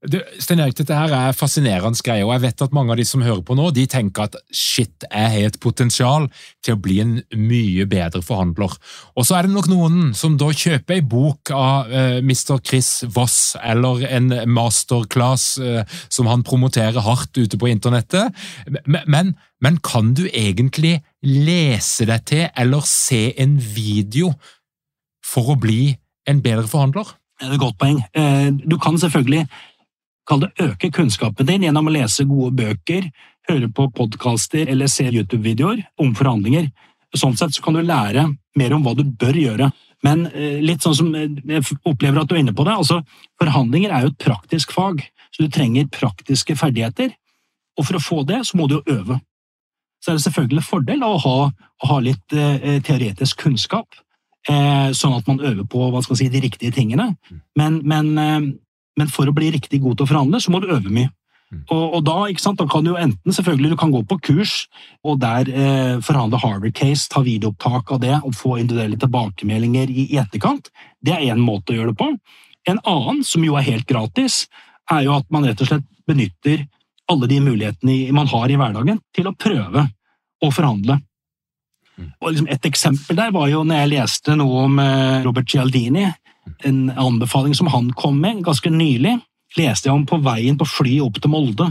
Du, 0.08 0.16
Sten 0.40 0.62
Erik, 0.64 0.78
dette 0.80 0.96
her 0.96 1.12
er 1.12 1.36
fascinerende 1.36 2.00
greier, 2.00 2.24
og 2.24 2.32
jeg 2.32 2.44
vet 2.46 2.62
at 2.64 2.76
mange 2.76 2.94
av 2.94 3.00
de 3.02 3.04
som 3.04 3.24
hører 3.26 3.42
på 3.44 3.56
nå, 3.60 3.66
de 3.76 3.84
tenker 3.92 4.30
at 4.30 4.38
shit, 4.48 5.04
jeg 5.04 5.32
har 5.34 5.48
et 5.50 5.58
potensial 5.60 6.30
til 6.64 6.78
å 6.78 6.80
bli 6.80 7.02
en 7.04 7.18
mye 7.36 7.84
bedre 7.90 8.22
forhandler. 8.24 8.78
Og 9.20 9.28
så 9.28 9.36
er 9.36 9.50
det 9.50 9.58
nok 9.58 9.68
noen 9.68 10.14
som 10.16 10.38
da 10.40 10.54
kjøper 10.56 11.02
ei 11.02 11.04
bok 11.04 11.52
av 11.52 11.92
uh, 11.92 11.98
eh, 12.00 12.22
Mr. 12.24 12.62
Chris 12.64 12.94
Voss, 13.12 13.58
eller 13.60 14.08
en 14.08 14.32
masterclass 14.48 15.52
uh, 15.60 15.84
som 16.08 16.32
han 16.32 16.48
promoterer 16.48 17.04
hardt 17.04 17.36
ute 17.36 17.60
på 17.60 17.68
internettet. 17.68 18.32
Men, 18.88 19.36
men 19.60 19.84
kan 19.84 20.16
du 20.16 20.30
egentlig 20.32 21.02
lese 21.28 22.08
deg 22.08 22.24
til 22.32 22.48
eller 22.56 22.88
se 22.88 23.34
en 23.36 23.60
video 23.60 24.32
for 25.28 25.52
å 25.52 25.60
bli 25.60 25.90
en 26.30 26.40
bedre 26.46 26.72
forhandler? 26.72 27.20
Det 27.40 27.48
er 27.48 27.54
et 27.56 27.62
godt 27.62 27.78
poeng. 27.80 28.00
Eh, 28.20 28.50
du 28.72 28.76
kan 28.78 28.98
selvfølgelig 29.00 29.46
Kall 30.30 30.44
det 30.44 30.52
øke 30.62 30.92
kunnskapen 30.94 31.48
din 31.50 31.66
gjennom 31.66 31.90
å 31.90 31.94
lese 31.94 32.28
gode 32.30 32.54
bøker, 32.60 33.10
høre 33.50 33.70
på 33.74 33.88
podkaster 33.98 34.70
eller 34.70 34.90
se 34.92 35.08
YouTube-videoer 35.10 35.82
om 36.04 36.14
forhandlinger. 36.18 36.68
Sånn 37.18 37.38
sett 37.38 37.56
så 37.56 37.64
kan 37.66 37.80
du 37.80 37.82
lære 37.82 38.28
mer 38.60 38.76
om 38.76 38.84
hva 38.86 38.94
du 38.98 39.02
bør 39.04 39.40
gjøre. 39.40 39.72
Men 40.06 40.28
eh, 40.30 40.60
litt 40.62 40.86
sånn 40.86 40.98
som 41.00 41.10
eh, 41.18 41.32
jeg 41.50 41.80
opplever 41.82 42.22
at 42.22 42.30
du 42.30 42.36
er 42.38 42.44
inne 42.44 42.54
på 42.56 42.68
det, 42.68 42.76
altså 42.78 43.02
forhandlinger 43.42 43.96
er 43.96 44.06
jo 44.06 44.12
et 44.14 44.22
praktisk 44.22 44.76
fag, 44.76 45.02
så 45.34 45.46
du 45.46 45.50
trenger 45.54 45.90
praktiske 45.92 46.56
ferdigheter. 46.60 47.16
Og 47.80 47.88
for 47.88 47.98
å 47.98 48.04
få 48.04 48.22
det, 48.30 48.44
så 48.46 48.60
må 48.60 48.70
du 48.70 48.78
jo 48.78 49.00
øve. 49.00 49.18
Så 50.04 50.12
er 50.12 50.20
det 50.20 50.28
selvfølgelig 50.28 50.62
en 50.62 50.70
fordel 50.70 51.04
å 51.04 51.16
ha, 51.26 51.36
å 51.50 51.90
ha 51.90 52.00
litt 52.06 52.38
eh, 52.38 52.78
teoretisk 52.86 53.42
kunnskap, 53.48 53.98
eh, 54.48 54.90
sånn 54.96 55.18
at 55.18 55.28
man 55.28 55.42
øver 55.42 55.66
på 55.68 55.90
si, 56.14 56.30
de 56.30 56.46
riktige 56.46 56.76
tingene. 56.76 57.16
Men, 57.60 57.82
men 57.88 58.12
eh, 58.18 58.52
men 59.00 59.10
for 59.12 59.30
å 59.30 59.36
bli 59.36 59.54
riktig 59.56 59.82
god 59.84 59.98
til 59.98 60.08
å 60.08 60.12
forhandle, 60.12 60.42
så 60.44 60.54
må 60.54 60.62
du 60.62 60.70
øve 60.70 60.92
mye. 60.92 61.10
Mm. 61.50 61.64
Og, 61.74 61.86
og 61.98 62.02
da, 62.06 62.16
sant, 62.38 62.60
da, 62.62 62.68
kan 62.70 62.86
du 62.86 62.92
jo 62.92 63.00
enten 63.02 63.34
selvfølgelig 63.34 63.72
du 63.72 63.78
kan 63.82 63.94
gå 63.94 64.04
på 64.06 64.20
kurs 64.28 64.54
og 65.02 65.18
der 65.24 65.50
eh, 65.50 65.96
forhandle 66.06 66.38
Harvard 66.44 66.76
Case, 66.78 67.08
ta 67.10 67.24
videoopptak 67.26 67.90
av 67.96 68.04
det 68.04 68.14
og 68.20 68.36
få 68.38 68.60
individuelle 68.62 69.00
tilbakemeldinger 69.02 69.90
i, 69.90 70.06
i 70.14 70.20
etterkant. 70.22 70.70
Det 71.02 71.16
er 71.16 71.32
én 71.34 71.42
måte 71.42 71.74
å 71.74 71.80
gjøre 71.80 71.96
det 71.96 72.02
på. 72.04 72.12
En 72.70 72.82
annen, 72.84 73.24
som 73.26 73.46
jo 73.46 73.58
er 73.58 73.66
helt 73.66 73.90
gratis, 73.90 74.44
er 74.94 75.08
jo 75.08 75.16
at 75.18 75.26
man 75.34 75.48
rett 75.48 75.62
og 75.64 75.72
slett 75.72 75.88
benytter 76.10 76.68
alle 77.10 77.30
de 77.30 77.40
mulighetene 77.42 78.14
man 78.14 78.30
har 78.30 78.52
i 78.52 78.58
hverdagen, 78.60 79.02
til 79.16 79.30
å 79.30 79.38
prøve 79.38 79.88
å 80.46 80.50
forhandle. 80.54 81.00
Mm. 81.98 82.12
Og 82.22 82.32
liksom 82.32 82.50
et 82.54 82.68
eksempel 82.70 83.18
der 83.18 83.34
var 83.36 83.50
jo 83.50 83.64
når 83.66 83.82
jeg 83.82 83.94
leste 83.96 84.38
noe 84.38 84.66
om 84.68 84.78
eh, 84.84 85.22
Robert 85.26 85.50
Gialdini, 85.50 86.06
en 86.68 86.90
anbefaling 86.90 87.56
som 87.58 87.70
han 87.74 87.92
kom 87.98 88.20
med 88.22 88.44
ganske 88.46 88.72
nylig. 88.74 89.18
Leste 89.58 89.90
jeg 89.90 89.96
om 89.96 90.06
på 90.06 90.20
veien 90.24 90.58
på 90.60 90.68
flyet 90.70 91.06
opp 91.06 91.18
til 91.22 91.32
Molde, 91.34 91.70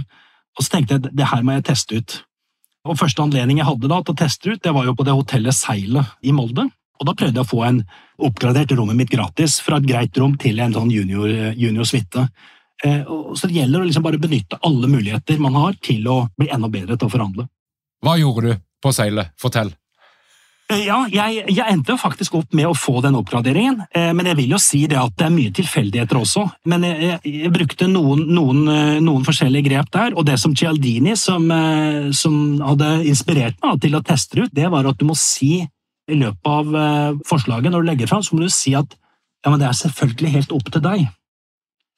og 0.59 0.65
så 0.65 0.73
tenkte 0.73 0.97
jeg 0.97 1.15
det 1.15 1.29
her 1.31 1.45
må 1.47 1.55
jeg 1.55 1.69
teste 1.69 2.01
ut. 2.01 2.17
Og 2.89 2.99
Første 2.99 3.23
anledning 3.23 3.61
jeg 3.61 3.69
hadde 3.69 3.91
da 3.91 4.01
til 4.03 4.15
å 4.15 4.19
teste 4.19 4.51
ut, 4.55 4.63
det 4.65 4.75
var 4.75 4.89
jo 4.89 4.97
på 4.99 5.07
det 5.07 5.15
hotellet 5.15 5.55
Seilet 5.57 6.19
i 6.25 6.35
Molde. 6.35 6.67
Og 6.99 7.07
Da 7.07 7.15
prøvde 7.15 7.39
jeg 7.39 7.47
å 7.47 7.51
få 7.53 7.63
en 7.67 7.83
oppgradert 8.27 8.73
rommet 8.75 8.99
mitt 8.99 9.13
gratis, 9.13 9.61
fra 9.63 9.79
et 9.79 9.87
greit 9.87 10.17
rom 10.19 10.35
til 10.41 10.59
en 10.59 10.75
sånn 10.75 10.91
junior, 10.91 11.29
junior 11.55 11.87
suite. 11.87 12.27
Eh, 12.85 13.05
så 13.07 13.47
det 13.47 13.59
gjelder 13.59 13.83
å 13.83 13.87
liksom 13.87 14.07
bare 14.07 14.19
benytte 14.19 14.59
alle 14.67 14.91
muligheter 14.91 15.39
man 15.43 15.55
har 15.59 15.79
til 15.83 16.07
å 16.11 16.19
bli 16.39 16.51
enda 16.55 16.71
bedre 16.71 16.97
til 16.97 17.07
å 17.07 17.13
forhandle. 17.13 17.47
Hva 18.03 18.17
gjorde 18.19 18.51
du 18.51 18.65
på 18.83 18.95
Seilet? 18.95 19.31
Fortell. 19.39 19.71
Eh, 20.69 20.83
ja, 20.85 20.99
jeg, 21.09 21.47
jeg, 21.49 21.65
endte 21.73 21.95
faktisk 21.97 22.35
opp 22.43 22.53
med 22.57 22.69
å 22.69 22.75
få 22.77 22.99
den 23.01 23.17
oppgraderingen, 23.17 23.81
eh, 23.97 24.11
men 24.13 24.29
jeg 24.29 24.37
vil 24.43 24.53
jo 24.53 24.59
si 24.61 24.83
det 24.91 24.99
at 25.01 25.15
det 25.17 25.25
er 25.25 25.33
mye 25.33 25.53
tilfeldigheter 25.57 26.21
også. 26.21 26.45
Men 26.69 26.85
jeg, 26.85 26.99
jeg, 27.07 27.33
jeg 27.47 27.53
brukte 27.55 27.89
noen, 27.89 28.27
noen, 28.37 28.61
eh, 28.69 28.99
noen, 29.01 29.25
forskjellige 29.25 29.71
grep 29.71 29.89
der, 29.97 30.13
og 30.13 30.27
det 30.29 30.37
som 30.43 30.53
Cialdini 30.59 31.17
som, 31.17 31.49
som, 32.13 32.37
hadde 32.69 32.91
inspirert 33.09 33.57
meg 33.65 33.81
til 33.81 33.97
å 33.97 34.05
teste 34.05 34.45
ut, 34.45 34.53
det 34.53 34.69
var 34.73 34.91
at 34.91 35.01
du 35.01 35.07
må 35.09 35.17
si 35.17 35.63
i 36.09 36.17
løpet 36.17 36.49
av 36.49 37.19
forslaget, 37.29 37.73
når 37.73 37.85
du 37.85 37.89
legger 37.91 38.09
fram, 38.09 38.23
så 38.25 38.37
må 38.37 38.45
du 38.45 38.53
si 38.53 38.73
at 38.77 38.95
ja, 39.45 39.51
men 39.51 39.59
det 39.61 39.69
er 39.69 39.77
selvfølgelig 39.77 40.33
helt 40.35 40.55
opp 40.57 40.71
til 40.73 40.85
deg. 40.85 41.03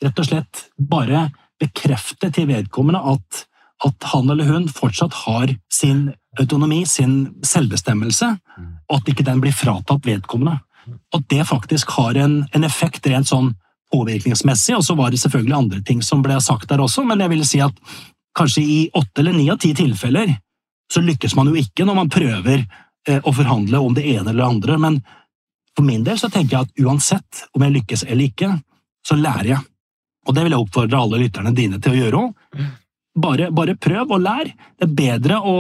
Rett 0.03 0.19
og 0.23 0.27
slett 0.27 0.65
bare 0.79 1.29
bekrefte 1.61 2.31
til 2.35 2.49
vedkommende 2.51 3.03
at, 3.13 3.45
at 3.87 4.11
han 4.13 4.31
eller 4.31 4.45
hun 4.45 4.69
fortsatt 4.69 5.15
har 5.25 5.55
sin 5.73 6.11
autonomi, 6.39 6.85
sin 6.87 7.31
selvbestemmelse, 7.47 8.29
og 8.91 8.99
at 8.99 9.09
ikke 9.09 9.27
den 9.27 9.41
blir 9.43 9.57
fratatt 9.57 10.07
vedkommende. 10.07 10.61
At 11.15 11.27
det 11.33 11.47
faktisk 11.49 11.91
har 11.97 12.19
en, 12.21 12.45
en 12.53 12.67
effekt 12.67 13.07
rent 13.07 13.31
sånn 13.31 13.55
påvirkningsmessig, 13.93 14.77
og 14.77 14.85
så 14.87 14.95
var 14.99 15.11
det 15.11 15.21
selvfølgelig 15.23 15.57
andre 15.57 15.81
ting 15.87 16.03
som 16.03 16.23
ble 16.23 16.37
sagt 16.45 16.69
der 16.71 16.83
også, 16.83 17.05
men 17.09 17.23
jeg 17.25 17.33
vil 17.33 17.47
si 17.47 17.63
at 17.65 17.75
kanskje 18.39 18.63
i 18.63 18.79
åtte 18.95 19.23
eller 19.23 19.35
ni 19.35 19.49
av 19.51 19.59
ti 19.59 19.73
tilfeller 19.75 20.37
så 20.93 21.03
lykkes 21.03 21.35
man 21.39 21.51
jo 21.51 21.59
ikke 21.59 21.87
når 21.87 21.99
man 21.99 22.11
prøver 22.11 22.63
eh, 22.63 23.19
å 23.23 23.33
forhandle 23.35 23.81
om 23.83 23.95
det 23.95 24.07
ene 24.13 24.31
eller 24.31 24.43
det 24.43 24.49
andre, 24.49 24.79
men 24.79 25.01
for 25.77 25.87
min 25.87 26.05
del 26.07 26.19
så 26.19 26.31
tenker 26.31 26.57
jeg 26.57 26.69
at 26.69 26.85
uansett 26.85 27.45
om 27.55 27.65
jeg 27.65 27.77
lykkes 27.79 28.05
eller 28.09 28.27
ikke, 28.27 28.53
så 29.07 29.17
lærer 29.19 29.53
jeg. 29.55 29.61
Og 30.29 30.37
det 30.37 30.45
vil 30.45 30.55
jeg 30.55 30.65
oppfordre 30.65 30.99
alle 31.01 31.21
lytterne 31.23 31.53
dine 31.57 31.79
til 31.81 31.95
å 31.95 32.01
gjøre 32.01 32.23
òg. 32.25 32.33
Bare, 33.19 33.51
bare 33.51 33.75
prøv 33.75 34.13
og 34.17 34.21
lær. 34.23 34.51
Det 34.79 34.87
er 34.87 34.95
bedre 34.97 35.41
å 35.43 35.57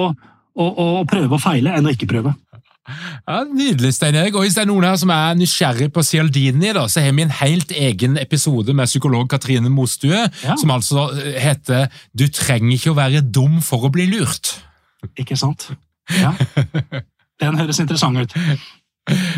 å, 0.61 0.87
prøve 1.09 1.37
og 1.37 1.43
feile 1.43 1.75
enn 1.77 1.89
å 1.89 1.93
ikke 1.95 2.09
prøve. 2.11 2.35
Ja, 2.91 3.43
Nydelig, 3.47 3.93
Stein 3.95 4.17
Erik. 4.19 4.35
Og 4.35 4.45
Hvis 4.45 4.57
det 4.57 4.65
er 4.65 4.71
noen 4.71 4.87
her 4.89 4.97
som 4.99 5.13
er 5.15 5.37
nysgjerrig 5.39 5.91
på 5.95 6.03
Cialdini, 6.07 6.73
da, 6.75 6.87
så 6.91 7.05
har 7.05 7.15
vi 7.15 7.27
en 7.27 7.37
helt 7.43 7.75
egen 7.77 8.19
episode 8.19 8.75
med 8.75 8.91
psykolog 8.91 9.29
Katrine 9.31 9.71
Mostue, 9.71 10.25
ja. 10.27 10.57
som 10.59 10.73
altså 10.75 11.11
eh, 11.15 11.39
heter 11.41 11.87
'Du 12.17 12.27
trenger 12.35 12.75
ikke 12.75 12.95
å 12.95 12.99
være 12.99 13.23
dum 13.23 13.61
for 13.63 13.87
å 13.87 13.93
bli 13.95 14.09
lurt'. 14.11 14.59
Ikke 15.17 15.39
sant? 15.39 15.71
Ja. 16.11 16.35
Den 17.41 17.57
høres 17.57 17.79
interessant 17.81 18.19
ut. 18.19 18.35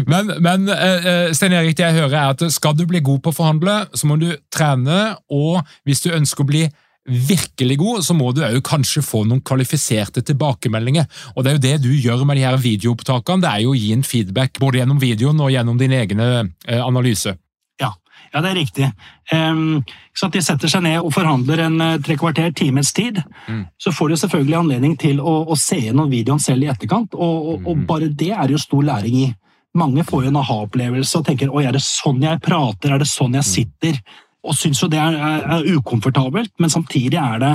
Men, 0.08 0.32
men 0.42 0.66
uh, 0.68 1.30
Stein 1.32 1.52
Erik, 1.54 1.76
det 1.78 1.86
jeg 1.86 2.00
hører 2.00 2.16
er 2.18 2.32
at 2.34 2.42
skal 2.52 2.74
du 2.76 2.82
bli 2.88 3.00
god 3.00 3.22
på 3.22 3.30
å 3.30 3.36
forhandle, 3.36 3.76
så 3.94 4.08
må 4.10 4.18
du 4.20 4.32
trene, 4.52 5.14
og 5.30 5.62
hvis 5.86 6.02
du 6.04 6.10
ønsker 6.12 6.44
å 6.44 6.48
bli 6.48 6.64
virkelig 7.08 7.78
god, 7.78 8.04
så 8.06 8.14
må 8.14 8.30
du 8.32 8.42
òg 8.46 8.60
kanskje 8.66 9.02
få 9.02 9.24
noen 9.26 9.42
kvalifiserte 9.42 10.22
tilbakemeldinger. 10.22 11.08
Og 11.34 11.44
Det 11.44 11.50
er 11.50 11.56
jo 11.56 11.64
det 11.66 11.76
du 11.82 11.90
gjør 11.94 12.24
med 12.24 12.38
de 12.38 12.46
her 12.46 12.56
videoopptakene. 12.56 13.42
Det 13.42 13.50
er 13.50 13.64
jo 13.64 13.72
å 13.72 13.78
gi 13.78 13.92
en 13.92 14.06
feedback 14.06 14.60
både 14.62 14.78
gjennom 14.78 15.00
videoen 15.02 15.40
og 15.40 15.50
gjennom 15.50 15.78
din 15.78 15.92
egne 15.92 16.28
eh, 16.68 16.78
analyse. 16.78 17.34
Ja, 17.80 17.92
ja, 18.32 18.40
det 18.40 18.52
er 18.52 18.54
riktig. 18.54 18.90
Um, 19.32 19.82
så 20.14 20.28
at 20.28 20.36
De 20.36 20.42
setter 20.44 20.70
seg 20.70 20.84
ned 20.86 21.00
og 21.02 21.12
forhandler 21.14 21.66
en 21.66 21.80
uh, 21.82 21.98
tre 21.98 22.16
kvarter 22.20 22.52
times 22.54 22.92
tid. 22.94 23.18
Mm. 23.48 23.66
Så 23.82 23.92
får 23.92 24.12
de 24.12 24.22
selvfølgelig 24.22 24.58
anledning 24.60 24.96
til 24.96 25.20
å, 25.20 25.42
å 25.50 25.58
se 25.58 25.80
gjennom 25.82 26.10
videoen 26.12 26.40
selv 26.42 26.64
i 26.64 26.70
etterkant, 26.70 27.14
og, 27.14 27.36
og, 27.52 27.62
og, 27.66 27.78
mm. 27.78 27.86
bare 27.88 28.08
det 28.08 28.32
er 28.32 28.54
jo 28.54 28.62
stor 28.62 28.84
læring 28.86 29.18
i. 29.26 29.30
Mange 29.74 30.04
får 30.04 30.26
jo 30.26 30.30
en 30.30 30.36
aha-opplevelse 30.36 31.18
og 31.18 31.26
tenker 31.26 31.50
oi, 31.50 31.64
er 31.64 31.74
det 31.74 31.82
sånn 31.82 32.20
jeg 32.22 32.40
prater, 32.44 32.92
er 32.92 33.00
det 33.00 33.08
sånn 33.08 33.38
jeg 33.38 33.46
mm. 33.46 33.52
sitter? 33.54 34.02
Og 34.42 34.56
syns 34.58 34.82
jo 34.82 34.90
det 34.90 34.98
er, 34.98 35.16
er, 35.16 35.44
er, 35.56 35.68
ukomfortabelt, 35.76 36.52
men 36.60 36.72
samtidig 36.72 37.18
er 37.20 37.38
det 37.42 37.52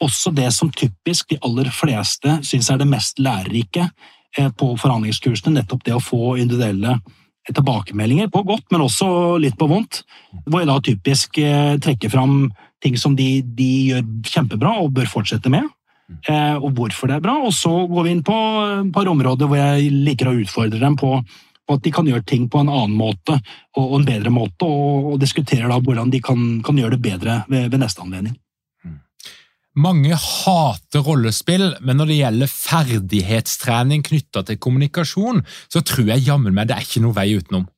også 0.00 0.32
det 0.34 0.48
som 0.56 0.70
typisk 0.72 1.30
de 1.30 1.38
aller 1.44 1.70
fleste 1.74 2.38
syns 2.46 2.70
er 2.72 2.80
det 2.80 2.88
mest 2.90 3.20
lærerike 3.22 3.86
eh, 4.38 4.50
på 4.50 4.72
forhandlingskursene, 4.80 5.58
nettopp 5.58 5.84
det 5.86 5.96
å 5.96 6.02
få 6.02 6.36
individuelle 6.40 6.98
tilbakemeldinger, 7.50 8.30
på 8.32 8.42
godt, 8.46 8.66
men 8.72 8.84
også 8.84 9.38
litt 9.42 9.58
på 9.58 9.68
vondt, 9.70 10.02
hvor 10.46 10.62
jeg 10.62 10.70
da 10.70 10.78
typisk 10.84 11.40
eh, 11.42 11.76
trekker 11.82 12.12
fram 12.12 12.48
ting 12.84 12.96
som 13.00 13.14
de, 13.16 13.40
de, 13.44 13.70
gjør 13.90 14.08
kjempebra 14.28 14.78
og 14.82 14.94
bør 14.96 15.08
fortsette 15.10 15.52
med, 15.52 15.68
eh, 16.28 16.56
og 16.56 16.72
hvorfor 16.78 17.10
det 17.10 17.18
er 17.18 17.24
bra, 17.24 17.36
og 17.44 17.54
så 17.56 17.72
går 17.90 18.06
vi 18.06 18.16
inn 18.16 18.24
på 18.26 18.36
et 18.80 18.92
par 18.94 19.10
områder 19.10 19.50
hvor 19.50 19.60
jeg 19.60 19.92
liker 20.08 20.30
å 20.30 20.36
utfordre 20.40 20.80
dem 20.82 20.98
på 21.00 21.18
og 21.70 21.78
at 21.78 21.86
de 21.86 21.94
kan 21.94 22.08
gjøre 22.10 22.26
ting 22.26 22.48
på 22.50 22.60
en 22.60 22.70
annen 22.72 22.98
måte 22.98 23.38
og 23.78 23.96
en 24.00 24.06
bedre 24.08 24.32
måte, 24.34 24.66
og, 24.66 25.12
og 25.14 25.18
diskuterer 25.22 25.70
da 25.70 25.78
hvordan 25.78 26.10
de 26.10 26.20
kan, 26.24 26.46
kan 26.66 26.78
gjøre 26.78 26.96
det 26.96 27.04
bedre 27.04 27.42
ved, 27.48 27.68
ved, 27.70 27.78
neste 27.80 28.02
anledning. 28.02 28.34
Mm. 28.82 28.98
Mange 29.86 30.18
hater 30.18 31.04
rollespill, 31.06 31.68
men 31.80 32.00
når 32.00 32.10
det 32.10 32.20
gjelder 32.20 32.54
ferdighetstrening 32.54 34.02
knytta 34.10 34.42
til 34.48 34.58
kommunikasjon, 34.58 35.44
så 35.70 35.84
tror 35.86 36.10
jeg 36.10 36.26
jammen 36.26 36.56
meg 36.56 36.68
det 36.68 36.76
er 36.76 36.88
ikke 36.88 37.04
noe 37.06 37.16
vei 37.16 37.30
utenom. 37.38 37.68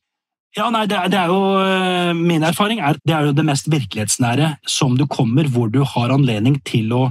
Ja, 0.52 0.66
nei, 0.68 0.84
det, 0.84 0.98
det, 1.12 1.16
er 1.16 1.30
jo 1.32 1.44
eh, 1.64 2.10
Min 2.12 2.42
erfaring 2.44 2.82
er 2.84 2.98
det 3.08 3.14
er 3.16 3.30
jo 3.30 3.36
det 3.36 3.44
mest 3.48 3.70
virkelighetsnære 3.72 4.50
som 4.68 4.98
du 5.00 5.06
kommer, 5.08 5.48
hvor 5.48 5.70
du 5.72 5.80
har 5.94 6.12
anledning 6.12 6.58
til 6.68 6.92
å 6.92 7.06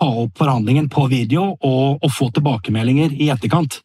ta 0.00 0.08
opp 0.24 0.40
forhandlingen 0.40 0.88
på 0.90 1.06
video 1.12 1.52
og, 1.54 2.00
og 2.00 2.10
få 2.10 2.30
tilbakemeldinger 2.34 3.14
i 3.14 3.30
etterkant. 3.30 3.78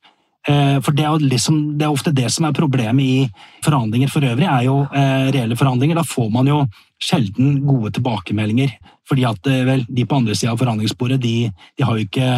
Eh, 0.46 0.78
for 0.86 0.93
det 0.93 1.06
er, 1.08 1.24
liksom, 1.26 1.56
det 1.80 1.88
er, 1.88 1.93
ofte 1.93 2.14
det 2.14 2.28
som 2.30 2.46
er 2.46 2.54
problemet 2.54 3.02
i 3.02 3.62
forhandlinger 3.66 4.12
for 4.14 4.26
øvrig, 4.28 4.46
er 4.46 4.68
jo 4.68 4.84
eh, 4.93 5.32
reelle 5.34 5.58
forhandlinger. 5.58 5.98
Da 5.98 6.06
får 6.06 6.30
man 6.34 6.52
jo 6.52 6.60
sjelden 7.02 7.64
gode 7.66 7.96
tilbakemeldinger. 7.98 8.76
Fordi 9.10 9.26
at 9.26 9.50
eh, 9.50 9.64
vel, 9.66 9.86
de 9.89 10.06
på 10.06 10.20
andre 10.20 10.38
sida 10.38 10.54
av 10.54 10.62
forhandlingsbordet 10.62 11.18
de, 11.24 11.50
de, 11.50 11.88
har 11.88 11.98
jo 11.98 12.06
ikke 12.06 12.30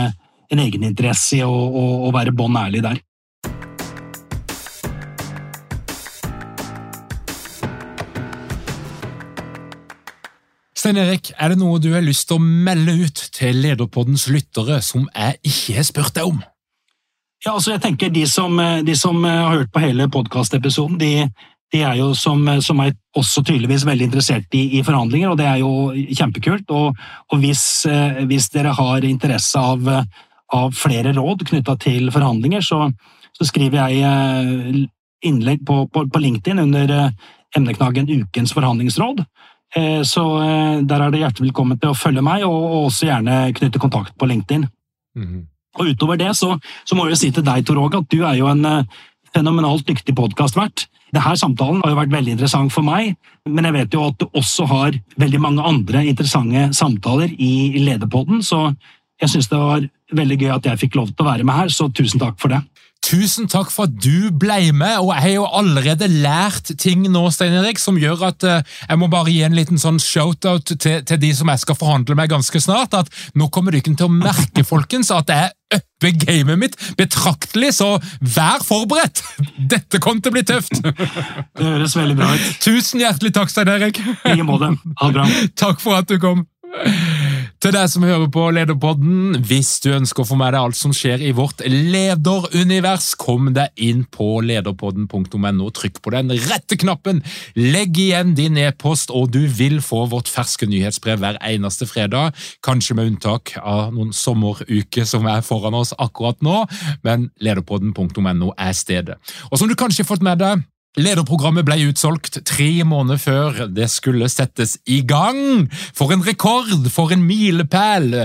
en 0.47 0.63
egeninteresse 0.63 1.41
i 1.41 1.43
å, 1.43 1.51
å, 1.51 1.85
å 2.07 2.15
være 2.15 2.35
bånn 2.35 2.55
ærlig 2.55 2.85
der. 2.87 3.03
Stein 10.77 10.99
Erik, 11.01 11.33
er 11.35 11.51
det 11.51 11.57
noe 11.59 11.81
du 11.83 11.89
har 11.91 12.05
lyst 12.05 12.29
til 12.29 12.37
å 12.37 12.43
melde 12.45 12.93
ut 13.01 13.29
til 13.35 13.65
Lederpoddens 13.65 14.29
lyttere 14.31 14.77
som 14.85 15.09
jeg 15.09 15.41
ikke 15.41 15.81
har 15.81 15.87
spurt 15.89 16.15
deg 16.15 16.29
om? 16.29 16.45
Ja, 17.45 17.53
altså 17.53 17.75
jeg 17.75 17.83
tenker 17.83 18.09
De 18.09 18.25
som, 18.29 18.57
de 18.57 18.95
som 18.97 19.21
har 19.23 19.53
hørt 19.53 19.71
på 19.73 19.83
hele 19.83 20.07
podkastepisoden, 20.09 20.97
de, 20.97 21.27
de, 21.73 21.81
er 21.85 21.99
jo 21.99 22.13
som, 22.17 22.41
som, 22.65 22.79
er 22.81 22.95
også 23.15 23.43
tydeligvis 23.45 23.85
veldig 23.85 24.07
interessert 24.09 24.57
i, 24.57 24.63
i, 24.79 24.83
forhandlinger, 24.83 25.29
og 25.29 25.37
det 25.37 25.45
er 25.45 25.61
jo 25.61 25.93
kjempekult. 26.17 26.71
Og, 26.73 26.97
og 27.29 27.43
hvis, 27.43 27.63
hvis, 28.25 28.49
dere 28.55 28.73
har 28.73 29.05
interesse 29.05 29.61
av, 29.61 29.85
av 30.53 30.73
flere 30.73 31.13
råd 31.13 31.45
knytta 31.51 31.77
til 31.83 32.09
forhandlinger, 32.15 32.65
så, 32.65 32.87
så, 33.37 33.49
skriver 33.51 33.85
jeg 33.85 34.01
eh, 34.01 34.85
innlegg 35.25 35.65
på, 35.65 35.83
på, 35.93 36.07
på 36.09 36.19
LinkedIn 36.21 36.59
under 36.59 36.93
eh, 36.93 37.11
emneknaggen 37.57 38.09
Ukens 38.09 38.53
forhandlingsråd. 38.53 39.23
Eh, 39.75 40.01
så 40.03 40.23
eh, 40.43 40.79
der 40.87 41.03
er 41.03 41.11
det 41.11 41.21
hjertelig 41.23 41.51
velkommen 41.51 41.79
til 41.81 41.91
å 41.91 41.97
følge 41.97 42.23
meg, 42.25 42.45
og 42.47 42.87
også 42.87 43.09
gjerne 43.09 43.39
knytte 43.57 43.81
kontakt 43.81 44.15
på 44.17 44.29
LinkedIn. 44.29 44.67
Mm. 45.17 45.45
Og 45.77 45.93
utover 45.93 46.19
det 46.19 46.33
så, 46.37 46.55
så, 46.85 46.97
må 46.97 47.07
jeg 47.09 47.21
si 47.21 47.31
til 47.33 47.45
deg, 47.45 47.65
Tor 47.65 47.79
Åge, 47.81 48.01
at 48.01 48.11
du 48.13 48.21
er 48.23 48.37
jo 48.39 48.49
en 48.51 48.63
eh, 48.65 49.01
fenomenalt 49.35 49.87
dyktig 49.87 50.15
podkastvert. 50.17 50.87
Denne 51.15 51.35
samtalen 51.39 51.81
har 51.83 51.93
jo 51.93 51.99
vært 52.01 52.15
veldig 52.15 52.35
interessant 52.35 52.73
for 52.73 52.83
meg, 52.83 53.13
men 53.47 53.67
jeg 53.67 53.75
vet 53.77 53.93
jo 53.95 54.07
at 54.09 54.17
du 54.19 54.25
også 54.27 54.67
har 54.67 54.97
veldig 55.19 55.39
mange 55.43 55.63
andre 55.63 56.03
interessante 56.09 56.67
samtaler 56.75 57.31
i 57.31 57.79
Lederpodden, 57.79 58.41
så 58.43 58.73
jeg 59.21 59.31
syns 59.31 59.47
det 59.49 59.61
var 59.61 59.85
veldig 60.17 60.37
gøy 60.41 60.51
at 60.57 60.67
jeg 60.67 60.81
fikk 60.83 60.97
lov 60.99 61.13
til 61.13 61.23
å 61.23 61.29
være 61.29 61.47
med 61.47 61.57
her, 61.57 61.71
så 61.73 61.87
tusen 61.89 62.21
takk 62.21 62.35
for 62.41 62.53
det. 62.53 62.59
Tusen 63.05 63.47
takk 63.47 63.69
for 63.71 63.87
at 63.87 63.93
du 64.03 64.29
ble 64.35 64.73
med, 64.75 64.97
og 64.99 65.13
jeg 65.13 65.23
har 65.23 65.33
jo 65.37 65.45
allerede 65.59 66.09
lært 66.11 66.73
ting 66.81 67.05
nå, 67.07 67.21
Stein 67.31 67.55
Erik, 67.55 67.79
som 67.79 67.99
gjør 67.99 68.25
at 68.31 68.43
uh, 68.43 68.57
jeg 68.89 68.99
må 68.99 69.07
bare 69.11 69.31
gi 69.31 69.43
en 69.47 69.55
liten 69.55 69.79
sånn 69.79 69.99
shoutout 70.01 70.73
til, 70.73 71.05
til 71.07 71.21
de 71.21 71.29
som 71.37 71.51
jeg 71.53 71.63
skal 71.63 71.77
forhandle 71.79 72.17
med 72.19 72.33
ganske 72.33 72.61
snart. 72.63 72.97
At 72.97 73.11
nå 73.37 73.47
kommer 73.53 73.75
dere 73.75 73.93
til 73.93 74.09
å 74.09 74.11
merke, 74.11 74.65
folkens, 74.67 75.13
at 75.15 75.31
jeg 75.31 75.53
upper 75.77 76.19
gamet 76.25 76.59
mitt 76.59 76.75
betraktelig, 76.99 77.73
så 77.79 77.93
vær 78.19 78.63
forberedt! 78.65 79.23
Dette 79.55 80.01
kommer 80.03 80.23
til 80.23 80.33
å 80.33 80.37
bli 80.39 80.45
tøft! 80.47 80.81
Det 80.81 81.63
høres 81.63 81.95
veldig 81.97 82.19
bra 82.19 82.33
ut. 82.35 82.51
Tusen 82.63 83.03
hjertelig 83.03 83.33
takk, 83.39 83.53
Stein 83.53 83.71
Erik. 83.71 84.03
I 84.03 84.35
like 84.35 84.47
måte. 84.47 84.73
Ha 84.99 85.11
det 85.11 85.19
bra. 85.19 85.31
Takk 85.59 85.83
for 85.83 86.01
at 86.01 86.11
du 86.11 86.19
kom. 86.23 86.47
Til 87.57 87.73
deg 87.73 87.87
som 87.89 88.03
hører 88.05 88.27
på 88.29 88.43
Lederpodden, 88.53 89.39
hvis 89.49 89.79
du 89.81 89.87
ønsker 89.95 90.21
å 90.21 90.27
få 90.29 90.35
med 90.37 90.53
deg 90.53 90.61
alt 90.61 90.77
som 90.77 90.91
skjer 90.93 91.23
i 91.25 91.31
vårt 91.33 91.63
lederunivers, 91.65 93.07
kom 93.17 93.49
deg 93.55 93.73
inn 93.81 94.03
på 94.13 94.27
lederpodden.no, 94.45 95.71
trykk 95.73 95.97
på 96.05 96.13
den 96.13 96.29
rette 96.51 96.77
knappen, 96.77 97.23
legg 97.57 97.97
igjen 97.97 98.35
din 98.37 98.61
e-post, 98.61 99.09
og 99.09 99.33
du 99.33 99.39
vil 99.49 99.79
få 99.81 100.03
vårt 100.13 100.29
ferske 100.29 100.69
nyhetsbrev 100.69 101.17
hver 101.23 101.41
eneste 101.49 101.89
fredag, 101.89 102.37
kanskje 102.61 102.99
med 102.99 103.15
unntak 103.15 103.55
av 103.57 103.89
noen 103.95 104.13
sommeruker 104.13 105.09
som 105.09 105.25
er 105.25 105.41
foran 105.41 105.81
oss 105.81 105.95
akkurat 105.97 106.37
nå, 106.45 106.61
men 107.07 107.31
lederpodden.no 107.41 108.53
er 108.53 108.77
stedet. 108.77 109.17
Og 109.49 109.57
som 109.57 109.65
du 109.65 109.73
kanskje 109.73 110.05
har 110.05 110.13
fått 110.13 110.29
med 110.29 110.45
deg, 110.45 110.61
Lederprogrammet 110.97 111.61
ble 111.61 111.75
utsolgt 111.91 112.39
tre 112.49 112.81
måneder 112.87 113.19
før 113.21 113.57
det 113.69 113.85
skulle 113.93 114.25
settes 114.33 114.79
i 114.89 115.03
gang. 115.05 115.67
For 115.93 116.09
en 116.13 116.23
rekord! 116.25 116.71
For 116.89 117.13
en 117.13 117.21
milepæl! 117.21 118.23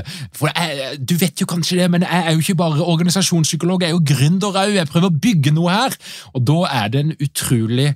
Du 0.97 1.13
vet 1.21 1.43
jo 1.43 1.49
kanskje 1.51 1.83
det, 1.83 1.91
men 1.93 2.07
jeg 2.07 2.25
er 2.27 2.33
jo 2.33 2.41
ikke 2.41 2.57
bare 2.63 2.87
organisasjonspsykolog, 2.95 3.85
jeg 3.85 3.93
er 3.93 3.99
jo 3.99 4.07
gründer 4.09 4.57
òg. 4.57 4.73
Jeg 4.73 4.89
prøver 4.89 5.13
å 5.13 5.21
bygge 5.27 5.53
noe 5.53 5.75
her. 5.75 5.99
Og 6.33 6.47
da 6.49 6.59
er 6.81 6.89
det 6.95 7.05
en 7.05 7.15
utrolig 7.21 7.91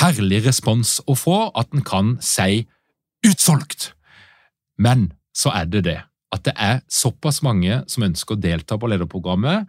herlig 0.00 0.40
respons 0.48 0.96
å 1.04 1.18
få 1.18 1.38
at 1.52 1.76
en 1.76 1.84
kan 1.84 2.16
si 2.24 2.64
utsolgt. 3.28 3.92
Men 4.80 5.10
så 5.36 5.52
er 5.52 5.68
det 5.68 5.84
det 5.90 6.00
at 6.34 6.48
det 6.48 6.54
er 6.58 6.80
såpass 6.90 7.42
mange 7.46 7.82
som 7.90 8.08
ønsker 8.08 8.34
å 8.34 8.40
delta 8.40 8.78
på 8.80 8.88
lederprogrammet 8.90 9.68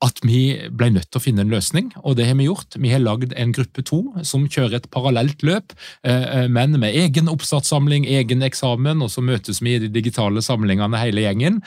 at 0.00 0.20
vi 0.24 0.56
ble 0.72 0.88
nødt 0.94 1.10
til 1.10 1.20
å 1.20 1.22
finne 1.22 1.44
en 1.44 1.52
løsning, 1.52 1.90
og 2.00 2.16
det 2.16 2.26
har 2.30 2.36
vi 2.38 2.48
gjort. 2.48 2.76
Vi 2.80 2.92
har 2.92 3.02
lagd 3.02 3.34
en 3.36 3.52
gruppe 3.52 3.84
to 3.84 4.00
som 4.26 4.46
kjører 4.48 4.78
et 4.78 4.90
parallelt 4.92 5.44
løp, 5.44 5.74
eh, 6.04 6.44
eh, 6.44 6.46
men 6.48 6.78
med 6.80 6.96
egen 6.96 7.28
oppstartssamling, 7.28 8.08
egen 8.08 8.42
eksamen, 8.46 9.02
og 9.04 9.12
så 9.12 9.24
møtes 9.24 9.60
vi 9.60 9.76
i 9.76 9.82
de 9.82 9.92
digitale 9.92 10.40
samlingene 10.44 11.02
hele 11.02 11.26
gjengen. 11.26 11.60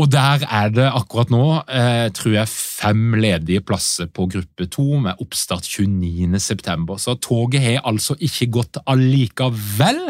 Og 0.00 0.08
der 0.10 0.42
er 0.50 0.72
det 0.74 0.88
akkurat 0.90 1.30
nå, 1.30 1.44
eh, 1.70 2.08
tror 2.16 2.32
jeg, 2.34 2.48
fem 2.50 3.14
ledige 3.14 3.62
plasser 3.62 4.08
på 4.10 4.26
gruppe 4.26 4.66
to, 4.66 4.98
med 4.98 5.20
oppstart 5.22 5.68
29.9. 5.68 6.98
Så 6.98 7.14
toget 7.22 7.62
har 7.62 7.84
altså 7.86 8.16
ikke 8.18 8.50
gått 8.56 8.80
allikevel. 8.90 10.00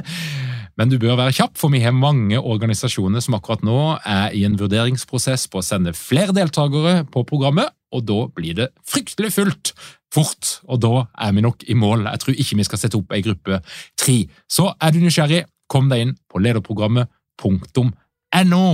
Men 0.79 0.91
du 0.91 0.99
bør 0.99 1.17
være 1.21 1.33
kjapp, 1.37 1.59
for 1.59 1.69
vi 1.71 1.81
har 1.85 1.93
mange 1.95 2.41
organisasjoner 2.41 3.21
som 3.23 3.35
akkurat 3.37 3.63
nå 3.67 3.99
er 4.01 4.33
i 4.35 4.45
en 4.47 4.59
vurderingsprosess 4.59 5.49
på 5.51 5.59
å 5.61 5.67
sende 5.67 5.93
flere 5.95 6.33
deltakere 6.35 7.05
på 7.15 7.21
programmet, 7.29 7.69
og 7.95 8.01
da 8.09 8.19
blir 8.35 8.55
det 8.59 8.69
fryktelig 8.91 9.33
fullt 9.37 9.67
fort, 10.15 10.45
og 10.67 10.77
da 10.83 10.95
er 11.27 11.33
vi 11.35 11.41
nok 11.47 11.59
i 11.71 11.75
mål. 11.79 12.01
Jeg 12.11 12.21
tror 12.23 12.35
ikke 12.35 12.59
vi 12.59 12.67
skal 12.67 12.81
sette 12.83 12.99
opp 12.99 13.11
ei 13.15 13.23
gruppe 13.23 13.55
tre. 14.01 14.17
Så 14.51 14.65
er 14.83 14.91
du 14.95 14.99
nysgjerrig, 15.03 15.43
kom 15.71 15.87
deg 15.91 15.99
inn 16.05 16.15
på 16.31 16.37
lederprogrammet.no. 16.43 18.67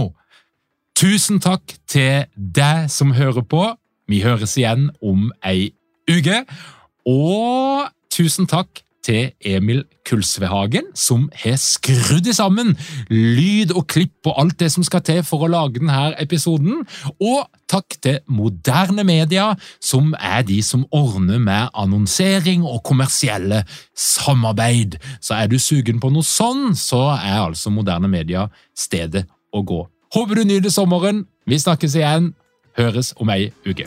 Tusen 1.01 1.38
takk 1.40 1.64
til 1.88 2.24
deg 2.36 2.90
som 2.92 3.12
hører 3.16 3.44
på. 3.48 3.62
Vi 4.11 4.18
høres 4.24 4.57
igjen 4.61 4.90
om 5.01 5.32
ei 5.46 5.72
uke. 6.11 6.44
Og 7.09 7.88
tusen 8.12 8.46
takk 8.51 8.82
til 9.05 9.30
Emil 9.46 9.84
Kulsvehagen, 10.09 10.90
som 10.94 11.28
har 11.42 11.57
skrudd 11.61 12.28
sammen 12.34 12.74
lyd 13.11 13.72
og 13.76 13.86
klipp 13.90 14.28
og 14.28 14.40
alt 14.42 14.59
det 14.61 14.70
som 14.74 14.84
skal 14.86 15.05
til 15.07 15.22
for 15.26 15.44
å 15.44 15.51
lage 15.51 15.80
denne 15.80 16.12
episoden. 16.20 16.82
Og 17.20 17.46
takk 17.70 17.96
til 18.03 18.18
Moderne 18.28 19.05
Media, 19.07 19.53
som 19.80 20.14
er 20.18 20.44
de 20.48 20.61
som 20.66 20.86
ordner 20.90 21.40
med 21.40 21.70
annonsering 21.74 22.66
og 22.66 22.82
kommersielle 22.86 23.62
samarbeid. 23.96 24.98
Så 25.20 25.38
er 25.38 25.51
du 25.51 25.59
sugen 25.59 26.03
på 26.03 26.12
noe 26.12 26.26
sånn, 26.26 26.74
så 26.76 27.07
er 27.16 27.40
altså 27.46 27.72
Moderne 27.74 28.11
Media 28.11 28.48
stedet 28.76 29.26
å 29.55 29.64
gå. 29.66 29.84
Håper 30.14 30.40
du 30.40 30.48
nyter 30.48 30.74
sommeren. 30.74 31.24
Vi 31.46 31.59
snakkes 31.59 31.98
igjen. 31.98 32.32
Høres 32.78 33.14
om 33.18 33.30
ei 33.30 33.51
uke. 33.66 33.86